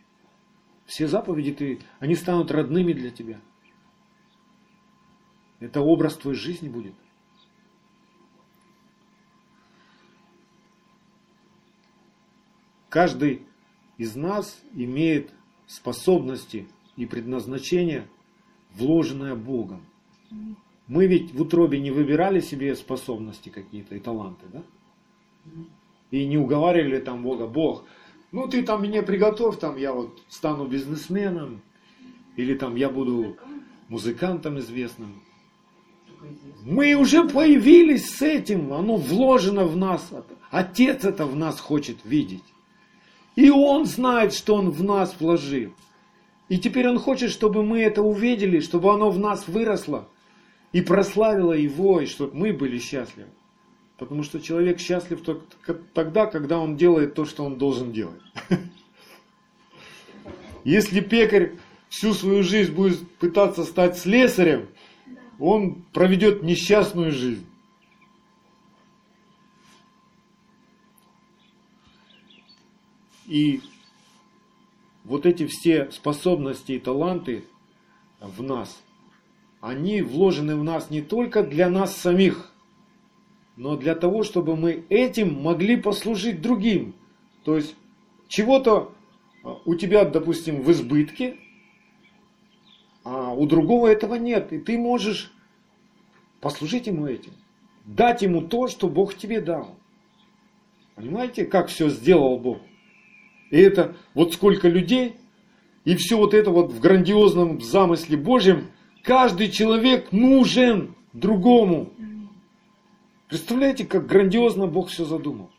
Все 0.85 1.07
заповеди, 1.07 1.53
ты, 1.53 1.79
они 1.99 2.15
станут 2.15 2.51
родными 2.51 2.93
для 2.93 3.11
тебя. 3.11 3.39
Это 5.59 5.81
образ 5.81 6.17
твоей 6.17 6.37
жизни 6.37 6.69
будет. 6.69 6.95
Каждый 12.89 13.45
из 13.97 14.15
нас 14.15 14.59
имеет 14.73 15.31
способности 15.65 16.67
и 16.97 17.05
предназначение, 17.05 18.09
вложенное 18.73 19.35
Богом. 19.35 19.85
Мы 20.91 21.07
ведь 21.07 21.33
в 21.33 21.41
утробе 21.41 21.79
не 21.79 21.89
выбирали 21.89 22.41
себе 22.41 22.75
способности 22.75 23.47
какие-то 23.47 23.95
и 23.95 23.99
таланты, 23.99 24.45
да? 24.51 24.61
И 26.11 26.25
не 26.25 26.37
уговаривали 26.37 26.99
там 26.99 27.23
Бога, 27.23 27.47
Бог, 27.47 27.85
ну 28.33 28.45
ты 28.49 28.61
там 28.61 28.81
мне 28.81 29.01
приготовь, 29.01 29.57
там 29.57 29.77
я 29.77 29.93
вот 29.93 30.21
стану 30.27 30.67
бизнесменом, 30.67 31.61
или 32.35 32.55
там 32.55 32.75
я 32.75 32.89
буду 32.89 33.37
музыкантом 33.87 34.59
известным. 34.59 35.21
Мы 36.65 36.95
уже 36.95 37.25
появились 37.25 38.09
с 38.09 38.21
этим, 38.21 38.73
оно 38.73 38.97
вложено 38.97 39.63
в 39.63 39.77
нас. 39.77 40.11
Отец 40.49 41.05
это 41.05 41.25
в 41.25 41.37
нас 41.37 41.61
хочет 41.61 41.99
видеть. 42.03 42.43
И 43.37 43.49
Он 43.49 43.85
знает, 43.85 44.33
что 44.33 44.55
Он 44.55 44.71
в 44.71 44.83
нас 44.83 45.15
вложил. 45.21 45.71
И 46.49 46.57
теперь 46.57 46.89
Он 46.89 46.99
хочет, 46.99 47.31
чтобы 47.31 47.63
мы 47.63 47.79
это 47.79 48.01
увидели, 48.01 48.59
чтобы 48.59 48.93
оно 48.93 49.09
в 49.09 49.17
нас 49.17 49.47
выросло 49.47 50.09
и 50.71 50.81
прославило 50.81 51.53
Его, 51.53 52.01
и 52.01 52.05
чтобы 52.05 52.35
мы 52.35 52.53
были 52.53 52.79
счастливы. 52.79 53.29
Потому 53.97 54.23
что 54.23 54.39
человек 54.39 54.79
счастлив 54.79 55.21
только 55.21 55.73
тогда, 55.93 56.25
когда 56.25 56.59
он 56.59 56.75
делает 56.75 57.13
то, 57.13 57.25
что 57.25 57.43
он 57.43 57.57
должен 57.57 57.91
делать. 57.91 58.21
Если 60.63 61.01
пекарь 61.01 61.53
всю 61.89 62.13
свою 62.13 62.41
жизнь 62.41 62.73
будет 62.73 63.09
пытаться 63.17 63.63
стать 63.63 63.97
слесарем, 63.97 64.69
он 65.39 65.83
проведет 65.93 66.43
несчастную 66.43 67.11
жизнь. 67.11 67.45
И 73.25 73.61
вот 75.03 75.25
эти 75.25 75.47
все 75.47 75.91
способности 75.91 76.73
и 76.73 76.79
таланты 76.79 77.45
в 78.19 78.41
нас, 78.43 78.81
они 79.61 80.01
вложены 80.01 80.55
в 80.55 80.63
нас 80.63 80.89
не 80.89 81.01
только 81.01 81.43
для 81.43 81.69
нас 81.69 81.95
самих, 81.95 82.51
но 83.55 83.77
для 83.77 83.95
того, 83.95 84.23
чтобы 84.23 84.55
мы 84.55 84.85
этим 84.89 85.41
могли 85.41 85.77
послужить 85.77 86.41
другим. 86.41 86.95
То 87.43 87.55
есть 87.55 87.75
чего-то 88.27 88.93
а, 89.43 89.59
у 89.65 89.75
тебя, 89.75 90.03
допустим, 90.03 90.61
в 90.61 90.71
избытке, 90.71 91.37
А 93.03 93.33
у 93.33 93.45
другого 93.45 93.87
этого 93.87 94.15
нет. 94.15 94.51
И 94.51 94.59
ты 94.59 94.77
можешь 94.77 95.31
послужить 96.39 96.87
ему 96.87 97.07
этим. 97.07 97.33
Дать 97.85 98.21
ему 98.21 98.41
то, 98.41 98.67
что 98.67 98.87
Бог 98.87 99.15
тебе 99.15 99.41
дал. 99.41 99.75
Понимаете, 100.95 101.45
как 101.45 101.67
все 101.67 101.89
сделал 101.89 102.39
Бог? 102.39 102.59
И 103.49 103.59
это 103.59 103.95
вот 104.13 104.33
сколько 104.33 104.69
людей, 104.69 105.15
и 105.83 105.95
все 105.95 106.15
вот 106.15 106.33
это 106.33 106.51
вот 106.51 106.71
в 106.71 106.79
грандиозном 106.79 107.59
замысле 107.61 108.17
Божьем, 108.17 108.67
каждый 109.03 109.49
человек 109.49 110.11
нужен 110.11 110.95
другому. 111.13 111.91
Представляете, 113.27 113.85
как 113.85 114.07
грандиозно 114.07 114.67
Бог 114.67 114.89
все 114.89 115.05
задумал? 115.05 115.49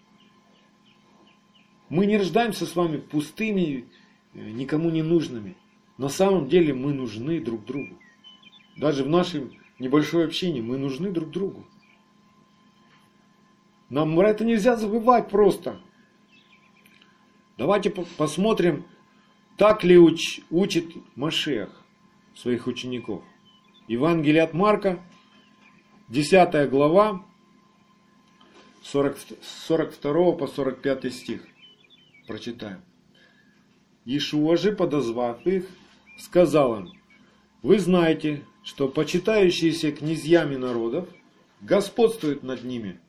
Мы 1.89 2.07
не 2.07 2.17
рождаемся 2.17 2.67
с 2.67 2.75
вами 2.75 2.99
пустыми, 2.99 3.87
никому 4.35 4.91
не 4.91 5.03
нужными. 5.03 5.57
На 5.99 6.09
самом 6.09 6.49
деле 6.49 6.75
мы 6.75 6.93
нужны 6.93 7.41
друг 7.41 7.65
другу. 7.65 7.99
Даже 8.77 9.05
в 9.05 9.09
нашем 9.09 9.53
небольшой 9.79 10.25
общине 10.25 10.63
мы 10.63 10.79
нужны 10.79 11.11
друг 11.11 11.31
другу. 11.31 11.67
Нам 13.91 14.19
это 14.21 14.45
нельзя 14.45 14.77
забывать 14.77 15.29
просто. 15.29 15.79
Давайте 17.59 17.91
посмотрим, 17.91 18.87
так 19.59 19.85
ли 19.85 19.99
уч, 19.99 20.41
учит 20.51 20.87
Машех 21.15 21.83
своих 22.35 22.67
учеников. 22.67 23.23
Евангелие 23.89 24.43
от 24.43 24.55
Марка, 24.55 25.03
10 26.09 26.71
глава, 26.71 27.25
40, 28.83 29.17
42 29.43 30.33
по 30.33 30.47
45 30.47 31.13
стих. 31.13 31.43
Прочитаем. 32.27 32.81
Ишуа 34.05 34.57
же, 34.57 34.73
подозвав 34.73 35.47
их, 35.47 35.67
сказал 36.19 36.81
им, 36.81 36.93
«Вы 37.63 37.79
знаете, 37.79 38.43
что 38.63 38.89
почитающиеся 38.89 39.93
князьями 39.93 40.57
народов 40.57 41.09
господствуют 41.61 42.43
над 42.43 42.65
ними, 42.65 43.01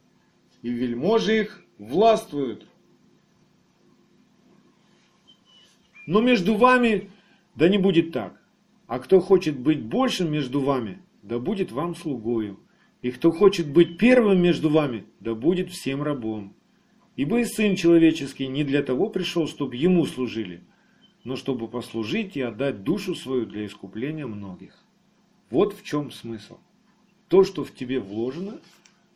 и 0.62 0.70
вельможи 0.70 1.42
их 1.42 1.64
властвуют. 1.78 2.66
Но 6.06 6.22
между 6.22 6.56
вами 6.56 7.12
да 7.56 7.70
не 7.70 7.78
будет 7.78 8.12
так. 8.12 8.43
А 8.94 9.00
кто 9.00 9.20
хочет 9.20 9.58
быть 9.58 9.82
большим 9.82 10.32
между 10.32 10.60
вами, 10.60 11.00
да 11.24 11.40
будет 11.40 11.72
вам 11.72 11.96
слугою. 11.96 12.60
И 13.02 13.10
кто 13.10 13.32
хочет 13.32 13.68
быть 13.68 13.98
первым 13.98 14.40
между 14.40 14.70
вами, 14.70 15.06
да 15.20 15.34
будет 15.34 15.72
всем 15.72 16.04
рабом. 16.04 16.56
Ибо 17.16 17.40
и 17.40 17.46
Сын 17.46 17.76
Человеческий 17.76 18.46
не 18.46 18.64
для 18.64 18.84
того 18.84 19.10
пришел, 19.10 19.48
чтобы 19.48 19.78
Ему 19.78 20.06
служили, 20.06 20.62
но 21.24 21.36
чтобы 21.38 21.68
послужить 21.68 22.38
и 22.38 22.42
отдать 22.42 22.84
душу 22.84 23.16
свою 23.16 23.48
для 23.48 23.66
искупления 23.66 24.28
многих. 24.28 24.78
Вот 25.50 25.74
в 25.74 25.84
чем 25.84 26.12
смысл. 26.12 26.60
То, 27.30 27.44
что 27.44 27.66
в 27.66 27.74
тебе 27.74 28.00
вложено, 28.00 28.60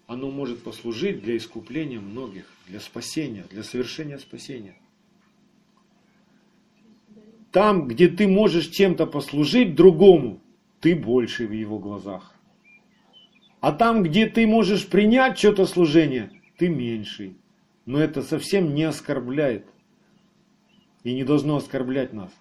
оно 0.07 0.31
может 0.31 0.63
послужить 0.63 1.21
для 1.21 1.37
искупления 1.37 1.99
многих, 1.99 2.51
для 2.67 2.79
спасения, 2.79 3.45
для 3.51 3.61
совершения 3.61 4.17
спасения. 4.17 4.75
Там, 7.51 7.87
где 7.87 8.07
ты 8.07 8.27
можешь 8.27 8.67
чем-то 8.67 9.05
послужить 9.05 9.75
другому, 9.75 10.41
ты 10.79 10.95
больше 10.95 11.47
в 11.47 11.51
его 11.51 11.79
глазах. 11.79 12.35
А 13.59 13.71
там, 13.71 14.03
где 14.03 14.27
ты 14.27 14.45
можешь 14.45 14.87
принять 14.87 15.37
что-то 15.37 15.65
служение, 15.65 16.31
ты 16.57 16.69
меньший. 16.69 17.37
Но 17.85 17.99
это 17.99 18.21
совсем 18.21 18.75
не 18.75 18.83
оскорбляет 18.83 19.65
и 21.03 21.13
не 21.13 21.23
должно 21.23 21.55
оскорблять 21.55 22.11
нас, 22.11 22.31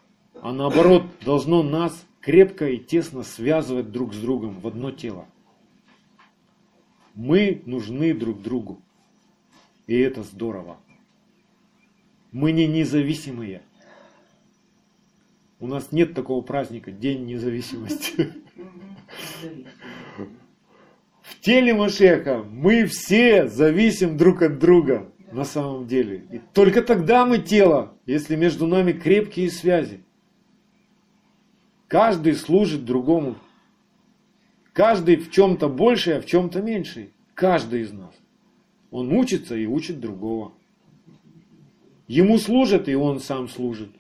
а 0.42 0.52
наоборот 0.52 1.04
должно 1.24 1.62
нас 1.62 2.04
крепко 2.20 2.68
и 2.68 2.78
тесно 2.78 3.22
связывать 3.22 3.92
друг 3.92 4.12
с 4.12 4.18
другом 4.18 4.59
в 4.59 4.66
одно 4.66 4.90
тело. 4.90 5.26
Мы 7.14 7.62
нужны 7.64 8.12
друг 8.12 8.42
другу, 8.42 8.82
и 9.86 9.96
это 9.96 10.24
здорово. 10.24 10.78
Мы 12.32 12.50
не 12.50 12.66
независимые. 12.66 13.62
У 15.59 15.66
нас 15.66 15.90
нет 15.90 16.14
такого 16.14 16.42
праздника, 16.42 16.90
День 16.90 17.24
независимости. 17.24 18.32
В 21.22 21.40
теле 21.40 21.74
Машеха 21.74 22.42
мы 22.42 22.84
все 22.86 23.48
зависим 23.48 24.16
друг 24.16 24.42
от 24.42 24.59
друга 24.59 25.11
на 25.32 25.44
самом 25.44 25.86
деле. 25.86 26.24
И 26.30 26.40
только 26.52 26.82
тогда 26.82 27.24
мы 27.24 27.38
тело, 27.38 27.94
если 28.04 28.36
между 28.36 28.66
нами 28.66 28.92
крепкие 28.92 29.50
связи. 29.50 30.02
Каждый 31.88 32.34
служит 32.34 32.84
другому. 32.84 33.36
Каждый 34.72 35.16
в 35.16 35.30
чем-то 35.30 35.68
больше, 35.68 36.12
а 36.12 36.20
в 36.20 36.26
чем-то 36.26 36.61
меньше. 36.61 37.11
Каждый 37.34 37.82
из 37.82 37.92
нас. 37.92 38.14
Он 38.90 39.12
учится 39.12 39.57
и 39.57 39.66
учит 39.66 40.00
другого. 40.00 40.52
Ему 42.09 42.38
служат, 42.38 42.88
и 42.88 42.94
он 42.94 43.20
сам 43.20 43.48
служит. 43.48 43.90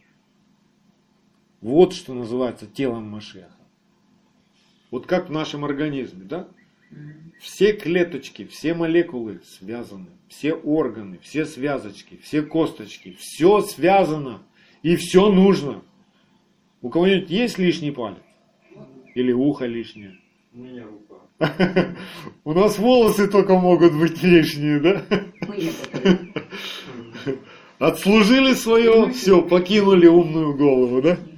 Вот 1.60 1.94
что 1.94 2.14
называется 2.14 2.66
телом 2.66 3.08
Машеха. 3.08 3.50
Вот 4.90 5.06
как 5.06 5.28
в 5.28 5.32
нашем 5.32 5.64
организме, 5.64 6.24
да? 6.24 6.48
Все 7.40 7.72
клеточки, 7.72 8.46
все 8.46 8.74
молекулы 8.74 9.40
связаны, 9.44 10.10
все 10.28 10.54
органы, 10.54 11.18
все 11.20 11.44
связочки, 11.44 12.18
все 12.22 12.42
косточки, 12.42 13.16
все 13.18 13.60
связано 13.60 14.42
и 14.82 14.96
все 14.96 15.30
нужно. 15.30 15.82
У 16.82 16.88
кого-нибудь 16.88 17.30
есть 17.30 17.58
лишний 17.58 17.90
палец? 17.90 18.18
Или 19.14 19.32
ухо 19.32 19.66
лишнее? 19.66 20.18
У 20.54 20.58
меня 20.58 20.84
рука. 20.84 21.16
У 22.44 22.52
нас 22.52 22.78
волосы 22.78 23.28
только 23.28 23.58
могут 23.58 23.92
быть 23.94 24.22
лишние, 24.22 24.80
да? 24.80 25.04
Отслужили 27.78 28.54
свое, 28.54 29.10
все, 29.10 29.42
покинули 29.42 30.06
умную 30.06 30.56
голову, 30.56 31.02
да? 31.02 31.16
Да. 31.16 31.35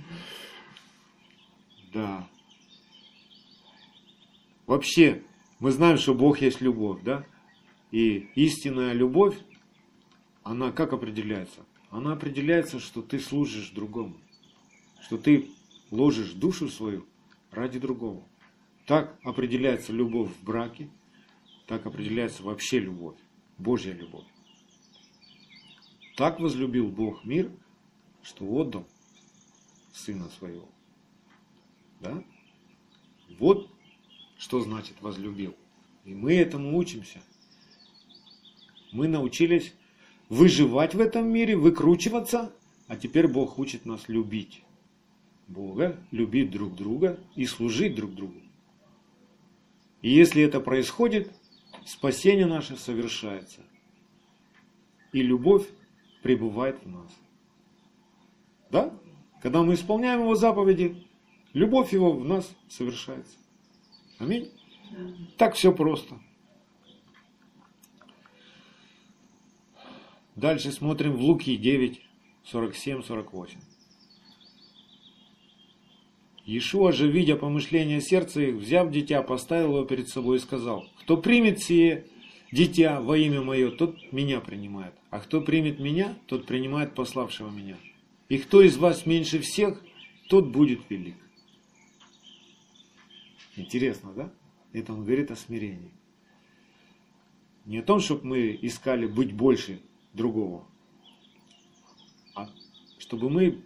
Вообще, 4.69 5.23
мы 5.61 5.73
знаем, 5.73 5.97
что 5.97 6.13
Бог 6.15 6.43
есть 6.43 6.61
любовь, 6.61 7.03
да? 7.03 7.25
И 7.91 8.29
истинная 8.35 8.93
любовь, 8.93 9.35
она 10.43 10.73
как 10.73 10.93
определяется? 10.93 11.65
Она 11.89 12.13
определяется, 12.13 12.79
что 12.79 13.01
ты 13.01 13.19
служишь 13.19 13.71
другому, 13.71 14.19
что 15.01 15.17
ты 15.17 15.49
ложишь 15.91 16.33
душу 16.33 16.69
свою 16.69 17.07
ради 17.51 17.79
другого. 17.79 18.23
Так 18.87 19.19
определяется 19.23 19.95
любовь 19.95 20.31
в 20.37 20.45
браке, 20.45 20.91
так 21.67 21.87
определяется 21.87 22.43
вообще 22.43 22.79
любовь, 22.79 23.17
Божья 23.57 23.95
любовь. 23.95 24.27
Так 26.15 26.41
возлюбил 26.41 26.89
Бог 26.89 27.25
мир, 27.25 27.51
что 28.23 28.45
отдал 28.45 28.87
Сына 29.95 30.29
Своего. 30.29 30.69
Да? 32.01 32.23
Вот 33.39 33.71
что 34.39 34.61
значит 34.61 34.95
возлюбил. 35.03 35.55
И 36.05 36.15
мы 36.15 36.37
этому 36.37 36.79
учимся. 36.79 37.21
Мы 38.93 39.09
научились 39.09 39.75
выживать 40.29 40.95
в 40.95 41.01
этом 41.01 41.29
мире, 41.29 41.57
выкручиваться, 41.57 42.51
а 42.87 42.97
теперь 42.97 43.29
Бог 43.29 43.59
учит 43.59 43.85
нас 43.85 44.09
любить 44.09 44.63
Бога, 45.49 45.99
любить 46.11 46.51
друг 46.51 46.75
друга 46.75 47.19
и 47.35 47.45
служить 47.45 47.95
друг 47.95 48.15
другу. 48.15 48.41
И 50.01 50.11
если 50.11 50.43
это 50.43 50.61
происходит, 50.61 51.31
спасение 51.85 52.47
наше 52.47 52.77
совершается. 52.77 53.61
И 55.13 55.23
любовь 55.23 55.67
пребывает 56.23 56.83
в 56.85 56.89
нас. 56.89 57.11
Да? 58.71 58.95
Когда 59.43 59.63
мы 59.63 59.75
исполняем 59.75 60.21
Его 60.21 60.35
заповеди, 60.35 61.07
любовь 61.53 61.93
Его 61.93 62.13
в 62.13 62.25
нас 62.25 62.51
совершается. 62.69 63.37
Аминь. 64.19 64.51
Так 65.37 65.55
все 65.55 65.73
просто. 65.73 66.19
Дальше 70.35 70.71
смотрим 70.71 71.17
в 71.17 71.21
Луки 71.21 71.57
9, 71.57 72.01
47-48. 72.53 73.57
Иешуа 76.47 76.93
же, 76.93 77.11
видя 77.11 77.37
помышления 77.37 78.01
сердца 78.01 78.41
их, 78.41 78.55
взяв 78.55 78.91
дитя, 78.91 79.23
поставил 79.23 79.77
его 79.77 79.85
перед 79.85 80.09
собой 80.09 80.39
и 80.39 80.41
сказал, 80.41 80.89
«Кто 81.01 81.17
примет 81.17 81.61
сие 81.61 82.07
дитя 82.51 83.01
во 83.01 83.19
имя 83.19 83.43
мое, 83.43 83.71
тот 83.71 83.97
меня 84.13 84.41
принимает, 84.41 84.95
а 85.11 85.19
кто 85.19 85.41
примет 85.41 85.79
меня, 85.79 86.17
тот 86.27 86.47
принимает 86.47 86.95
пославшего 86.95 87.51
меня. 87.51 87.77
И 88.29 88.39
кто 88.39 88.63
из 88.63 88.79
вас 88.79 89.05
меньше 89.05 89.41
всех, 89.41 89.83
тот 90.29 90.47
будет 90.47 90.81
велик». 90.89 91.17
Интересно, 93.59 94.13
да? 94.13 94.33
Это 94.73 94.93
он 94.93 95.05
говорит 95.05 95.33
о 95.33 95.37
смирении. 95.37 95.93
Не 97.65 97.79
о 97.79 97.83
том, 97.83 97.99
чтобы 97.99 98.25
мы 98.25 98.59
искали 98.63 99.07
быть 99.07 99.33
больше 99.33 99.83
другого, 100.13 100.65
а 102.35 102.49
чтобы 102.99 103.29
мы 103.29 103.65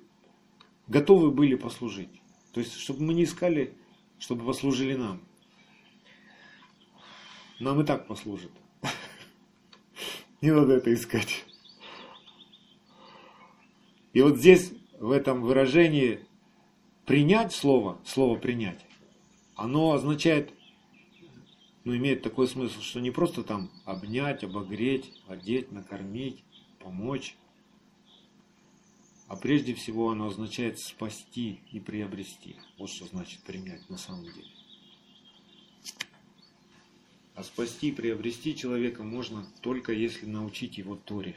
готовы 0.88 1.30
были 1.30 1.56
послужить. 1.56 2.08
То 2.52 2.60
есть, 2.60 2.74
чтобы 2.74 3.02
мы 3.02 3.14
не 3.14 3.24
искали, 3.24 3.74
чтобы 4.18 4.46
послужили 4.46 4.94
нам. 4.94 5.20
Нам 7.60 7.80
и 7.80 7.84
так 7.84 8.06
послужат. 8.06 8.50
Не 10.40 10.52
надо 10.52 10.74
это 10.74 10.92
искать. 10.92 11.44
И 14.12 14.20
вот 14.20 14.38
здесь, 14.38 14.72
в 14.98 15.10
этом 15.10 15.42
выражении, 15.42 16.20
принять 17.06 17.54
слово, 17.54 18.00
слово 18.04 18.36
принять, 18.36 18.84
оно 19.54 19.92
означает, 19.92 20.52
ну, 21.84 21.96
имеет 21.96 22.22
такой 22.22 22.48
смысл, 22.48 22.80
что 22.80 23.00
не 23.00 23.10
просто 23.10 23.42
там 23.42 23.70
обнять, 23.84 24.44
обогреть, 24.44 25.12
одеть, 25.26 25.72
накормить, 25.72 26.42
помочь, 26.78 27.36
а 29.28 29.36
прежде 29.36 29.74
всего 29.74 30.10
оно 30.10 30.26
означает 30.26 30.78
спасти 30.78 31.60
и 31.70 31.80
приобрести. 31.80 32.56
Вот 32.78 32.90
что 32.90 33.06
значит 33.06 33.40
принять 33.42 33.88
на 33.88 33.96
самом 33.96 34.24
деле. 34.24 34.44
А 37.34 37.42
спасти 37.42 37.88
и 37.88 37.92
приобрести 37.92 38.54
человека 38.54 39.02
можно 39.02 39.46
только 39.62 39.92
если 39.92 40.26
научить 40.26 40.76
его 40.76 40.96
Торе. 40.96 41.34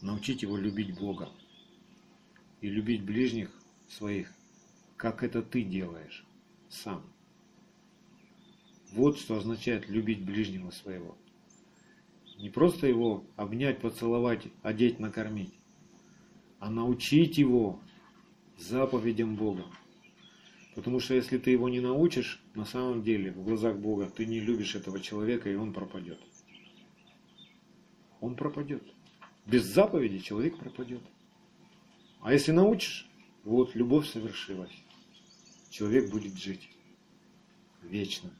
Научить 0.00 0.42
его 0.42 0.56
любить 0.56 0.98
Бога. 0.98 1.30
И 2.60 2.68
любить 2.68 3.04
ближних 3.04 3.50
своих, 3.88 4.32
как 5.02 5.24
это 5.24 5.42
ты 5.42 5.64
делаешь 5.64 6.24
сам. 6.68 7.02
Вот 8.92 9.18
что 9.18 9.36
означает 9.36 9.88
любить 9.88 10.24
ближнего 10.24 10.70
своего. 10.70 11.18
Не 12.38 12.50
просто 12.50 12.86
его 12.86 13.24
обнять, 13.34 13.80
поцеловать, 13.80 14.46
одеть, 14.62 15.00
накормить, 15.00 15.52
а 16.60 16.70
научить 16.70 17.36
его 17.36 17.80
заповедям 18.56 19.34
Бога. 19.34 19.64
Потому 20.76 21.00
что 21.00 21.14
если 21.14 21.36
ты 21.36 21.50
его 21.50 21.68
не 21.68 21.80
научишь, 21.80 22.40
на 22.54 22.64
самом 22.64 23.02
деле, 23.02 23.32
в 23.32 23.42
глазах 23.42 23.76
Бога, 23.78 24.08
ты 24.08 24.24
не 24.24 24.38
любишь 24.38 24.76
этого 24.76 25.00
человека, 25.00 25.50
и 25.50 25.56
он 25.56 25.72
пропадет. 25.72 26.20
Он 28.20 28.36
пропадет. 28.36 28.84
Без 29.46 29.64
заповеди 29.64 30.20
человек 30.20 30.58
пропадет. 30.58 31.02
А 32.20 32.32
если 32.32 32.52
научишь, 32.52 33.08
вот 33.42 33.74
любовь 33.74 34.08
совершилась. 34.08 34.81
Человек 35.72 36.10
будет 36.10 36.36
жить 36.36 36.68
вечно 37.80 38.30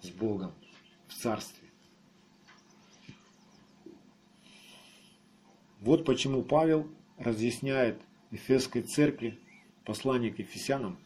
с 0.00 0.10
Богом 0.10 0.54
в 1.08 1.14
Царстве. 1.14 1.68
Вот 5.80 6.04
почему 6.04 6.44
Павел 6.44 6.88
разъясняет 7.16 8.00
Ефесской 8.30 8.82
церкви, 8.82 9.40
послание 9.84 10.32
к 10.32 10.38
Ефесянам, 10.38 10.96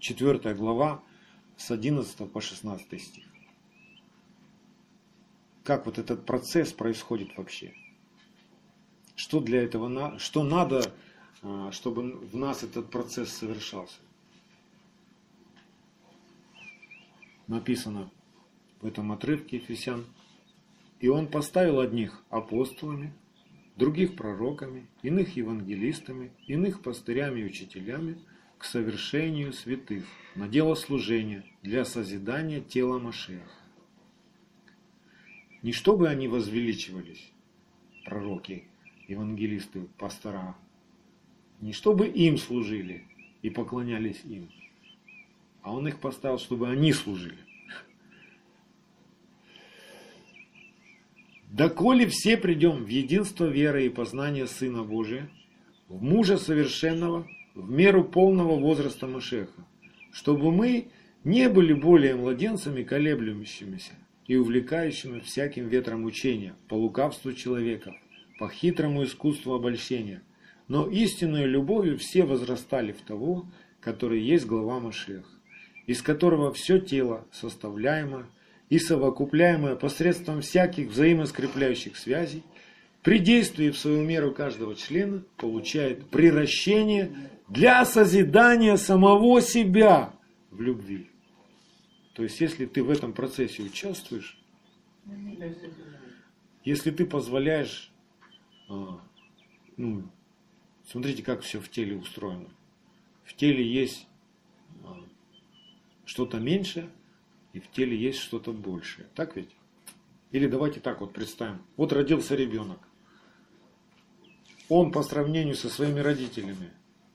4 0.00 0.54
глава, 0.54 1.04
с 1.56 1.70
11 1.70 2.32
по 2.32 2.40
16 2.40 3.00
стих. 3.00 3.24
Как 5.62 5.86
вот 5.86 5.98
этот 5.98 6.26
процесс 6.26 6.72
происходит 6.72 7.36
вообще? 7.36 7.74
Что 9.14 9.38
для 9.38 9.62
этого, 9.62 10.18
что 10.18 10.42
надо, 10.42 10.92
а, 11.42 11.70
чтобы 11.70 12.16
в 12.16 12.36
нас 12.36 12.64
этот 12.64 12.90
процесс 12.90 13.32
совершался? 13.32 14.00
Написано 17.46 18.10
в 18.80 18.86
этом 18.86 19.12
отрывке 19.12 19.56
Ефесян. 19.56 20.04
И 21.00 21.08
он 21.08 21.26
поставил 21.26 21.80
одних 21.80 22.22
апостолами, 22.30 23.12
других 23.76 24.14
пророками, 24.16 24.86
иных 25.02 25.36
евангелистами, 25.36 26.30
иных 26.46 26.82
пастырями 26.82 27.40
и 27.40 27.44
учителями 27.44 28.18
к 28.58 28.64
совершению 28.64 29.52
святых 29.52 30.04
на 30.36 30.46
дело 30.48 30.74
служения 30.74 31.44
для 31.62 31.84
созидания 31.84 32.60
тела 32.60 32.98
Машеха. 32.98 33.50
Не 35.62 35.72
чтобы 35.72 36.08
они 36.08 36.28
возвеличивались, 36.28 37.32
пророки, 38.04 38.64
евангелисты, 39.08 39.88
пастора, 39.98 40.56
не 41.60 41.72
чтобы 41.72 42.06
им 42.06 42.36
служили 42.36 43.04
и 43.42 43.50
поклонялись 43.50 44.20
им, 44.24 44.48
а 45.62 45.72
он 45.72 45.88
их 45.88 45.98
поставил, 45.98 46.38
чтобы 46.38 46.68
они 46.68 46.92
служили. 46.92 47.38
Доколе 51.52 52.06
все 52.06 52.36
придем 52.36 52.84
в 52.84 52.88
единство 52.88 53.44
веры 53.44 53.84
и 53.84 53.90
познания 53.90 54.46
Сына 54.46 54.84
Божия, 54.84 55.28
в 55.88 56.02
мужа 56.02 56.38
совершенного, 56.38 57.26
в 57.54 57.70
меру 57.70 58.04
полного 58.04 58.58
возраста 58.58 59.06
Машеха, 59.06 59.66
чтобы 60.12 60.50
мы 60.50 60.88
не 61.24 61.50
были 61.50 61.74
более 61.74 62.14
младенцами, 62.14 62.82
колеблющимися 62.82 63.92
и 64.26 64.36
увлекающими 64.36 65.20
всяким 65.20 65.68
ветром 65.68 66.04
учения, 66.04 66.54
по 66.68 66.74
лукавству 66.74 67.34
человека, 67.34 67.94
по 68.38 68.48
хитрому 68.48 69.04
искусству 69.04 69.52
обольщения, 69.52 70.22
но 70.68 70.88
истинной 70.88 71.44
любовью 71.44 71.98
все 71.98 72.24
возрастали 72.24 72.92
в 72.92 73.02
того, 73.02 73.46
который 73.80 74.22
есть 74.22 74.46
глава 74.46 74.80
Машеха, 74.80 75.28
из 75.86 76.02
которого 76.02 76.52
все 76.52 76.78
тело, 76.78 77.26
составляемое 77.32 78.26
и 78.70 78.78
совокупляемое 78.78 79.76
посредством 79.76 80.40
всяких 80.40 80.88
взаимоскрепляющих 80.88 81.96
связей, 81.96 82.42
при 83.02 83.18
действии 83.18 83.70
в 83.70 83.78
свою 83.78 84.02
меру 84.02 84.32
каждого 84.32 84.74
члена 84.76 85.24
получает 85.36 86.06
приращение 86.06 87.30
для 87.48 87.84
созидания 87.84 88.76
самого 88.76 89.42
себя 89.42 90.14
в 90.50 90.60
любви. 90.60 91.08
То 92.14 92.22
есть, 92.22 92.40
если 92.40 92.66
ты 92.66 92.82
в 92.82 92.90
этом 92.90 93.12
процессе 93.12 93.62
участвуешь, 93.62 94.38
если 96.64 96.90
ты 96.92 97.04
позволяешь, 97.04 97.90
а, 98.68 99.00
ну, 99.76 100.08
смотрите, 100.86 101.22
как 101.24 101.40
все 101.40 101.58
в 101.60 101.68
теле 101.68 101.96
устроено. 101.96 102.48
В 103.24 103.34
теле 103.34 103.66
есть 103.66 104.06
что-то 106.04 106.38
меньше, 106.38 106.88
и 107.52 107.60
в 107.60 107.70
теле 107.70 107.96
есть 107.96 108.18
что-то 108.18 108.52
большее. 108.52 109.06
Так 109.14 109.36
ведь? 109.36 109.50
Или 110.30 110.46
давайте 110.46 110.80
так 110.80 111.00
вот 111.00 111.12
представим. 111.12 111.62
Вот 111.76 111.92
родился 111.92 112.34
ребенок. 112.34 112.78
Он 114.68 114.90
по 114.90 115.02
сравнению 115.02 115.54
со 115.54 115.68
своими 115.68 116.00
родителями 116.00 116.70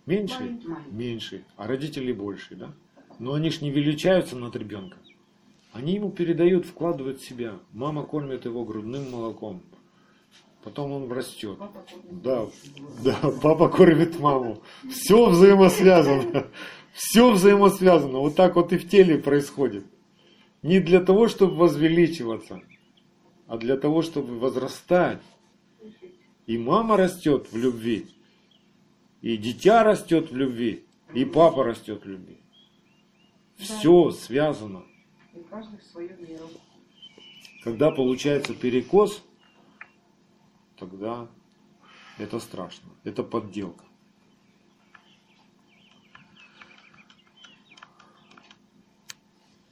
меньше? 0.05 0.59
Меньше. 0.91 1.43
А 1.55 1.67
родители 1.67 2.11
больше, 2.11 2.55
да? 2.55 2.73
Но 3.19 3.33
они 3.33 3.49
ж 3.49 3.61
не 3.61 3.71
величаются 3.71 4.35
над 4.35 4.55
ребенком. 4.55 4.99
Они 5.73 5.95
ему 5.95 6.11
передают, 6.11 6.65
вкладывают 6.65 7.19
в 7.19 7.27
себя. 7.27 7.59
Мама 7.71 8.03
кормит 8.03 8.45
его 8.45 8.63
грудным 8.63 9.11
молоком. 9.11 9.63
Потом 10.63 10.91
он 10.91 11.11
растет. 11.11 11.57
Да, 12.11 12.47
да, 13.03 13.17
папа 13.41 13.69
кормит 13.69 14.19
маму. 14.19 14.61
Все 14.89 15.29
взаимосвязано. 15.29 16.47
Все 16.97 17.31
взаимосвязано. 17.31 18.17
Вот 18.17 18.35
так 18.35 18.55
вот 18.55 18.73
и 18.73 18.77
в 18.79 18.89
теле 18.89 19.19
происходит. 19.19 19.85
Не 20.63 20.79
для 20.79 20.99
того, 20.99 21.27
чтобы 21.27 21.55
возвеличиваться, 21.55 22.59
а 23.45 23.57
для 23.57 23.77
того, 23.77 24.01
чтобы 24.01 24.39
возрастать. 24.39 25.21
И 26.47 26.57
мама 26.57 26.97
растет 26.97 27.51
в 27.51 27.57
любви, 27.57 28.07
и 29.21 29.37
дитя 29.37 29.83
растет 29.83 30.31
в 30.31 30.35
любви, 30.35 30.85
и 31.13 31.25
папа 31.25 31.63
растет 31.63 32.03
в 32.03 32.07
любви. 32.07 32.39
Все 33.57 34.11
связано. 34.11 34.83
Когда 37.63 37.91
получается 37.91 38.55
перекос, 38.55 39.23
тогда 40.79 41.27
это 42.17 42.39
страшно. 42.39 42.89
Это 43.03 43.23
подделка. 43.23 43.86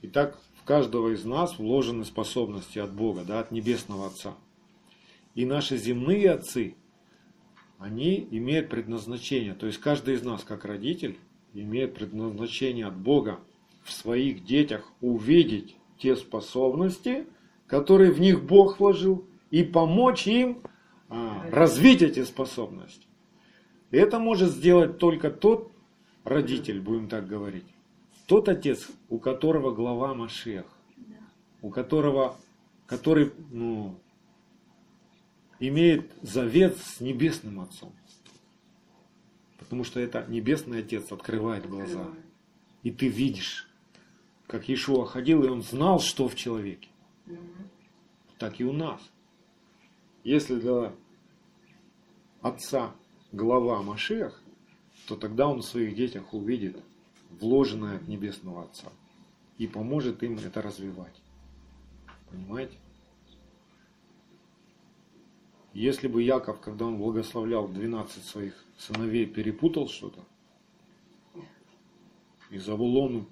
Итак, 0.07 0.37
каждого 0.65 1.15
из 1.15 1.25
нас 1.25 1.57
вложены 1.57 2.05
способности 2.05 2.77
от 2.77 2.93
Бога, 2.93 3.23
да, 3.23 3.39
от 3.39 3.49
Небесного 3.49 4.05
Отца. 4.05 4.35
И 5.33 5.45
наши 5.45 5.77
земные 5.77 6.29
отцы, 6.29 6.75
они 7.79 8.27
имеют 8.29 8.69
предназначение. 8.69 9.55
То 9.55 9.65
есть 9.65 9.79
каждый 9.79 10.13
из 10.13 10.23
нас, 10.23 10.43
как 10.43 10.63
родитель, 10.63 11.17
имеет 11.55 11.95
предназначение 11.95 12.85
от 12.85 12.95
Бога 12.95 13.39
в 13.83 13.91
своих 13.91 14.45
детях 14.45 14.91
увидеть 15.01 15.75
те 15.97 16.15
способности, 16.15 17.25
которые 17.65 18.11
в 18.11 18.19
них 18.19 18.43
Бог 18.43 18.79
вложил, 18.79 19.25
и 19.49 19.63
помочь 19.63 20.27
им 20.27 20.61
а, 21.09 21.49
развить 21.49 22.03
эти 22.03 22.23
способности. 22.25 23.07
Это 23.89 24.19
может 24.19 24.51
сделать 24.51 24.99
только 24.99 25.31
тот 25.31 25.71
родитель, 26.23 26.79
будем 26.79 27.09
так 27.09 27.27
говорить, 27.27 27.65
тот 28.25 28.49
отец, 28.49 28.87
у 29.09 29.19
которого 29.19 29.73
глава 29.73 30.13
Машех, 30.13 30.65
у 31.61 31.69
которого, 31.69 32.37
который 32.87 33.31
ну, 33.51 33.99
имеет 35.59 36.11
завет 36.21 36.77
с 36.77 36.99
небесным 36.99 37.59
отцом. 37.59 37.93
Потому 39.57 39.83
что 39.83 39.99
это 39.99 40.25
Небесный 40.27 40.79
Отец 40.79 41.11
открывает 41.11 41.67
глаза. 41.67 42.07
И 42.83 42.91
ты 42.91 43.07
видишь, 43.07 43.67
как 44.45 44.69
Иешуа 44.69 45.07
ходил, 45.07 45.43
и 45.43 45.47
он 45.47 45.63
знал, 45.63 45.99
что 45.99 46.27
в 46.27 46.35
человеке. 46.35 46.89
Так 48.37 48.59
и 48.59 48.63
у 48.63 48.71
нас. 48.71 49.01
Если 50.23 50.55
для 50.55 50.93
отца 52.41 52.93
глава 53.31 53.81
Машех, 53.81 54.39
то 55.07 55.15
тогда 55.15 55.47
он 55.47 55.61
в 55.61 55.65
своих 55.65 55.95
детях 55.95 56.31
увидит 56.33 56.77
вложенное 57.39 57.97
от 57.97 58.07
Небесного 58.07 58.63
Отца 58.63 58.91
и 59.57 59.67
поможет 59.67 60.21
им 60.23 60.37
это 60.37 60.61
развивать. 60.61 61.15
Понимаете? 62.29 62.77
Если 65.73 66.07
бы 66.07 66.23
Яков, 66.23 66.61
когда 66.61 66.85
он 66.85 66.97
благословлял 66.97 67.67
12 67.67 68.23
своих 68.23 68.53
сыновей, 68.77 69.25
перепутал 69.25 69.89
что-то, 69.89 70.21
и 72.49 72.57
Завулону, 72.57 73.27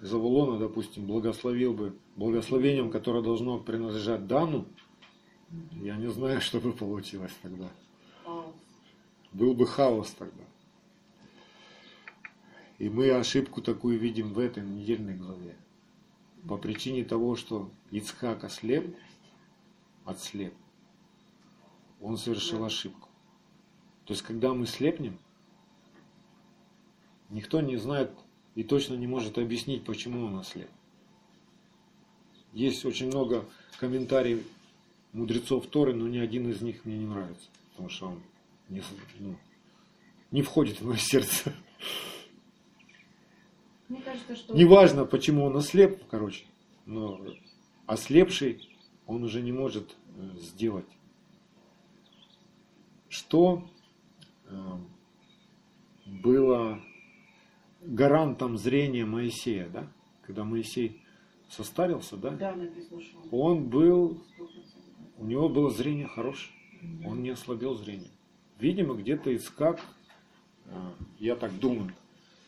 Завулона, 0.00 0.58
допустим, 0.58 1.06
благословил 1.06 1.74
бы 1.74 1.96
благословением, 2.16 2.90
которое 2.90 3.22
должно 3.22 3.58
принадлежать 3.58 4.26
Дану, 4.26 4.66
я 5.82 5.96
не 5.96 6.10
знаю, 6.10 6.40
что 6.40 6.60
бы 6.60 6.72
получилось 6.72 7.32
тогда. 7.42 7.70
Был 9.32 9.54
бы 9.54 9.66
хаос 9.66 10.10
тогда. 10.10 10.44
И 12.80 12.88
мы 12.88 13.10
ошибку 13.10 13.60
такую 13.60 13.98
видим 13.98 14.32
в 14.32 14.38
этой 14.38 14.64
недельной 14.64 15.14
главе. 15.14 15.54
По 16.48 16.56
причине 16.56 17.04
того, 17.04 17.36
что 17.36 17.70
Ицхак 17.90 18.42
ослеп, 18.42 18.96
отслеп, 20.06 20.54
он 22.00 22.16
совершил 22.16 22.64
ошибку. 22.64 23.10
То 24.06 24.14
есть, 24.14 24.22
когда 24.22 24.54
мы 24.54 24.66
слепнем, 24.66 25.18
никто 27.28 27.60
не 27.60 27.76
знает 27.76 28.12
и 28.54 28.64
точно 28.64 28.94
не 28.94 29.06
может 29.06 29.36
объяснить, 29.36 29.84
почему 29.84 30.24
он 30.24 30.38
ослеп. 30.38 30.70
Есть 32.54 32.86
очень 32.86 33.08
много 33.08 33.44
комментариев 33.78 34.42
мудрецов 35.12 35.66
Торы, 35.66 35.94
но 35.94 36.08
ни 36.08 36.16
один 36.16 36.48
из 36.48 36.62
них 36.62 36.86
мне 36.86 36.96
не 36.96 37.06
нравится, 37.06 37.46
потому 37.72 37.90
что 37.90 38.06
он 38.06 38.22
не, 38.70 38.82
ну, 39.18 39.36
не 40.30 40.40
входит 40.40 40.80
в 40.80 40.86
мое 40.86 40.96
сердце. 40.96 41.54
Мне 43.90 44.00
кажется, 44.02 44.36
что... 44.36 44.56
Неважно, 44.56 45.04
почему 45.04 45.44
он 45.44 45.56
ослеп, 45.56 46.04
короче, 46.08 46.44
но 46.86 47.20
ослепший 47.86 48.68
он 49.04 49.24
уже 49.24 49.42
не 49.42 49.50
может 49.50 49.96
э, 50.16 50.30
сделать. 50.38 50.86
Что 53.08 53.68
э, 54.44 54.56
было 56.06 56.80
гарантом 57.80 58.56
зрения 58.56 59.04
Моисея, 59.04 59.68
да? 59.68 59.88
Когда 60.22 60.44
Моисей 60.44 61.02
состарился, 61.48 62.16
да? 62.16 62.30
Да, 62.30 62.56
Он 63.32 63.68
был, 63.68 64.22
100%. 64.38 64.48
у 65.18 65.24
него 65.26 65.48
было 65.48 65.68
зрение 65.70 66.06
хорошее, 66.06 66.54
он 67.04 67.24
не 67.24 67.30
ослабел 67.30 67.74
зрение. 67.74 68.12
Видимо, 68.60 68.94
где-то 68.94 69.34
Искак, 69.34 69.80
э, 70.66 70.90
я 71.18 71.34
так 71.34 71.58
думаю, 71.58 71.92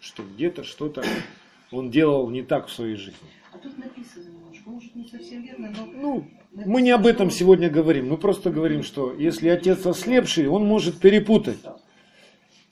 что 0.03 0.25
где-то 0.25 0.65
что-то 0.65 1.05
он 1.71 1.91
делал 1.91 2.29
не 2.29 2.43
так 2.43 2.67
в 2.67 2.73
своей 2.73 2.97
жизни. 2.97 3.29
А 3.53 3.59
тут 3.59 3.79
написано 3.79 4.25
немножко, 4.25 4.69
может 4.69 4.95
не 4.95 5.07
совсем 5.07 5.43
верно, 5.43 5.73
но... 5.77 5.87
Ну, 5.95 6.29
мы 6.53 6.83
не 6.83 6.91
об 6.91 7.07
этом 7.07 7.31
сегодня 7.31 7.71
говорим, 7.71 8.09
мы 8.09 8.19
просто 8.19 8.51
говорим, 8.51 8.83
что 8.83 9.15
если 9.15 9.49
отец 9.49 9.87
ослепший, 9.87 10.49
он 10.49 10.67
может 10.67 10.99
перепутать. 10.99 11.61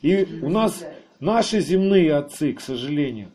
И 0.02 0.40
у 0.42 0.50
нас 0.50 0.84
наши 1.20 1.60
земные 1.60 2.14
отцы, 2.14 2.52
к 2.52 2.60
сожалению, 2.60 3.30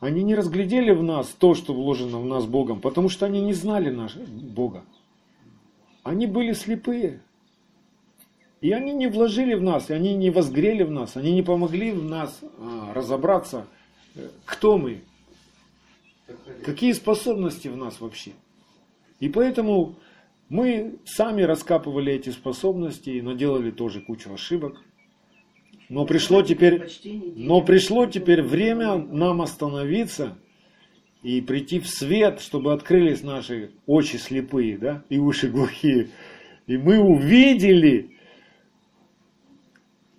они 0.00 0.22
не 0.22 0.34
разглядели 0.34 0.92
в 0.92 1.02
нас 1.02 1.28
то, 1.28 1.54
что 1.54 1.74
вложено 1.74 2.20
в 2.20 2.26
нас 2.26 2.46
Богом, 2.46 2.80
потому 2.80 3.08
что 3.08 3.26
они 3.26 3.40
не 3.40 3.54
знали 3.54 3.90
наш, 3.90 4.14
Бога. 4.16 4.84
Они 6.04 6.26
были 6.26 6.52
слепые. 6.52 7.22
И 8.64 8.72
они 8.72 8.94
не 8.94 9.08
вложили 9.08 9.52
в 9.52 9.62
нас, 9.62 9.90
и 9.90 9.92
они 9.92 10.14
не 10.14 10.30
возгрели 10.30 10.84
в 10.84 10.90
нас, 10.90 11.18
они 11.18 11.32
не 11.32 11.42
помогли 11.42 11.92
в 11.92 12.02
нас 12.02 12.40
а, 12.58 12.94
разобраться, 12.94 13.66
э, 14.14 14.26
кто 14.46 14.78
мы, 14.78 15.02
какие 16.64 16.92
способности 16.92 17.68
в 17.68 17.76
нас 17.76 18.00
вообще. 18.00 18.30
И 19.20 19.28
поэтому 19.28 19.96
мы 20.48 20.94
сами 21.04 21.42
раскапывали 21.42 22.14
эти 22.14 22.30
способности 22.30 23.10
и 23.10 23.20
наделали 23.20 23.70
тоже 23.70 24.00
кучу 24.00 24.32
ошибок. 24.32 24.80
Но 25.90 26.06
пришло 26.06 26.40
теперь, 26.40 26.90
но 27.36 27.60
пришло 27.60 28.06
теперь 28.06 28.40
время 28.40 28.96
нам 28.96 29.42
остановиться 29.42 30.38
и 31.22 31.42
прийти 31.42 31.80
в 31.80 31.86
свет, 31.86 32.40
чтобы 32.40 32.72
открылись 32.72 33.22
наши 33.22 33.72
очи 33.84 34.16
слепые, 34.16 34.78
да, 34.78 35.04
и 35.10 35.18
уши 35.18 35.48
глухие. 35.50 36.08
И 36.66 36.78
мы 36.78 36.98
увидели 36.98 38.13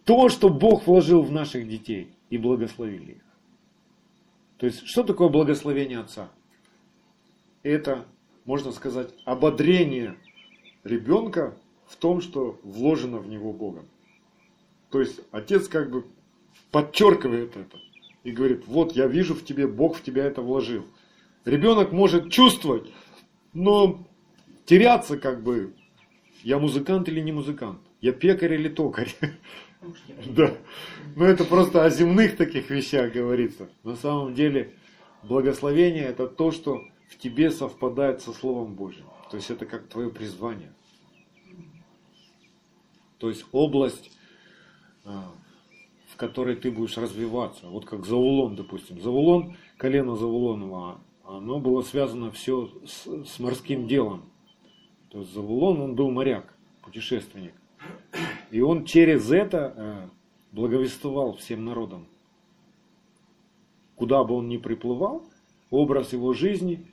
то, 0.06 0.30
что 0.30 0.50
Бог 0.50 0.88
вложил 0.88 1.24
в 1.24 1.32
наших 1.32 1.68
детей 1.68 2.14
и 2.30 2.38
благословили 2.38 3.14
их. 3.14 3.24
То 4.58 4.68
есть, 4.68 4.88
что 4.88 5.04
такое 5.04 5.30
благословение 5.30 6.00
Отца? 6.00 6.32
Это, 7.64 8.06
можно 8.46 8.72
сказать, 8.72 9.10
ободрение 9.26 10.16
ребенка 10.84 11.58
в 11.88 11.98
том, 11.98 12.22
что 12.22 12.60
вложено 12.64 13.18
в 13.18 13.28
него 13.28 13.52
Богом. 13.52 13.86
То 14.92 15.02
есть, 15.02 15.20
Отец 15.32 15.68
как 15.68 15.92
бы 15.92 16.06
подчеркивает 16.72 17.58
это 17.58 17.80
и 18.24 18.32
говорит, 18.32 18.66
вот 18.68 18.96
я 18.96 19.08
вижу 19.08 19.34
в 19.34 19.44
тебе, 19.44 19.68
Бог 19.68 19.98
в 19.98 20.04
тебя 20.04 20.26
это 20.26 20.42
вложил. 20.42 20.86
Ребенок 21.44 21.92
может 21.92 22.32
чувствовать, 22.32 22.92
но 23.54 24.08
теряться 24.66 25.18
как 25.18 25.44
бы, 25.44 25.74
я 26.44 26.60
музыкант 26.60 27.10
или 27.10 27.20
не 27.20 27.32
музыкант, 27.32 27.80
я 28.02 28.14
пекарь 28.14 28.54
или 28.54 28.70
токарь. 28.70 29.14
Да. 30.28 30.58
Но 31.16 31.26
это 31.26 31.46
просто 31.46 31.84
о 31.84 31.90
земных 31.90 32.38
таких 32.38 32.70
вещах 32.70 33.14
говорится. 33.14 33.70
На 33.84 33.96
самом 33.96 34.34
деле 34.34 34.74
благословение 35.24 36.06
это 36.06 36.28
то, 36.28 36.52
что 36.52 36.82
в 37.10 37.18
тебе 37.18 37.52
совпадает 37.52 38.22
со 38.22 38.34
Словом 38.34 38.76
Божьим. 38.76 39.06
То 39.32 39.38
есть 39.38 39.50
это 39.50 39.66
как 39.66 39.88
твое 39.88 40.10
призвание. 40.10 40.74
То 43.18 43.30
есть 43.30 43.46
область, 43.52 44.12
а, 45.04 45.32
в 46.08 46.18
которой 46.18 46.56
ты 46.56 46.72
будешь 46.72 46.98
развиваться. 46.98 47.68
Вот 47.68 47.86
как 47.86 48.06
Завулон, 48.06 48.56
допустим. 48.56 49.02
Завулон, 49.02 49.56
колено 49.78 50.16
Завулонова, 50.16 51.00
оно 51.24 51.60
было 51.60 51.82
связано 51.82 52.32
все 52.32 52.72
с, 52.86 53.26
с 53.26 53.40
морским 53.40 53.88
делом. 53.88 54.30
То 55.10 55.20
есть 55.20 55.34
Завулон, 55.34 55.82
он 55.82 55.96
был 55.96 56.12
моряк, 56.12 56.54
путешественник. 56.84 57.54
И 58.56 58.62
он 58.62 58.86
через 58.86 59.32
это 59.32 59.74
э, 59.76 60.08
благовествовал 60.54 61.36
всем 61.36 61.66
народам. 61.66 62.08
Куда 63.98 64.24
бы 64.24 64.34
он 64.34 64.48
ни 64.48 64.56
приплывал, 64.56 65.26
образ 65.70 66.14
его 66.14 66.32
жизни 66.32 66.88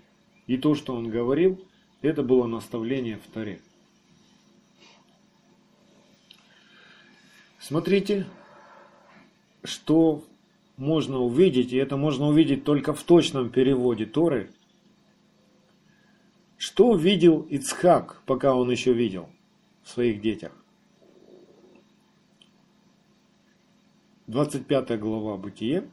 и 0.49 0.57
то, 0.57 0.75
что 0.75 0.93
он 0.93 1.09
говорил, 1.09 1.65
это 2.01 2.25
было 2.25 2.49
наставление 2.49 3.17
в 3.17 3.33
Таре. 3.33 3.61
Смотрите, 7.61 8.27
что 9.63 10.25
можно 10.77 11.21
увидеть, 11.21 11.73
и 11.73 11.77
это 11.77 11.97
можно 11.97 12.27
увидеть 12.27 12.65
только 12.65 12.93
в 12.93 13.05
точном 13.05 13.51
переводе 13.51 14.05
Торы. 14.05 14.51
Что 16.57 16.89
увидел 16.89 17.43
Ицхак, 17.43 18.21
пока 18.27 18.53
он 18.57 18.69
еще 18.69 18.93
видел 18.93 19.29
в 19.85 19.91
своих 19.91 20.21
детях? 20.21 20.62
25 24.33 24.99
глава 24.99 25.37
Бытие, 25.37 25.85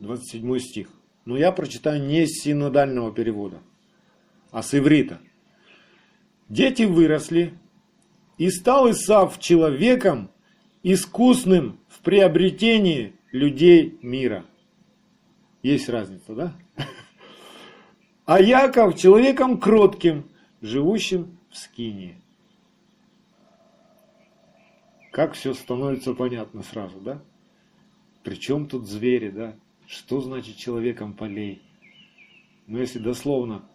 27 0.00 0.58
стих. 0.58 0.88
Но 1.24 1.38
я 1.38 1.52
прочитаю 1.52 2.06
не 2.06 2.26
с 2.26 2.42
синодального 2.42 3.14
перевода, 3.14 3.60
а 4.50 4.62
с 4.62 4.74
иврита. 4.74 5.20
Дети 6.50 6.82
выросли, 6.82 7.54
и 8.36 8.50
стал 8.50 8.90
Исав 8.90 9.38
человеком, 9.38 10.30
искусным 10.82 11.80
в 11.88 12.00
приобретении 12.00 13.14
людей 13.30 13.98
мира. 14.02 14.44
Есть 15.62 15.88
разница, 15.88 16.34
да? 16.34 16.54
А 18.26 18.38
Яков 18.38 18.98
человеком 18.98 19.58
кротким, 19.58 20.28
живущим 20.60 21.38
в 21.50 21.56
скинии. 21.56 22.20
Как 25.10 25.32
все 25.32 25.54
становится 25.54 26.12
понятно 26.12 26.62
сразу, 26.62 27.00
да? 27.00 27.22
Причем 28.22 28.66
тут 28.66 28.86
звери, 28.86 29.30
да? 29.30 29.56
Что 29.86 30.20
значит 30.20 30.56
человеком 30.56 31.14
полей? 31.14 31.62
Но 32.66 32.78
если 32.78 32.98
дословно 32.98 33.68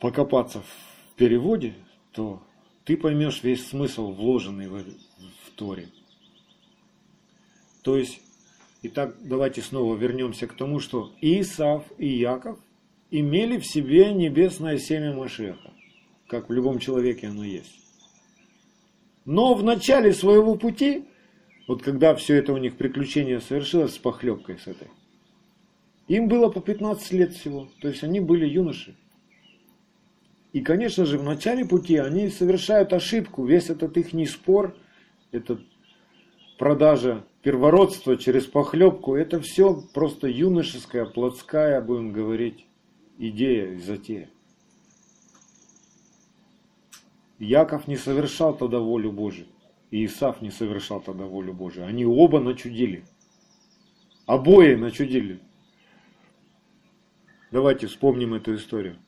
покопаться 0.00 0.60
в 0.62 1.14
переводе, 1.16 1.74
то 2.12 2.42
ты 2.84 2.96
поймешь 2.96 3.42
весь 3.42 3.66
смысл, 3.66 4.12
вложенный 4.12 4.68
в, 4.68 4.82
в 4.82 5.50
Торе. 5.56 5.88
То 7.82 7.96
есть, 7.96 8.20
итак, 8.82 9.16
давайте 9.20 9.62
снова 9.62 9.96
вернемся 9.96 10.46
к 10.46 10.54
тому, 10.54 10.78
что 10.78 11.12
Исав 11.20 11.84
и 11.98 12.06
Яков 12.06 12.58
имели 13.10 13.58
в 13.58 13.66
себе 13.66 14.12
небесное 14.12 14.78
семя 14.78 15.14
Машеха, 15.14 15.72
как 16.28 16.48
в 16.48 16.52
любом 16.52 16.78
человеке 16.78 17.28
оно 17.28 17.44
есть. 17.44 17.74
Но 19.24 19.54
в 19.54 19.62
начале 19.62 20.14
своего 20.14 20.54
пути, 20.54 21.04
вот 21.68 21.82
когда 21.82 22.16
все 22.16 22.36
это 22.36 22.52
у 22.54 22.56
них 22.56 22.76
приключение 22.76 23.40
совершилось 23.40 23.94
с 23.94 23.98
похлебкой 23.98 24.58
с 24.58 24.66
этой, 24.66 24.88
им 26.08 26.26
было 26.26 26.48
по 26.48 26.60
15 26.60 27.12
лет 27.12 27.34
всего, 27.34 27.68
то 27.80 27.88
есть 27.88 28.02
они 28.02 28.18
были 28.18 28.46
юноши. 28.46 28.96
И, 30.54 30.62
конечно 30.62 31.04
же, 31.04 31.18
в 31.18 31.24
начале 31.24 31.66
пути 31.66 31.98
они 31.98 32.30
совершают 32.30 32.94
ошибку, 32.94 33.44
весь 33.44 33.68
этот 33.68 33.98
их 33.98 34.30
спор, 34.30 34.74
этот 35.30 35.60
продажа 36.58 37.22
первородства 37.42 38.16
через 38.16 38.46
похлебку, 38.46 39.14
это 39.14 39.38
все 39.40 39.82
просто 39.92 40.26
юношеская, 40.26 41.04
плотская, 41.04 41.82
будем 41.82 42.12
говорить, 42.12 42.64
идея 43.18 43.74
и 43.74 43.78
затея. 43.78 44.30
Яков 47.38 47.86
не 47.86 47.96
совершал 47.96 48.56
тогда 48.56 48.78
волю 48.78 49.12
Божию, 49.12 49.46
и 49.90 50.04
Исаф 50.04 50.42
не 50.42 50.50
совершал 50.50 51.00
тогда 51.00 51.24
волю 51.24 51.54
Божию. 51.54 51.86
Они 51.86 52.04
оба 52.04 52.40
начудили. 52.40 53.04
Обои 54.26 54.74
начудили. 54.74 55.40
Давайте 57.50 57.86
вспомним 57.86 58.34
эту 58.34 58.54
историю. 58.56 58.98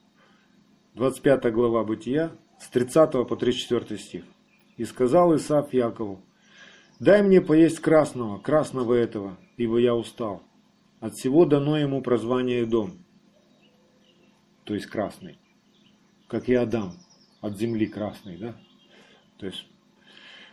25 0.95 1.53
глава 1.53 1.85
Бытия, 1.85 2.33
с 2.59 2.69
30 2.69 3.13
по 3.29 3.37
34 3.37 3.99
стих. 3.99 4.25
«И 4.77 4.85
сказал 4.85 5.37
Исаф 5.37 5.75
Якову, 5.75 6.23
дай 6.99 7.23
мне 7.23 7.41
поесть 7.41 7.81
красного, 7.81 8.39
красного 8.39 8.95
этого, 8.95 9.37
ибо 9.57 9.79
я 9.79 9.95
устал. 9.95 10.43
От 11.01 11.15
всего 11.15 11.45
дано 11.45 11.79
ему 11.79 12.03
прозвание 12.03 12.67
дом, 12.67 12.93
то 14.65 14.75
есть 14.75 14.87
красный, 14.87 15.39
как 16.29 16.49
и 16.49 16.55
Адам, 16.55 16.93
от 17.41 17.59
земли 17.59 17.87
красный, 17.87 18.37
да? 18.37 18.55
То 19.39 19.47
есть, 19.47 19.67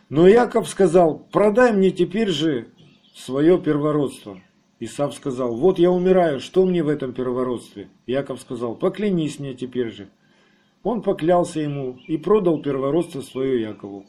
но 0.08 0.26
Яков 0.26 0.68
сказал, 0.68 1.18
продай 1.30 1.72
мне 1.72 1.90
теперь 1.90 2.30
же 2.30 2.68
свое 3.14 3.58
первородство. 3.58 4.40
Исав 4.80 5.14
сказал, 5.14 5.56
вот 5.56 5.78
я 5.78 5.90
умираю, 5.90 6.40
что 6.40 6.64
мне 6.64 6.82
в 6.82 6.88
этом 6.88 7.12
первородстве? 7.12 7.88
Яков 8.06 8.40
сказал, 8.40 8.76
поклянись 8.76 9.38
мне 9.38 9.54
теперь 9.54 9.90
же. 9.90 10.08
Он 10.82 11.02
поклялся 11.02 11.60
ему 11.60 11.98
и 12.06 12.16
продал 12.16 12.62
первородство 12.62 13.20
свое 13.20 13.60
Якову. 13.60 14.06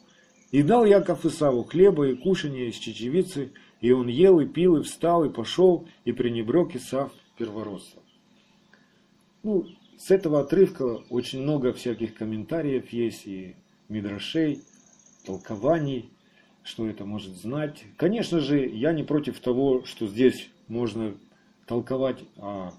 И 0.52 0.62
дал 0.62 0.84
Яков 0.84 1.26
Исаву 1.26 1.64
хлеба 1.64 2.08
и 2.08 2.14
кушания 2.14 2.68
из 2.68 2.76
чечевицы, 2.76 3.52
и 3.80 3.92
он 3.92 4.08
ел 4.08 4.40
и 4.40 4.46
пил, 4.46 4.76
и 4.76 4.82
встал, 4.82 5.24
и 5.24 5.28
пошел, 5.28 5.86
и 6.04 6.12
пренебрег 6.12 6.76
Исав 6.76 7.12
первородство. 7.36 8.02
Ну, 9.42 9.66
с 9.98 10.10
этого 10.10 10.40
отрывка 10.40 11.02
очень 11.10 11.42
много 11.42 11.72
всяких 11.72 12.14
комментариев 12.14 12.92
есть 12.92 13.26
и 13.26 13.56
мидрашей, 13.88 14.62
толкований, 15.30 16.10
что 16.64 16.88
это 16.88 17.04
может 17.04 17.36
знать. 17.36 17.84
Конечно 17.96 18.40
же, 18.40 18.66
я 18.66 18.92
не 18.92 19.04
против 19.04 19.38
того, 19.38 19.84
что 19.84 20.08
здесь 20.08 20.50
можно 20.66 21.14
толковать 21.66 22.18
о 22.36 22.72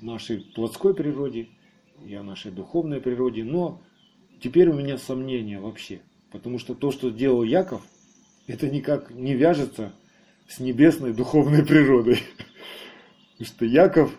нашей 0.00 0.40
плотской 0.40 0.94
природе 0.94 1.48
и 2.06 2.14
о 2.14 2.22
нашей 2.22 2.50
духовной 2.50 3.00
природе, 3.00 3.44
но 3.44 3.82
теперь 4.40 4.70
у 4.70 4.74
меня 4.74 4.96
сомнения 4.96 5.60
вообще, 5.60 6.00
потому 6.32 6.58
что 6.58 6.74
то, 6.74 6.90
что 6.90 7.10
сделал 7.10 7.42
Яков, 7.42 7.82
это 8.46 8.70
никак 8.70 9.10
не 9.10 9.34
вяжется 9.34 9.92
с 10.48 10.60
небесной 10.60 11.12
духовной 11.12 11.62
природой. 11.64 12.20
Потому 13.32 13.46
что 13.54 13.64
Яков, 13.66 14.18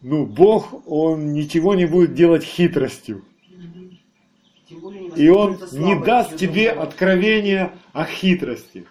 ну, 0.00 0.24
Бог, 0.24 0.88
он 0.88 1.34
ничего 1.34 1.74
не 1.74 1.86
будет 1.86 2.14
делать 2.14 2.44
хитростью. 2.44 3.24
И 5.16 5.28
он 5.28 5.58
не 5.72 5.98
даст 6.04 6.36
тебе 6.36 6.70
откровения 6.70 7.72
о 7.92 8.04
хитрости. 8.04 8.86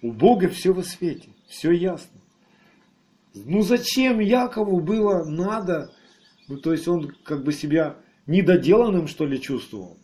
У 0.00 0.12
Бога 0.12 0.48
все 0.48 0.72
во 0.72 0.82
свете, 0.82 1.28
все 1.48 1.72
ясно. 1.72 2.20
Ну 3.34 3.62
зачем 3.62 4.20
Якову 4.20 4.80
было 4.80 5.24
надо, 5.24 5.92
ну 6.48 6.56
то 6.56 6.72
есть 6.72 6.88
он 6.88 7.12
как 7.24 7.44
бы 7.44 7.52
себя 7.52 7.96
недоделанным 8.26 9.06
что 9.06 9.26
ли 9.26 9.40
чувствовал? 9.40 9.96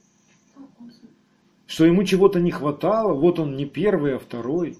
Что 1.66 1.86
ему 1.86 2.04
чего-то 2.04 2.40
не 2.40 2.50
хватало, 2.50 3.14
вот 3.14 3.38
он 3.38 3.56
не 3.56 3.64
первый, 3.64 4.16
а 4.16 4.18
второй. 4.18 4.76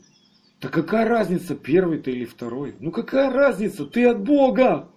Да 0.60 0.68
какая 0.68 1.08
разница, 1.08 1.54
первый 1.54 1.98
ты 1.98 2.12
или 2.12 2.24
второй? 2.24 2.74
Ну 2.80 2.90
какая 2.90 3.30
разница, 3.30 3.86
ты 3.86 4.06
от 4.06 4.22
Бога. 4.22 4.88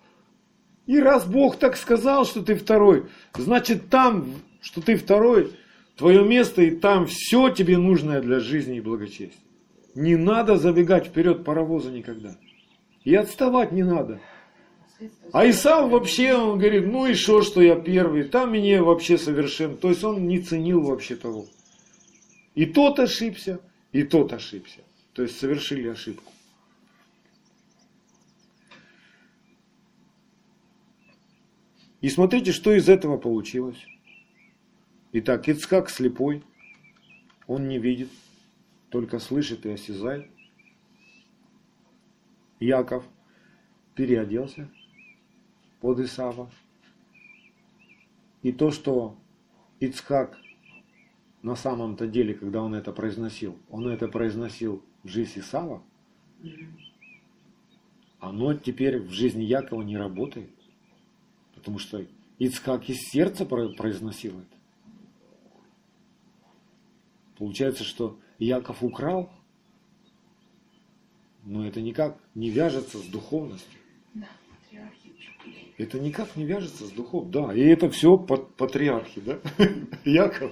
И 0.86 1.00
раз 1.00 1.26
Бог 1.26 1.58
так 1.58 1.76
сказал, 1.76 2.26
что 2.26 2.42
ты 2.42 2.56
второй, 2.56 3.08
значит 3.36 3.90
там, 3.90 4.26
что 4.68 4.82
ты 4.82 4.98
второй, 4.98 5.54
твое 5.96 6.26
место 6.26 6.62
и 6.62 6.72
там 6.72 7.06
все 7.06 7.50
тебе 7.50 7.78
нужное 7.78 8.22
для 8.22 8.42
жизни 8.42 8.78
и 8.78 8.82
благочестия. 8.82 9.40
Не 9.96 10.18
надо 10.18 10.58
забегать 10.58 11.08
вперед 11.08 11.46
паровоза 11.46 11.90
никогда. 11.90 12.36
И 13.06 13.16
отставать 13.16 13.72
не 13.72 13.84
надо. 13.84 14.20
А 15.32 15.50
Исав 15.50 15.90
вообще, 15.90 16.34
он 16.34 16.60
говорит, 16.60 16.86
ну 16.86 17.08
и 17.08 17.14
что, 17.14 17.44
что 17.44 17.62
я 17.62 17.78
первый, 17.78 18.26
там 18.26 18.50
мне 18.50 18.82
вообще 18.82 19.18
совершенно. 19.18 19.78
То 19.78 19.88
есть 19.88 20.04
он 20.04 20.28
не 20.28 20.42
ценил 20.42 20.82
вообще 20.82 21.16
того. 21.16 21.46
И 22.54 22.66
тот 22.66 23.00
ошибся, 23.00 23.62
и 23.94 24.04
тот 24.04 24.34
ошибся. 24.34 24.82
То 25.14 25.22
есть 25.22 25.40
совершили 25.40 25.88
ошибку. 25.88 26.34
И 32.02 32.10
смотрите, 32.10 32.52
что 32.52 32.74
из 32.74 32.90
этого 32.90 33.16
получилось. 33.16 33.82
Итак, 35.20 35.48
Ицхак 35.48 35.90
слепой, 35.90 36.44
он 37.48 37.68
не 37.68 37.80
видит, 37.80 38.10
только 38.92 39.18
слышит 39.18 39.66
и 39.66 39.72
осязает. 39.72 40.30
Яков 42.60 43.04
переоделся 43.96 44.70
под 45.82 46.02
Исава. 46.02 46.52
И 48.44 48.52
то, 48.52 48.70
что 48.70 49.18
Ицхак 49.80 50.38
на 51.42 51.56
самом-то 51.56 52.06
деле, 52.06 52.36
когда 52.36 52.62
он 52.62 52.76
это 52.76 52.92
произносил, 52.92 53.58
он 53.72 53.88
это 53.88 54.08
произносил 54.08 54.86
в 55.02 55.08
жизни 55.08 55.42
Исава, 55.42 55.82
оно 58.20 58.54
теперь 58.54 59.00
в 59.00 59.10
жизни 59.10 59.42
Якова 59.42 59.82
не 59.82 59.98
работает. 59.98 60.52
Потому 61.56 61.80
что 61.80 62.06
Ицхак 62.38 62.88
из 62.88 63.00
сердца 63.10 63.48
произносил 63.48 64.42
это. 64.42 64.57
Получается, 67.38 67.84
что 67.84 68.18
Яков 68.40 68.84
украл 68.84 69.30
но 71.48 71.66
это 71.66 71.82
никак 71.82 72.18
не 72.36 72.50
вяжется 72.50 72.98
с 72.98 73.06
духовностью. 73.06 73.80
Да. 74.14 74.28
Это 75.78 76.00
никак 76.00 76.36
не 76.36 76.44
вяжется 76.44 76.86
с 76.86 76.92
духовностью. 76.92 77.42
Да, 77.42 77.54
и 77.54 77.62
это 77.62 77.90
все 77.90 78.18
под 78.18 78.54
патриархи, 78.56 79.22
да? 79.22 79.40
Яков, 80.04 80.52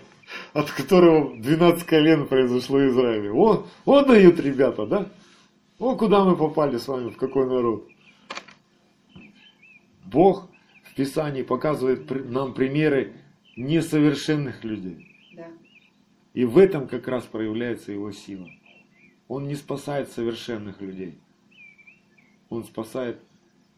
от 0.53 0.71
которого 0.71 1.35
12 1.37 1.83
колен 1.85 2.27
произошло 2.27 2.87
Израиле. 2.87 3.31
О, 3.33 3.65
о 3.83 4.05
дают 4.05 4.39
ребята, 4.39 4.85
да? 4.85 5.11
О, 5.79 5.97
куда 5.97 6.23
мы 6.23 6.37
попали 6.37 6.77
с 6.77 6.87
вами, 6.87 7.09
в 7.09 7.17
какой 7.17 7.45
народ. 7.45 7.89
Бог 10.05 10.47
в 10.83 10.95
Писании 10.95 11.41
показывает 11.41 12.09
нам 12.31 12.53
примеры 12.53 13.15
несовершенных 13.57 14.63
людей. 14.63 15.14
И 16.35 16.43
в 16.43 16.57
этом 16.57 16.89
как 16.89 17.07
раз 17.07 17.23
проявляется 17.23 17.93
его 17.93 18.11
сила. 18.11 18.51
Он 19.29 19.47
не 19.47 19.55
спасает 19.55 20.11
совершенных 20.11 20.81
людей. 20.81 21.17
Он 22.49 22.65
спасает 22.65 23.21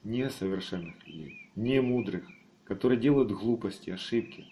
несовершенных 0.04 1.08
людей, 1.08 1.52
не 1.56 1.80
мудрых, 1.82 2.28
которые 2.64 3.00
делают 3.00 3.32
глупости, 3.32 3.92
ошибки. 3.92 4.52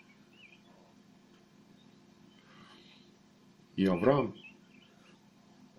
И 3.75 3.85
Авраам, 3.85 4.35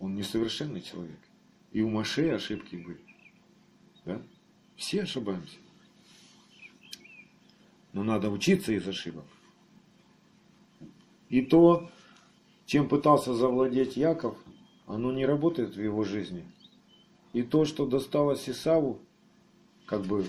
он 0.00 0.16
несовершенный 0.16 0.82
человек. 0.82 1.20
И 1.70 1.80
у 1.80 1.88
Маше 1.88 2.30
ошибки 2.30 2.74
были. 2.74 3.00
Да? 4.04 4.20
Все 4.74 5.04
ошибаемся. 5.04 5.58
Но 7.92 8.02
надо 8.02 8.30
учиться 8.30 8.72
из 8.72 8.86
ошибок. 8.88 9.24
И 11.28 11.42
то, 11.42 11.88
чем 12.66 12.88
пытался 12.88 13.32
завладеть 13.32 13.96
Яков, 13.96 14.36
оно 14.86 15.12
не 15.12 15.24
работает 15.24 15.74
в 15.74 15.80
его 15.80 16.04
жизни. 16.04 16.44
И 17.32 17.42
то, 17.42 17.64
что 17.64 17.86
досталось 17.86 18.48
Исаву, 18.48 18.98
как 19.86 20.02
бы, 20.02 20.26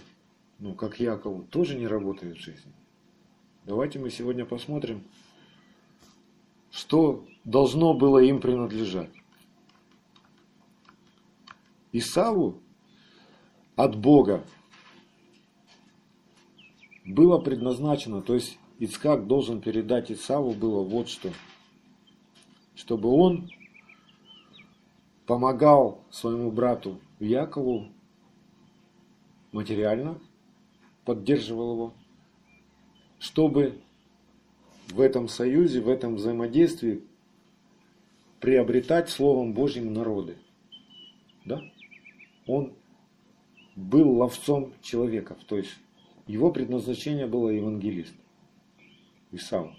ну, 0.59 0.73
как 0.73 0.99
Якову, 0.99 1.43
тоже 1.43 1.77
не 1.77 1.87
работает 1.87 2.37
в 2.37 2.41
жизни. 2.41 2.71
Давайте 3.65 3.99
мы 3.99 4.09
сегодня 4.09 4.45
посмотрим, 4.45 5.03
что 6.71 7.25
должно 7.43 7.93
было 7.93 8.19
им 8.19 8.39
принадлежать. 8.39 9.09
Исаву 11.91 12.61
от 13.75 13.97
Бога 13.97 14.45
было 17.05 17.39
предназначено, 17.39 18.21
то 18.21 18.35
есть 18.35 18.59
Ицхак 18.79 19.25
должен 19.27 19.61
передать 19.61 20.11
Исаву 20.11 20.51
было 20.51 20.83
вот 20.83 21.09
что, 21.09 21.31
чтобы 22.77 23.09
он 23.09 23.49
помогал 25.25 26.03
своему 26.11 26.51
брату 26.51 27.01
Якову 27.19 27.87
материально, 29.51 30.19
поддерживал 31.03 31.73
его, 31.73 31.93
чтобы 33.17 33.81
в 34.89 35.01
этом 35.01 35.27
союзе, 35.27 35.81
в 35.81 35.89
этом 35.89 36.15
взаимодействии 36.15 37.03
приобретать 38.39 39.09
Словом 39.09 39.53
Божьим 39.53 39.91
народы. 39.91 40.37
Да? 41.45 41.61
Он 42.45 42.73
был 43.75 44.17
ловцом 44.17 44.71
человеков, 44.83 45.39
то 45.47 45.57
есть 45.57 45.75
его 46.27 46.51
предназначение 46.51 47.25
было 47.25 47.49
евангелист. 47.49 48.13
Исау. 49.31 49.73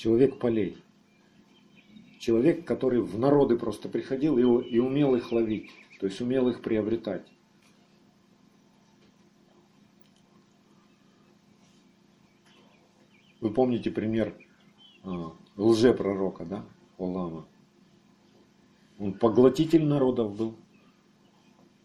Человек 0.00 0.38
полей. 0.38 0.82
Человек, 2.18 2.66
который 2.66 3.02
в 3.02 3.18
народы 3.18 3.58
просто 3.58 3.90
приходил 3.90 4.38
и, 4.38 4.70
и 4.70 4.78
умел 4.78 5.14
их 5.14 5.30
ловить, 5.30 5.70
то 6.00 6.06
есть 6.06 6.18
умел 6.22 6.48
их 6.48 6.62
приобретать. 6.62 7.30
Вы 13.42 13.50
помните 13.50 13.90
пример 13.90 14.34
а, 15.02 15.36
лжепророка, 15.58 16.46
да, 16.46 16.64
Олама? 16.96 17.46
Он 18.98 19.12
поглотитель 19.12 19.84
народов 19.84 20.34
был. 20.34 20.56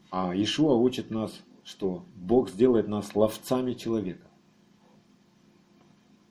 А 0.09 0.33
Ишуа 0.33 0.75
учит 0.75 1.11
нас, 1.11 1.43
что 1.65 2.05
Бог 2.15 2.49
сделает 2.49 2.87
нас 2.87 3.13
ловцами 3.13 3.73
человека. 3.73 4.25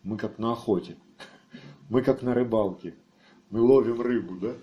Мы 0.02 0.16
как 0.16 0.38
на 0.38 0.52
охоте, 0.52 0.96
мы 1.88 2.02
как 2.02 2.22
на 2.22 2.34
рыбалке, 2.34 2.94
мы 3.50 3.60
ловим 3.60 4.00
рыбу, 4.00 4.36
да? 4.36 4.54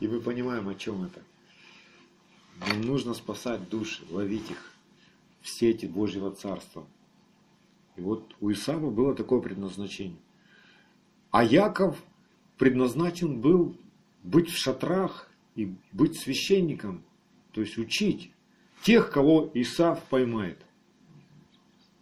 И 0.00 0.08
мы 0.08 0.20
понимаем, 0.20 0.68
о 0.68 0.74
чем 0.74 1.04
это. 1.04 1.22
Нам 2.60 2.82
нужно 2.82 3.14
спасать 3.14 3.68
души, 3.68 4.02
ловить 4.10 4.50
их 4.50 4.72
в 5.40 5.48
сети 5.48 5.86
Божьего 5.86 6.30
Царства. 6.30 6.86
И 7.96 8.00
вот 8.00 8.34
у 8.40 8.50
Исава 8.52 8.90
было 8.90 9.14
такое 9.14 9.40
предназначение. 9.40 10.18
А 11.30 11.44
Яков 11.44 12.02
предназначен 12.56 13.40
был 13.40 13.76
быть 14.22 14.48
в 14.48 14.56
шатрах 14.56 15.30
и 15.54 15.74
быть 15.92 16.18
священником, 16.18 17.04
то 17.52 17.60
есть 17.60 17.78
учить 17.78 18.32
тех, 18.82 19.10
кого 19.10 19.50
Исав 19.54 20.02
поймает. 20.04 20.58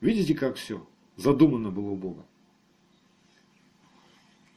Видите, 0.00 0.34
как 0.34 0.56
все 0.56 0.86
задумано 1.16 1.70
было 1.70 1.90
у 1.90 1.96
Бога. 1.96 2.24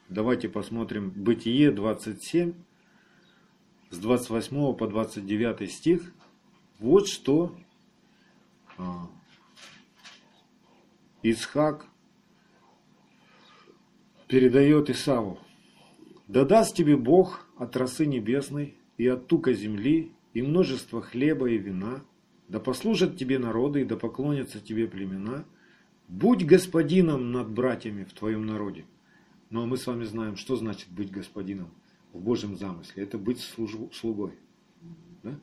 Давайте 0.09 0.49
посмотрим 0.49 1.11
Бытие 1.11 1.71
27, 1.71 2.53
с 3.91 3.97
28 3.99 4.73
по 4.73 4.87
29 4.87 5.71
стих. 5.71 6.11
Вот 6.79 7.07
что 7.07 7.55
а, 8.79 9.07
Исхак 11.21 11.85
передает 14.27 14.89
Исаву. 14.89 15.37
«Да 16.27 16.43
даст 16.43 16.75
тебе 16.75 16.97
Бог 16.97 17.45
от 17.55 17.77
росы 17.77 18.07
небесной 18.07 18.73
и 18.97 19.07
от 19.07 19.27
тука 19.27 19.53
земли 19.53 20.11
и 20.33 20.41
множество 20.41 21.03
хлеба 21.03 21.51
и 21.51 21.59
вина, 21.59 22.03
да 22.47 22.59
послужат 22.59 23.15
тебе 23.15 23.37
народы 23.37 23.81
и 23.81 23.85
да 23.85 23.95
поклонятся 23.95 24.59
тебе 24.59 24.87
племена, 24.87 25.45
будь 26.07 26.47
господином 26.47 27.31
над 27.31 27.51
братьями 27.51 28.05
в 28.05 28.13
твоем 28.13 28.47
народе». 28.47 28.85
Но 29.49 29.65
мы 29.65 29.77
с 29.77 29.87
вами 29.87 30.03
знаем, 30.03 30.35
что 30.35 30.55
значит 30.55 30.89
быть 30.89 31.11
господином 31.11 31.73
в 32.13 32.21
Божьем 32.21 32.55
замысле. 32.55 33.03
Это 33.03 33.17
быть 33.17 33.39
слугой. 33.39 34.33
Да? 35.23 35.39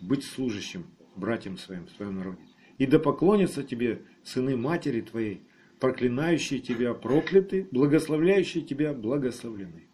Быть 0.00 0.24
служащим 0.24 0.86
братьям 1.16 1.58
своим 1.58 1.86
в 1.86 1.90
своем 1.90 2.16
народе. 2.16 2.38
И 2.78 2.86
да 2.86 2.98
поклонятся 2.98 3.62
тебе 3.62 4.02
сыны 4.22 4.56
матери 4.56 5.00
твоей, 5.00 5.42
проклинающие 5.80 6.60
тебя 6.60 6.94
прокляты, 6.94 7.68
благословляющие 7.70 8.62
тебя 8.62 8.92
благословлены. 8.92 9.84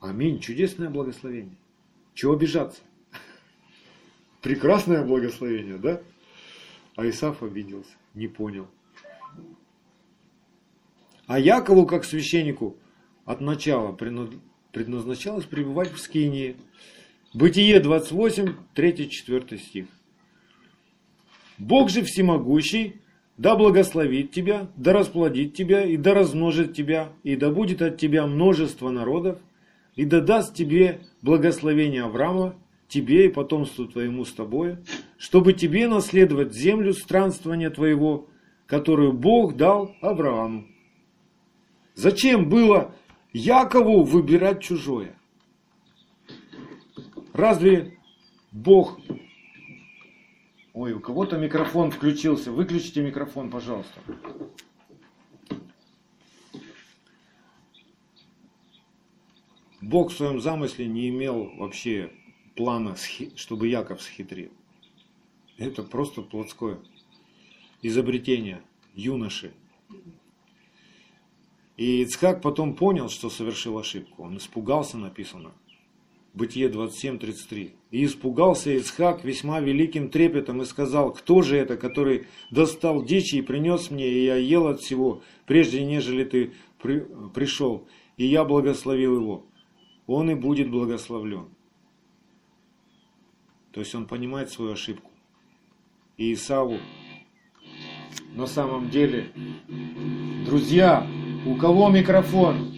Аминь. 0.00 0.40
Чудесное 0.40 0.90
благословение. 0.90 1.56
Чего 2.14 2.34
обижаться? 2.34 2.80
Прекрасное 4.42 5.04
благословение, 5.04 5.78
да? 5.78 6.00
А 6.94 7.08
Исаф 7.08 7.42
обиделся, 7.42 7.90
не 8.14 8.28
понял. 8.28 8.68
А 11.28 11.38
Якову, 11.38 11.86
как 11.86 12.04
священнику, 12.06 12.76
от 13.26 13.42
начала 13.42 13.92
предназначалось 13.92 15.44
пребывать 15.44 15.92
в 15.92 15.98
Скинии. 15.98 16.56
Бытие 17.34 17.80
28, 17.80 18.54
3-4 18.74 19.58
стих. 19.58 19.86
Бог 21.58 21.90
же 21.90 22.02
всемогущий, 22.02 23.02
да 23.36 23.56
благословит 23.56 24.32
тебя, 24.32 24.70
да 24.74 24.94
расплодит 24.94 25.52
тебя, 25.52 25.84
и 25.84 25.98
да 25.98 26.14
размножит 26.14 26.72
тебя, 26.72 27.12
и 27.24 27.36
да 27.36 27.50
будет 27.50 27.82
от 27.82 27.98
тебя 27.98 28.26
множество 28.26 28.88
народов, 28.88 29.38
и 29.96 30.06
да 30.06 30.20
даст 30.20 30.54
тебе 30.54 31.00
благословение 31.20 32.04
Авраама, 32.04 32.54
тебе 32.88 33.26
и 33.26 33.28
потомству 33.28 33.86
твоему 33.86 34.24
с 34.24 34.32
тобой, 34.32 34.78
чтобы 35.18 35.52
тебе 35.52 35.88
наследовать 35.88 36.54
землю 36.54 36.94
странствования 36.94 37.68
твоего, 37.68 38.28
которую 38.66 39.12
Бог 39.12 39.56
дал 39.56 39.94
Аврааму. 40.00 40.66
Зачем 41.98 42.48
было 42.48 42.94
Якову 43.32 44.04
выбирать 44.04 44.62
чужое? 44.62 45.18
Разве 47.32 47.98
Бог 48.52 49.00
Ой, 50.74 50.92
у 50.92 51.00
кого-то 51.00 51.38
микрофон 51.38 51.90
включился. 51.90 52.52
Выключите 52.52 53.02
микрофон, 53.02 53.50
пожалуйста. 53.50 54.00
Бог 59.80 60.12
в 60.12 60.16
своем 60.16 60.40
замысле 60.40 60.86
не 60.86 61.08
имел 61.08 61.50
вообще 61.56 62.12
плана, 62.54 62.94
чтобы 63.34 63.66
Яков 63.66 64.02
схитрил. 64.02 64.52
Это 65.56 65.82
просто 65.82 66.22
плотское 66.22 66.78
изобретение 67.82 68.62
юноши. 68.94 69.52
И 71.78 72.02
Ицхак 72.02 72.42
потом 72.42 72.74
понял, 72.74 73.08
что 73.08 73.30
совершил 73.30 73.78
ошибку. 73.78 74.24
Он 74.24 74.36
испугался, 74.36 74.98
написано. 74.98 75.52
Бытие 76.34 76.68
27.33. 76.68 77.70
«И 77.92 78.04
испугался 78.04 78.76
Исхак 78.76 79.24
весьма 79.24 79.60
великим 79.60 80.10
трепетом 80.10 80.60
и 80.60 80.64
сказал, 80.64 81.12
кто 81.12 81.40
же 81.40 81.56
это, 81.56 81.76
который 81.76 82.26
достал 82.50 83.04
дичи 83.04 83.36
и 83.36 83.42
принес 83.42 83.92
мне, 83.92 84.08
и 84.08 84.24
я 84.24 84.34
ел 84.34 84.66
от 84.66 84.80
всего, 84.80 85.22
прежде 85.46 85.84
нежели 85.84 86.24
ты 86.24 86.52
при, 86.82 87.06
пришел, 87.32 87.86
и 88.16 88.26
я 88.26 88.44
благословил 88.44 89.16
его. 89.16 89.46
Он 90.08 90.30
и 90.30 90.34
будет 90.34 90.70
благословлен». 90.70 91.48
То 93.72 93.80
есть 93.80 93.94
он 93.94 94.06
понимает 94.06 94.50
свою 94.50 94.72
ошибку. 94.72 95.12
И 96.16 96.32
Исаву 96.32 96.78
на 98.34 98.46
самом 98.46 98.90
деле, 98.90 99.32
друзья, 100.46 101.06
у 101.46 101.56
кого 101.56 101.88
микрофон? 101.90 102.74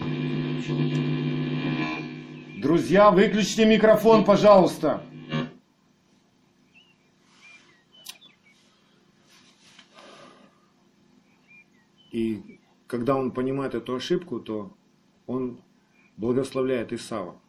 Друзья, 2.58 3.10
выключите 3.10 3.64
микрофон, 3.64 4.24
пожалуйста. 4.24 5.02
И 12.12 12.58
когда 12.86 13.16
он 13.16 13.30
понимает 13.30 13.74
эту 13.74 13.94
ошибку, 13.94 14.40
то 14.40 14.76
он 15.26 15.60
благословляет 16.16 16.92
Исава. 16.92 17.40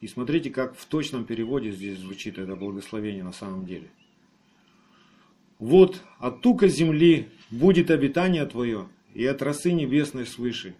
И 0.00 0.08
смотрите, 0.08 0.50
как 0.50 0.76
в 0.76 0.84
точном 0.86 1.24
переводе 1.24 1.70
здесь 1.70 1.98
звучит 1.98 2.38
это 2.38 2.56
благословение 2.56 3.22
на 3.22 3.32
самом 3.32 3.66
деле. 3.66 3.90
Вот 5.62 6.02
от 6.18 6.42
тука 6.42 6.66
земли 6.66 7.28
будет 7.52 7.92
обитание 7.92 8.44
твое, 8.46 8.88
и 9.14 9.24
от 9.24 9.42
росы 9.42 9.70
небесной 9.70 10.26
свыше. 10.26 10.74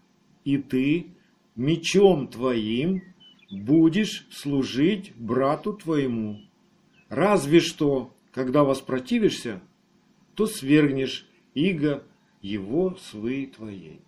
И 0.45 0.59
ты 0.59 1.07
мечом 1.55 2.27
твоим 2.27 3.01
будешь 3.49 4.27
служить 4.33 5.13
брату 5.15 5.73
твоему. 5.73 6.41
Разве 7.09 7.61
что, 7.61 8.13
когда 8.33 8.65
воспротивишься, 8.65 9.61
то 10.35 10.49
свергнешь 10.49 11.29
иго 11.55 12.03
его 12.41 12.97
свы 12.97 13.53
твоей. 13.55 14.01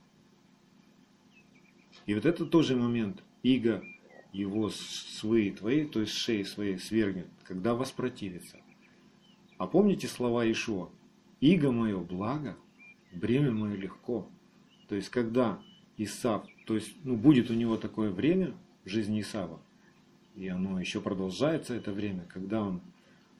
И 2.06 2.14
вот 2.14 2.26
это 2.26 2.44
тоже 2.46 2.74
момент. 2.74 3.22
Иго 3.44 3.84
его 4.32 4.70
с 4.70 4.80
своей 5.20 5.52
твоей, 5.52 5.84
то 5.84 6.00
есть 6.00 6.14
шеи 6.14 6.42
своей 6.42 6.78
свергнет, 6.80 7.28
когда 7.44 7.76
воспротивится. 7.76 8.58
А 9.64 9.66
помните 9.66 10.08
слова 10.08 10.44
Ишуа? 10.44 10.90
Иго 11.40 11.72
мое 11.72 11.98
благо, 11.98 12.54
бремя 13.14 13.50
мое 13.50 13.76
легко. 13.76 14.28
То 14.88 14.94
есть 14.94 15.08
когда 15.08 15.58
Исав, 15.96 16.46
то 16.66 16.74
есть 16.74 16.94
ну, 17.02 17.16
будет 17.16 17.48
у 17.48 17.54
него 17.54 17.78
такое 17.78 18.10
время 18.10 18.52
в 18.84 18.90
жизни 18.90 19.22
Исава, 19.22 19.58
и 20.36 20.48
оно 20.48 20.78
еще 20.78 21.00
продолжается 21.00 21.72
это 21.72 21.92
время, 21.92 22.26
когда 22.28 22.60
он 22.62 22.82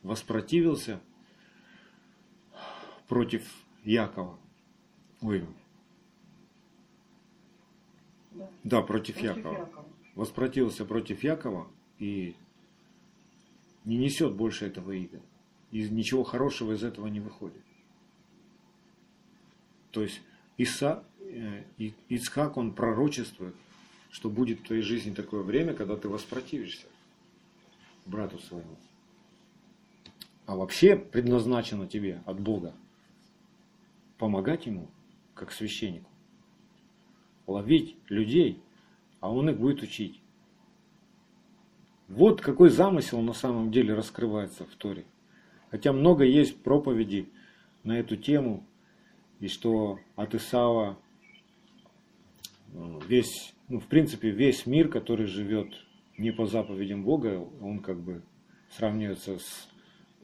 воспротивился 0.02 0.98
против 3.06 3.46
Якова. 3.84 4.38
Ой, 5.20 5.44
Да. 8.32 8.48
да, 8.64 8.80
против, 8.80 9.16
Против 9.16 9.36
Якова. 9.36 9.58
Якова. 9.58 9.86
Воспротивился 10.14 10.86
против 10.86 11.22
Якова 11.22 11.68
и 11.98 12.34
не 13.84 13.98
несет 13.98 14.34
больше 14.34 14.64
этого 14.64 14.92
ига. 14.92 15.20
И 15.74 15.88
ничего 15.90 16.22
хорошего 16.22 16.74
из 16.74 16.84
этого 16.84 17.08
не 17.08 17.18
выходит. 17.18 17.60
То 19.90 20.02
есть 20.02 20.20
Иса, 20.56 21.02
э, 21.18 21.64
Ицхак, 22.08 22.56
он 22.56 22.72
пророчествует, 22.72 23.56
что 24.08 24.30
будет 24.30 24.60
в 24.60 24.62
твоей 24.62 24.82
жизни 24.82 25.12
такое 25.12 25.42
время, 25.42 25.74
когда 25.74 25.96
ты 25.96 26.08
воспротивишься 26.08 26.86
брату 28.06 28.38
своему. 28.38 28.76
А 30.46 30.54
вообще 30.54 30.94
предназначено 30.94 31.88
тебе 31.88 32.22
от 32.24 32.38
Бога 32.38 32.72
помогать 34.16 34.66
ему, 34.66 34.86
как 35.34 35.50
священнику, 35.50 36.08
ловить 37.48 37.96
людей, 38.08 38.62
а 39.18 39.28
он 39.28 39.50
их 39.50 39.58
будет 39.58 39.82
учить. 39.82 40.20
Вот 42.06 42.40
какой 42.40 42.70
замысел 42.70 43.20
на 43.22 43.32
самом 43.32 43.72
деле 43.72 43.92
раскрывается 43.92 44.64
в 44.64 44.74
Торе. 44.76 45.04
Хотя 45.74 45.92
много 45.92 46.22
есть 46.22 46.62
проповедей 46.62 47.32
на 47.82 47.98
эту 47.98 48.16
тему, 48.16 48.64
и 49.40 49.48
что 49.48 49.98
от 50.14 50.32
Исава 50.32 50.96
э, 52.72 53.00
весь, 53.08 53.52
ну, 53.68 53.80
в 53.80 53.88
принципе, 53.88 54.30
весь 54.30 54.66
мир, 54.66 54.88
который 54.88 55.26
живет 55.26 55.74
не 56.16 56.30
по 56.30 56.46
заповедям 56.46 57.02
Бога, 57.02 57.44
он 57.60 57.80
как 57.80 57.98
бы 57.98 58.22
сравнивается 58.70 59.40
с, 59.40 59.68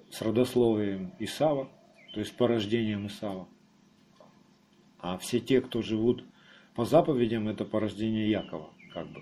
с 0.09 0.23
родословием 0.23 1.15
Исава, 1.19 1.69
то 2.15 2.21
есть 2.21 2.37
порождением 2.37 3.09
Исава. 3.09 3.49
А 5.01 5.19
все 5.19 5.41
те, 5.41 5.61
кто 5.61 5.83
живут 5.83 6.23
по 6.77 6.85
заповедям, 6.85 7.49
это 7.49 7.65
порождение 7.65 8.31
Якова, 8.31 8.71
как 8.95 9.09
бы. 9.09 9.21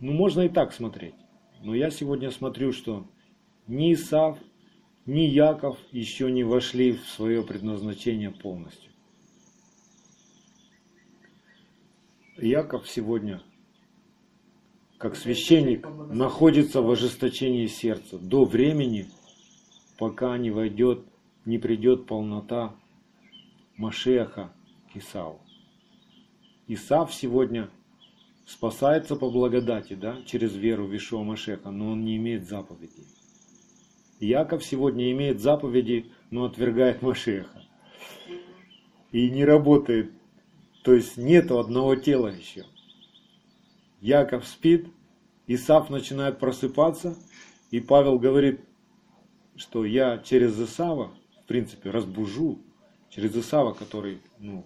Ну, 0.00 0.14
можно 0.14 0.40
и 0.40 0.48
так 0.48 0.72
смотреть. 0.72 1.14
Но 1.62 1.76
я 1.76 1.90
сегодня 1.90 2.32
смотрю, 2.32 2.72
что 2.72 3.06
ни 3.68 3.92
Исав, 3.92 4.36
ни 5.06 5.20
Яков 5.20 5.78
еще 5.90 6.30
не 6.30 6.44
вошли 6.44 6.92
в 6.92 7.06
свое 7.08 7.42
предназначение 7.42 8.30
полностью. 8.30 8.92
Яков 12.36 12.88
сегодня, 12.88 13.42
как 14.98 15.16
священник, 15.16 15.86
находится 16.10 16.82
в 16.82 16.90
ожесточении 16.90 17.66
сердца 17.66 18.18
до 18.18 18.44
времени, 18.44 19.06
пока 19.98 20.36
не 20.38 20.50
войдет, 20.50 21.04
не 21.44 21.58
придет 21.58 22.06
полнота 22.06 22.74
Машеха 23.76 24.52
к 24.92 24.96
Исаву. 24.96 25.40
Исав 26.68 27.12
сегодня 27.12 27.68
спасается 28.46 29.16
по 29.16 29.30
благодати, 29.30 29.94
да, 29.94 30.22
через 30.24 30.54
веру 30.54 30.86
в 30.86 30.96
Ишуа 30.96 31.22
Машеха, 31.22 31.70
но 31.70 31.92
он 31.92 32.04
не 32.04 32.16
имеет 32.16 32.48
заповедей. 32.48 33.06
Яков 34.26 34.64
сегодня 34.64 35.10
имеет 35.10 35.40
заповеди, 35.40 36.12
но 36.30 36.44
отвергает 36.44 37.02
Машеха. 37.02 37.62
И 39.10 39.28
не 39.30 39.44
работает. 39.44 40.12
То 40.84 40.94
есть 40.94 41.16
нету 41.16 41.58
одного 41.58 41.96
тела 41.96 42.28
еще. 42.28 42.64
Яков 44.00 44.46
спит, 44.46 44.86
Исав 45.46 45.90
начинает 45.90 46.38
просыпаться, 46.38 47.16
и 47.70 47.80
Павел 47.80 48.18
говорит, 48.18 48.60
что 49.56 49.84
я 49.84 50.18
через 50.18 50.58
Исава, 50.60 51.12
в 51.42 51.46
принципе, 51.46 51.90
разбужу, 51.90 52.60
через 53.10 53.36
Исава, 53.36 53.74
который, 53.74 54.20
ну, 54.38 54.64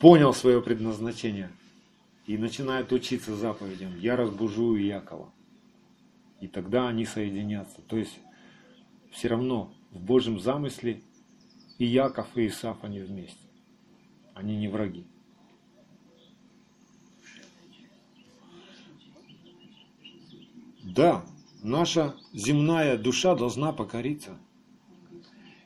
понял 0.00 0.32
свое 0.32 0.62
предназначение 0.62 1.50
и 2.26 2.38
начинает 2.38 2.92
учиться 2.92 3.34
заповедям. 3.34 3.98
Я 3.98 4.16
разбужу 4.16 4.76
Якова. 4.76 5.32
И 6.40 6.48
тогда 6.48 6.88
они 6.88 7.04
соединятся. 7.04 7.80
То 7.82 7.96
есть 7.96 8.18
все 9.10 9.28
равно 9.28 9.72
в 9.90 10.00
Божьем 10.00 10.38
замысле 10.40 11.02
и 11.78 11.84
Яков, 11.84 12.36
и 12.36 12.46
Исаф, 12.48 12.78
они 12.82 13.00
вместе. 13.00 13.38
Они 14.34 14.56
не 14.56 14.68
враги. 14.68 15.04
Да, 20.82 21.24
наша 21.62 22.16
земная 22.32 22.96
душа 22.96 23.34
должна 23.34 23.72
покориться. 23.72 24.38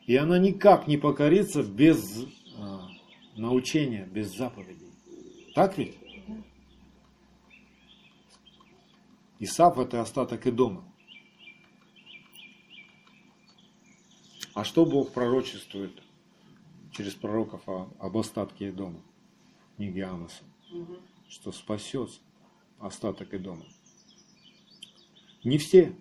И 0.07 0.17
она 0.17 0.39
никак 0.39 0.89
не 0.89 0.97
покорится 0.97 1.63
без 1.63 2.27
а, 2.59 2.89
научения, 3.37 4.05
без 4.05 4.37
заповедей. 4.37 4.91
Так 5.55 5.79
ведь? 5.79 6.02
Исаф 9.45 9.77
это 9.77 10.01
остаток 10.01 10.47
Идома. 10.47 10.85
А 14.55 14.63
что 14.63 14.87
Бог 14.87 15.13
пророчествует 15.13 16.01
через 16.93 17.15
пророков 17.15 17.69
о- 17.69 17.93
об 17.99 18.17
остатке 18.17 18.69
Идома? 18.69 19.03
В 19.73 19.77
книге 19.79 20.05
Амоса. 20.05 20.45
Мгм. 20.71 20.97
Что 21.29 21.51
спасет 21.51 22.21
остаток 22.79 23.35
Идома. 23.35 23.67
Не 25.43 25.59
все, 25.59 25.93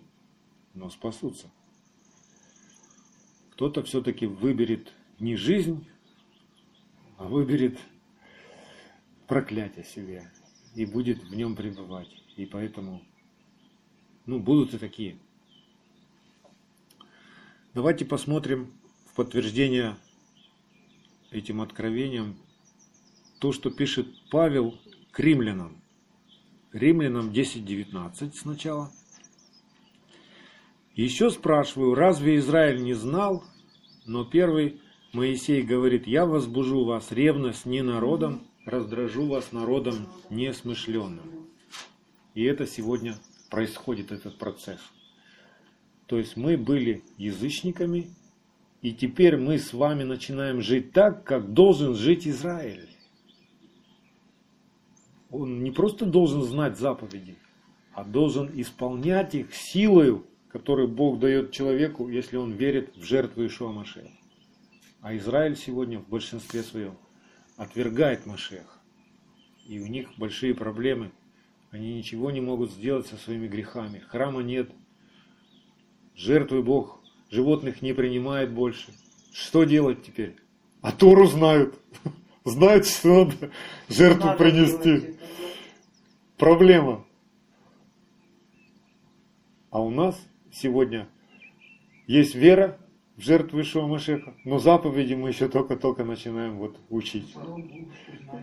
но 0.74 0.88
спасутся. 0.88 1.50
Кто-то 3.54 3.82
все-таки 3.82 4.26
выберет 4.26 4.92
не 5.18 5.34
жизнь, 5.34 5.84
а 7.18 7.24
выберет 7.24 7.76
проклятие 9.26 9.84
себе 9.84 10.30
и 10.76 10.86
будет 10.86 11.24
в 11.24 11.34
нем 11.34 11.56
пребывать. 11.56 12.08
И 12.36 12.46
поэтому, 12.46 13.04
ну, 14.26 14.38
будут 14.38 14.74
и 14.74 14.78
такие. 14.78 15.18
Давайте 17.74 18.04
посмотрим 18.04 18.72
в 19.06 19.14
подтверждение 19.16 19.96
этим 21.30 21.60
откровениям 21.60 22.36
то, 23.40 23.52
что 23.52 23.70
пишет 23.70 24.06
Павел 24.30 24.78
к 25.10 25.20
римлянам. 25.20 25.82
Римлянам 26.72 27.30
10.19 27.30 28.32
сначала. 28.34 28.90
Еще 30.94 31.30
спрашиваю, 31.30 31.94
разве 31.94 32.36
Израиль 32.36 32.82
не 32.82 32.94
знал? 32.94 33.44
Но 34.04 34.24
первый 34.24 34.80
Моисей 35.12 35.62
говорит, 35.62 36.06
я 36.06 36.26
возбужу 36.26 36.84
вас 36.84 37.12
ревность 37.12 37.66
не 37.66 37.82
народом, 37.82 38.46
раздражу 38.64 39.26
вас 39.26 39.52
народом 39.52 40.08
несмышленным. 40.30 41.48
И 42.34 42.44
это 42.44 42.66
сегодня 42.66 43.16
происходит, 43.52 44.12
этот 44.12 44.38
процесс. 44.38 44.80
То 46.06 46.16
есть 46.16 46.38
мы 46.38 46.56
были 46.56 47.04
язычниками, 47.18 48.08
и 48.80 48.92
теперь 48.92 49.36
мы 49.36 49.58
с 49.58 49.74
вами 49.74 50.04
начинаем 50.04 50.62
жить 50.62 50.92
так, 50.92 51.22
как 51.24 51.52
должен 51.52 51.94
жить 51.94 52.26
Израиль. 52.26 52.88
Он 55.30 55.62
не 55.62 55.70
просто 55.70 56.06
должен 56.06 56.42
знать 56.42 56.78
заповеди, 56.78 57.36
а 57.92 58.04
должен 58.04 58.50
исполнять 58.54 59.34
их 59.34 59.54
силою, 59.54 60.26
которую 60.48 60.88
Бог 60.88 61.18
дает 61.20 61.52
человеку, 61.52 62.08
если 62.08 62.38
он 62.38 62.52
верит 62.52 62.96
в 62.96 63.04
жертву 63.04 63.46
Ишуа 63.46 63.70
Машеха. 63.70 64.08
А 65.02 65.14
Израиль 65.16 65.56
сегодня 65.56 65.98
в 65.98 66.08
большинстве 66.08 66.62
своем 66.62 66.96
отвергает 67.58 68.24
Машеха. 68.24 68.78
И 69.66 69.78
у 69.78 69.86
них 69.86 70.08
большие 70.16 70.54
проблемы. 70.54 71.12
Они 71.72 71.94
ничего 71.94 72.30
не 72.30 72.42
могут 72.42 72.70
сделать 72.70 73.06
со 73.06 73.16
своими 73.16 73.48
грехами. 73.48 73.98
Храма 73.98 74.42
нет. 74.42 74.70
Жертвы 76.14 76.62
Бог 76.62 77.00
животных 77.30 77.80
не 77.80 77.94
принимает 77.94 78.52
больше. 78.52 78.92
Что 79.32 79.64
делать 79.64 80.04
теперь? 80.04 80.36
А 80.82 80.92
Тору 80.92 81.26
знают. 81.26 81.80
Знают, 82.44 82.86
что 82.86 83.24
надо 83.24 83.50
жертву 83.88 84.26
Надо 84.26 84.38
принести. 84.38 85.16
Проблема. 86.36 87.06
А 89.70 89.80
у 89.80 89.90
нас 89.90 90.20
сегодня 90.52 91.08
есть 92.06 92.34
вера 92.34 92.78
жертв 93.22 93.52
высшего 93.52 93.86
Машеха. 93.86 94.34
Но 94.44 94.58
заповеди 94.58 95.14
мы 95.14 95.28
еще 95.28 95.48
только-только 95.48 96.04
начинаем 96.04 96.58
вот 96.58 96.76
учить. 96.90 97.34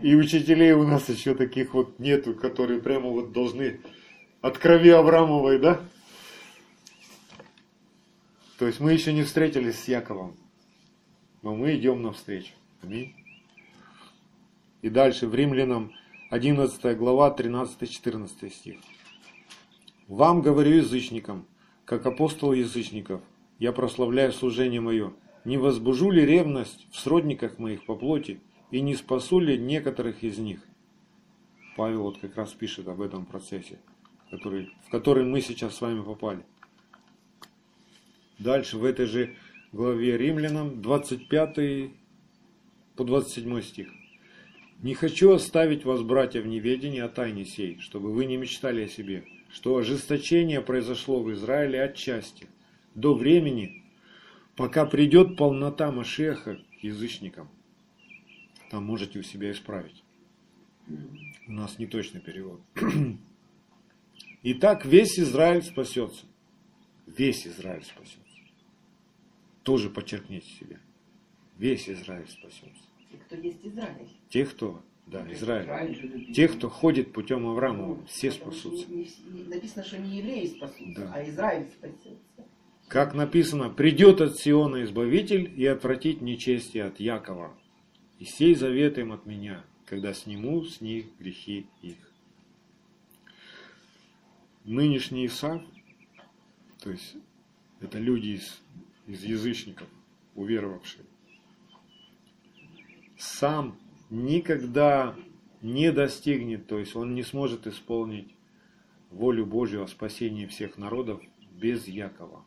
И 0.01 0.15
учителей 0.15 0.73
у 0.73 0.87
нас 0.87 1.09
еще 1.09 1.35
таких 1.35 1.73
вот 1.73 1.99
нету, 1.99 2.33
которые 2.33 2.81
прямо 2.81 3.09
вот 3.09 3.31
должны 3.31 3.81
от 4.41 4.57
крови 4.57 4.89
Аврамовой, 4.89 5.59
да? 5.59 5.81
То 8.57 8.67
есть 8.67 8.79
мы 8.79 8.93
еще 8.93 9.13
не 9.13 9.23
встретились 9.23 9.79
с 9.79 9.87
Яковом, 9.87 10.35
но 11.41 11.55
мы 11.55 11.75
идем 11.75 12.01
навстречу. 12.01 12.53
Аминь. 12.81 13.13
И 14.81 14.89
дальше 14.89 15.27
в 15.27 15.35
Римлянам 15.35 15.91
11 16.29 16.97
глава 16.97 17.35
13-14 17.37 18.49
стих. 18.49 18.79
Вам 20.07 20.41
говорю 20.41 20.77
язычникам, 20.77 21.45
как 21.85 22.05
апостол 22.05 22.53
язычников, 22.53 23.21
я 23.59 23.73
прославляю 23.73 24.31
служение 24.31 24.81
мое. 24.81 25.13
Не 25.45 25.57
возбужу 25.57 26.11
ли 26.11 26.25
ревность 26.25 26.87
в 26.91 26.99
сродниках 26.99 27.59
моих 27.59 27.85
по 27.85 27.95
плоти, 27.95 28.39
и 28.71 28.81
не 28.81 28.95
спасу 28.95 29.39
ли 29.39 29.57
некоторых 29.57 30.23
из 30.23 30.37
них? 30.37 30.61
Павел 31.75 32.03
вот 32.03 32.19
как 32.19 32.35
раз 32.35 32.51
пишет 32.53 32.87
об 32.87 33.01
этом 33.01 33.25
процессе, 33.25 33.79
который, 34.31 34.71
в 34.85 34.89
который 34.89 35.25
мы 35.25 35.41
сейчас 35.41 35.75
с 35.75 35.81
вами 35.81 36.01
попали. 36.01 36.43
Дальше 38.37 38.77
в 38.77 38.85
этой 38.85 39.05
же 39.05 39.35
главе 39.71 40.17
Римлянам 40.17 40.81
25 40.81 41.91
по 42.95 43.03
27 43.03 43.61
стих. 43.61 43.89
«Не 44.81 44.93
хочу 44.93 45.33
оставить 45.33 45.83
вас, 45.83 46.01
братья, 46.01 46.41
в 46.41 46.47
неведении 46.47 47.01
о 47.01 47.09
тайне 47.09 47.43
сей, 47.43 47.79
чтобы 47.79 48.13
вы 48.13 48.25
не 48.25 48.37
мечтали 48.37 48.83
о 48.83 48.87
себе, 48.87 49.25
что 49.51 49.75
ожесточение 49.75 50.61
произошло 50.61 51.21
в 51.21 51.31
Израиле 51.33 51.81
отчасти, 51.81 52.47
до 52.95 53.13
времени, 53.15 53.83
пока 54.55 54.85
придет 54.85 55.37
полнота 55.37 55.91
Машеха 55.91 56.55
к 56.57 56.83
язычникам. 56.83 57.49
Там 58.71 58.85
можете 58.85 59.19
у 59.19 59.23
себя 59.23 59.51
исправить. 59.51 60.03
У 61.47 61.51
нас 61.51 61.77
не 61.79 61.87
точный 61.87 62.21
перевод. 62.21 62.61
Итак, 64.43 64.85
весь 64.85 65.19
Израиль 65.19 65.63
спасется. 65.63 66.25
Весь 67.05 67.45
Израиль 67.47 67.83
спасется. 67.83 68.17
Тоже 69.63 69.89
подчеркните 69.89 70.47
себе. 70.47 70.79
Весь 71.57 71.89
Израиль 71.89 72.27
спасется. 72.27 72.83
Те, 73.11 73.17
кто 73.17 73.35
есть 73.35 73.65
Израиль. 73.65 74.07
Те, 74.29 74.45
кто, 74.45 74.81
да, 75.07 75.25
Израиль. 75.33 76.31
Те, 76.33 76.47
кто 76.47 76.69
ходит 76.69 77.11
путем 77.11 77.47
Авраама, 77.47 78.03
все 78.05 78.31
спасутся. 78.31 78.89
Не- 78.89 79.09
не- 79.31 79.43
написано, 79.43 79.83
что 79.83 79.97
не 79.97 80.17
евреи 80.19 80.47
спасутся, 80.47 81.01
Да. 81.01 81.11
а 81.13 81.23
Израиль 81.27 81.67
спасется. 81.71 82.17
Как 82.89 83.13
написано, 83.13 83.69
придет 83.69 84.19
от 84.19 84.39
Сиона 84.39 84.83
Избавитель 84.83 85.53
и 85.55 85.63
отвратить 85.67 86.21
нечестие 86.21 86.85
от 86.85 86.99
Якова. 86.99 87.55
И 88.17 88.25
сей 88.25 88.55
завет 88.55 88.97
им 88.97 89.11
от 89.11 89.27
меня, 89.27 89.63
когда 89.85 90.11
сниму 90.11 90.63
с 90.63 90.81
них 90.81 91.05
грехи 91.19 91.67
их. 91.83 91.97
Нынешний 94.65 95.27
Исав, 95.27 95.61
то 96.81 96.89
есть 96.89 97.15
это 97.79 97.99
люди 97.99 98.29
из, 98.29 98.59
из 99.05 99.23
язычников, 99.23 99.87
уверовавшие, 100.33 101.05
сам 103.19 103.77
никогда 104.09 105.15
не 105.61 105.91
достигнет, 105.91 106.65
то 106.65 106.79
есть 106.79 106.95
он 106.95 107.13
не 107.13 107.21
сможет 107.21 107.67
исполнить 107.67 108.33
волю 109.11 109.45
Божью 109.45 109.83
о 109.83 109.87
спасении 109.87 110.47
всех 110.47 110.79
народов 110.79 111.21
без 111.51 111.87
Якова. 111.87 112.45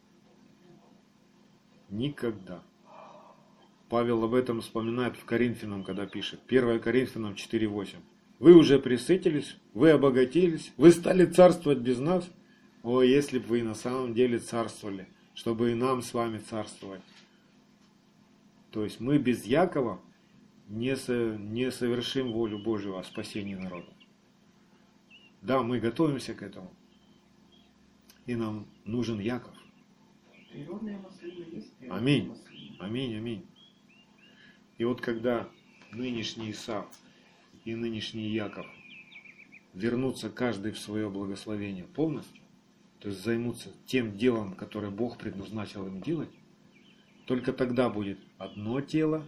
Никогда. 1.92 2.62
Павел 3.90 4.24
об 4.24 4.32
этом 4.32 4.62
вспоминает 4.62 5.16
в 5.16 5.26
Коринфянам, 5.26 5.84
когда 5.84 6.06
пишет. 6.06 6.40
1 6.48 6.80
Коринфянам 6.80 7.34
4.8. 7.34 7.96
Вы 8.38 8.54
уже 8.54 8.78
присытились, 8.78 9.56
вы 9.74 9.90
обогатились, 9.90 10.72
вы 10.78 10.90
стали 10.90 11.26
царствовать 11.26 11.78
без 11.78 11.98
нас. 11.98 12.28
О, 12.82 13.02
если 13.02 13.38
бы 13.38 13.46
вы 13.46 13.62
на 13.62 13.74
самом 13.74 14.14
деле 14.14 14.38
царствовали, 14.38 15.06
чтобы 15.34 15.70
и 15.70 15.74
нам 15.74 16.00
с 16.00 16.14
вами 16.14 16.38
царствовать. 16.38 17.02
То 18.70 18.84
есть 18.84 18.98
мы 18.98 19.18
без 19.18 19.44
Якова 19.44 20.00
не, 20.68 20.96
со- 20.96 21.36
не 21.36 21.70
совершим 21.70 22.32
волю 22.32 22.58
Божию 22.58 22.96
о 22.96 23.04
спасении 23.04 23.54
народа. 23.54 23.92
Да, 25.42 25.62
мы 25.62 25.78
готовимся 25.78 26.32
к 26.32 26.42
этому. 26.42 26.72
И 28.24 28.34
нам 28.34 28.66
нужен 28.86 29.20
Яков. 29.20 29.54
Аминь. 31.90 32.32
Аминь, 32.78 33.16
аминь. 33.16 33.46
И 34.78 34.84
вот 34.84 35.00
когда 35.00 35.48
нынешний 35.92 36.50
Исав 36.50 36.86
и 37.64 37.74
нынешний 37.74 38.28
Яков 38.28 38.66
вернутся 39.74 40.30
каждый 40.30 40.72
в 40.72 40.78
свое 40.78 41.08
благословение 41.08 41.84
полностью, 41.84 42.42
то 42.98 43.08
есть 43.08 43.22
займутся 43.22 43.70
тем 43.86 44.16
делом, 44.16 44.54
которое 44.54 44.90
Бог 44.90 45.18
предназначил 45.18 45.86
им 45.86 46.00
делать, 46.00 46.30
только 47.26 47.52
тогда 47.52 47.88
будет 47.88 48.18
одно 48.38 48.80
тело, 48.80 49.24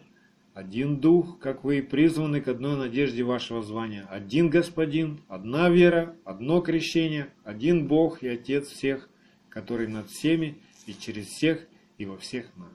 один 0.52 1.00
дух, 1.00 1.38
как 1.40 1.64
вы 1.64 1.78
и 1.78 1.82
призваны 1.82 2.40
к 2.40 2.48
одной 2.48 2.76
надежде 2.76 3.24
вашего 3.24 3.62
звания, 3.62 4.06
один 4.10 4.50
Господин, 4.50 5.20
одна 5.28 5.68
вера, 5.68 6.16
одно 6.24 6.60
крещение, 6.60 7.32
один 7.42 7.88
Бог 7.88 8.22
и 8.22 8.28
Отец 8.28 8.68
всех, 8.68 9.08
который 9.48 9.88
над 9.88 10.08
всеми 10.08 10.58
и 10.86 10.94
через 10.94 11.26
всех 11.26 11.66
и 11.98 12.06
во 12.06 12.16
всех 12.16 12.54
нас. 12.56 12.72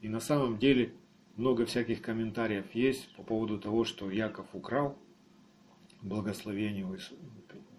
И 0.00 0.08
на 0.08 0.20
самом 0.20 0.58
деле 0.58 0.94
много 1.36 1.64
всяких 1.64 2.02
комментариев 2.02 2.74
есть 2.74 3.14
по 3.16 3.22
поводу 3.22 3.58
того, 3.58 3.84
что 3.84 4.10
Яков 4.10 4.46
украл 4.52 4.98
благословение, 6.02 6.86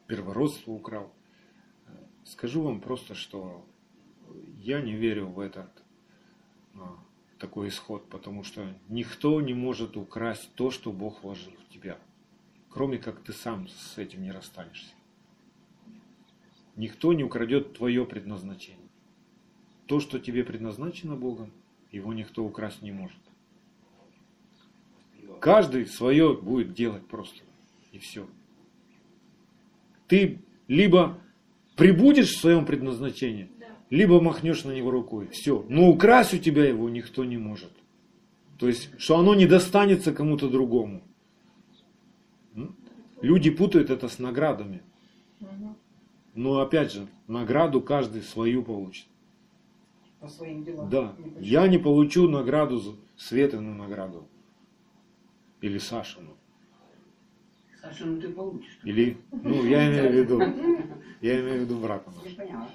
первородство 0.08 0.72
украл. 0.72 1.14
Скажу 2.24 2.62
вам 2.62 2.80
просто, 2.80 3.16
что 3.16 3.66
я 4.58 4.82
не 4.82 4.94
верю 4.94 5.28
в 5.28 5.40
этот 5.40 5.70
а, 6.76 6.98
такой 7.38 7.68
исход, 7.68 8.08
потому 8.10 8.44
что 8.44 8.74
никто 8.88 9.40
не 9.42 9.54
может 9.54 9.98
украсть 9.98 10.50
то, 10.56 10.72
что 10.72 10.94
Бог 10.94 11.24
вложил 11.24 11.52
в 11.52 11.74
тебя, 11.74 12.00
кроме 12.70 12.98
как 12.98 13.22
ты 13.24 13.34
сам 13.34 13.68
с 13.68 13.98
этим 13.98 14.24
не 14.24 14.32
расстанешься. 14.32 14.94
Никто 16.76 17.14
не 17.14 17.24
украдет 17.24 17.74
твое 17.74 18.06
предназначение. 18.06 18.90
То, 19.86 20.00
что 20.00 20.20
тебе 20.20 20.44
предназначено 20.44 21.16
Богом, 21.16 21.52
его 21.92 22.14
никто 22.14 22.44
украсть 22.44 22.82
не 22.82 22.92
может. 22.92 23.18
Каждый 25.40 25.86
свое 25.86 26.36
будет 26.36 26.74
делать 26.74 27.06
просто. 27.06 27.42
И 27.92 28.00
все. 28.00 28.28
Ты 30.08 30.42
либо 30.68 31.20
прибудешь 31.76 32.32
в 32.32 32.40
своем 32.40 32.66
предназначении, 32.66 33.52
либо 33.90 34.20
махнешь 34.22 34.64
на 34.64 34.72
него 34.72 34.90
рукой. 34.90 35.28
Все. 35.28 35.66
Но 35.70 35.90
украсть 35.90 36.34
у 36.34 36.38
тебя 36.38 36.66
его 36.66 36.90
никто 36.90 37.24
не 37.26 37.38
может. 37.38 37.72
То 38.58 38.68
есть, 38.68 38.90
что 38.98 39.20
оно 39.20 39.36
не 39.36 39.46
достанется 39.46 40.14
кому-то 40.14 40.50
другому. 40.50 41.04
Люди 43.22 43.50
путают 43.52 43.90
это 43.90 44.08
с 44.08 44.20
наградами. 44.20 44.82
Мгм. 45.40 45.73
Но 46.34 46.60
опять 46.60 46.92
же, 46.92 47.08
награду 47.28 47.82
каждый 47.82 48.22
свою 48.22 48.64
получит. 48.64 49.08
По 50.20 50.28
своим 50.28 50.64
делам. 50.64 50.90
Да, 50.90 51.16
Не 51.18 51.48
я 51.48 51.68
не 51.68 51.78
получу 51.78 52.28
награду, 52.30 52.78
за- 52.78 52.96
Светину 53.16 53.74
награду. 53.76 54.28
Или 55.62 55.78
Сашину. 55.78 56.36
Саша, 57.82 58.06
ну 58.06 58.20
ты 58.20 58.30
получишь. 58.30 58.80
Или, 58.84 59.18
ну, 59.32 59.64
я 59.66 59.88
имею 59.90 60.10
в 60.10 60.16
виду, 60.16 60.40
я 61.22 61.40
имею 61.42 61.60
в 61.60 61.62
виду 61.64 61.80
брата 61.80 62.12
Я 62.26 62.36
поняла. 62.36 62.70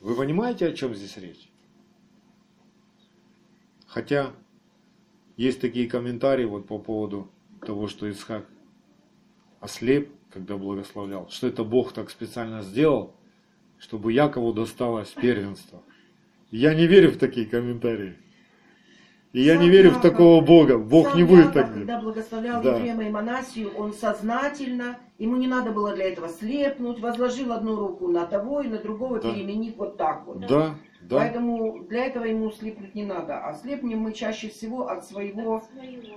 Вы 0.00 0.14
понимаете, 0.16 0.66
о 0.66 0.72
чем 0.72 0.94
здесь 0.94 1.16
речь? 1.16 1.50
Хотя 3.86 4.32
есть 5.36 5.60
такие 5.60 5.88
комментарии 5.88 6.44
вот 6.44 6.66
по 6.66 6.78
поводу 6.78 7.30
того, 7.64 7.88
что 7.88 8.10
Исхак 8.10 8.46
ослеп, 9.60 10.12
когда 10.32 10.56
благословлял, 10.56 11.28
что 11.30 11.46
это 11.46 11.64
Бог 11.64 11.92
так 11.92 12.10
специально 12.10 12.62
сделал, 12.62 13.14
чтобы 13.78 14.12
Якову 14.12 14.52
досталось 14.52 15.08
первенство. 15.10 15.82
Я 16.50 16.74
не 16.74 16.86
верю 16.86 17.12
в 17.12 17.18
такие 17.18 17.46
комментарии. 17.46 18.16
И 19.34 19.42
я 19.42 19.54
Сам 19.54 19.62
не 19.64 19.68
верю 19.68 19.90
в 19.90 19.96
Яков- 19.96 20.10
такого 20.10 20.40
Бога. 20.40 20.78
Бог 20.78 21.08
Сам 21.08 21.18
не 21.18 21.24
будет 21.24 21.38
Яков, 21.46 21.54
так 21.54 21.64
делать. 21.74 21.78
Когда 21.86 22.00
благословлял 22.00 22.62
Да. 22.62 22.76
Ефрема 22.78 23.04
и 23.04 23.10
Манасию, 23.10 23.70
он 23.76 23.92
сознательно, 23.92 24.98
ему 25.18 25.36
не 25.36 25.46
надо 25.46 25.70
было 25.70 25.94
для 25.94 26.06
этого 26.06 26.28
слепнуть, 26.28 26.98
возложил 27.00 27.52
одну 27.52 27.76
руку 27.76 28.08
на 28.08 28.24
того 28.26 28.62
и 28.62 28.68
на 28.68 28.78
другого, 28.78 29.20
Да. 29.20 29.30
переменив 29.32 29.76
вот 29.76 29.98
так 29.98 30.26
вот. 30.26 30.40
Да, 30.40 30.76
да. 31.02 31.16
Поэтому 31.18 31.84
для 31.84 32.06
этого 32.06 32.24
ему 32.24 32.50
слепнуть 32.50 32.94
не 32.94 33.04
надо. 33.04 33.38
А 33.44 33.52
слепнем 33.54 33.98
мы 33.98 34.14
чаще 34.14 34.48
всего 34.48 34.88
от 34.88 35.04
своего, 35.04 35.62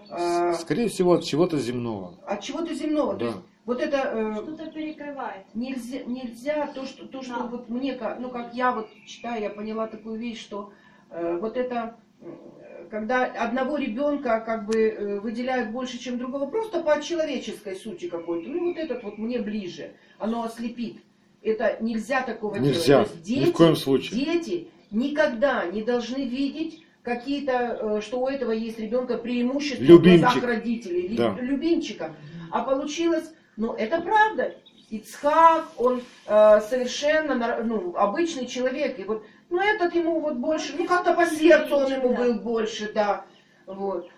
э, 0.10 0.54
Скорее 0.54 0.88
всего, 0.88 1.14
от 1.14 1.24
чего-то 1.26 1.58
земного. 1.58 2.14
от 2.26 2.40
чего-то 2.42 2.74
земного. 2.74 3.14
То 3.14 3.20
Да. 3.20 3.26
есть 3.26 3.38
Вот 3.66 3.80
это 3.80 3.98
э, 3.98 4.34
Что-то 4.42 4.72
перекрывает. 4.72 5.46
нельзя, 5.54 6.00
нельзя 6.06 6.68
то, 6.74 6.86
что, 6.86 7.06
то, 7.08 7.22
что 7.22 7.36
Да. 7.38 7.46
вот 7.48 7.70
мне, 7.70 7.94
ка- 7.94 8.18
ну 8.20 8.30
как 8.30 8.54
я 8.56 8.72
вот 8.72 8.90
читаю, 9.06 9.42
я 9.42 9.50
поняла 9.52 9.88
такую 9.88 10.20
вещь, 10.20 10.42
что 10.42 10.74
э, 11.12 11.38
вот 11.40 11.58
это, 11.58 11.96
э, 12.22 12.88
когда 12.90 13.26
одного 13.26 13.78
ребенка 13.78 14.40
как 14.44 14.66
бы 14.66 14.76
э, 14.90 15.20
выделяют 15.20 15.70
больше, 15.72 16.00
чем 16.00 16.18
другого, 16.18 16.48
просто 16.48 16.82
по 16.82 17.00
человеческой 17.02 17.76
сути 17.76 18.10
какой-то, 18.10 18.50
ну 18.50 18.70
вот 18.70 18.78
этот 18.78 19.04
вот 19.04 19.20
мне 19.20 19.40
ближе, 19.40 19.92
оно 20.18 20.44
ослепит. 20.44 20.98
Это 21.44 21.78
нельзя 21.82 22.22
такого 22.24 22.56
Нельзя, 22.56 23.04
делать. 23.06 23.08
То 23.10 23.14
есть 23.16 23.30
ни 23.30 23.36
в 23.42 23.46
дети, 23.46 23.52
коем 23.52 23.76
случае. 23.76 24.26
дети 24.26 24.68
никогда 24.90 25.66
не 25.66 25.84
должны 25.84 26.24
видеть 26.28 26.84
какие-то, 27.04 27.98
э, 27.98 28.02
что 28.02 28.20
у 28.22 28.28
этого 28.28 28.52
есть 28.52 28.80
ребенка 28.80 29.18
преимущества 29.20 29.84
Любимчик. 29.84 30.20
в 30.28 30.34
глазах 30.34 30.44
родителей, 30.44 31.16
Да. 31.16 31.38
любимчика. 31.40 32.16
А 32.52 32.64
получилось, 32.64 33.32
ну 33.58 33.74
это 33.74 34.02
правда. 34.02 34.56
Ицхак, 34.92 35.68
он 35.78 36.02
э, 36.28 36.62
совершенно 36.70 37.64
ну, 37.64 37.96
обычный 37.96 38.46
человек. 38.46 39.00
И 39.00 39.06
вот, 39.06 39.24
ну 39.50 39.62
этот 39.62 39.96
ему 39.96 40.20
вот 40.20 40.36
больше, 40.36 40.76
ну 40.78 40.86
как-то 40.86 41.14
по 41.14 41.26
сердцу 41.26 41.78
он 41.78 41.92
ему 41.92 42.14
был 42.14 42.36
больше, 42.36 42.92
да. 42.94 43.26
Вот. 43.66 44.10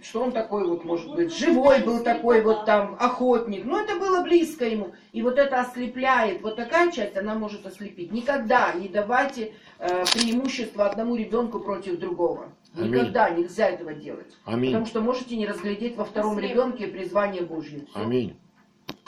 Что 0.00 0.22
он 0.22 0.30
такой 0.30 0.64
вот, 0.68 0.84
может 0.84 1.12
быть, 1.12 1.36
живой 1.36 1.82
был 1.82 2.04
такой 2.04 2.42
вот 2.42 2.64
там, 2.64 2.96
охотник. 3.00 3.64
Ну 3.64 3.82
это 3.82 3.96
было 3.96 4.22
близко 4.22 4.64
ему. 4.64 4.94
И 5.12 5.22
вот 5.22 5.36
это 5.36 5.60
ослепляет. 5.60 6.42
Вот 6.42 6.54
такая 6.54 6.92
часть, 6.92 7.16
она 7.16 7.34
может 7.34 7.66
ослепить. 7.66 8.12
Никогда 8.12 8.72
не 8.74 8.86
давайте 8.86 9.54
э, 9.80 10.04
преимущество 10.12 10.86
одному 10.86 11.16
ребенку 11.16 11.58
против 11.58 11.98
другого. 11.98 12.52
Аминь. 12.76 12.92
Никогда 12.92 13.30
нельзя 13.30 13.70
этого 13.70 13.92
делать. 13.92 14.36
Аминь. 14.44 14.70
Потому 14.70 14.86
что 14.86 15.00
можете 15.00 15.36
не 15.36 15.48
разглядеть 15.48 15.96
во 15.96 16.04
втором 16.04 16.38
ребенке 16.38 16.86
призвание 16.86 17.42
Божье. 17.42 17.84
Аминь. 17.94 18.38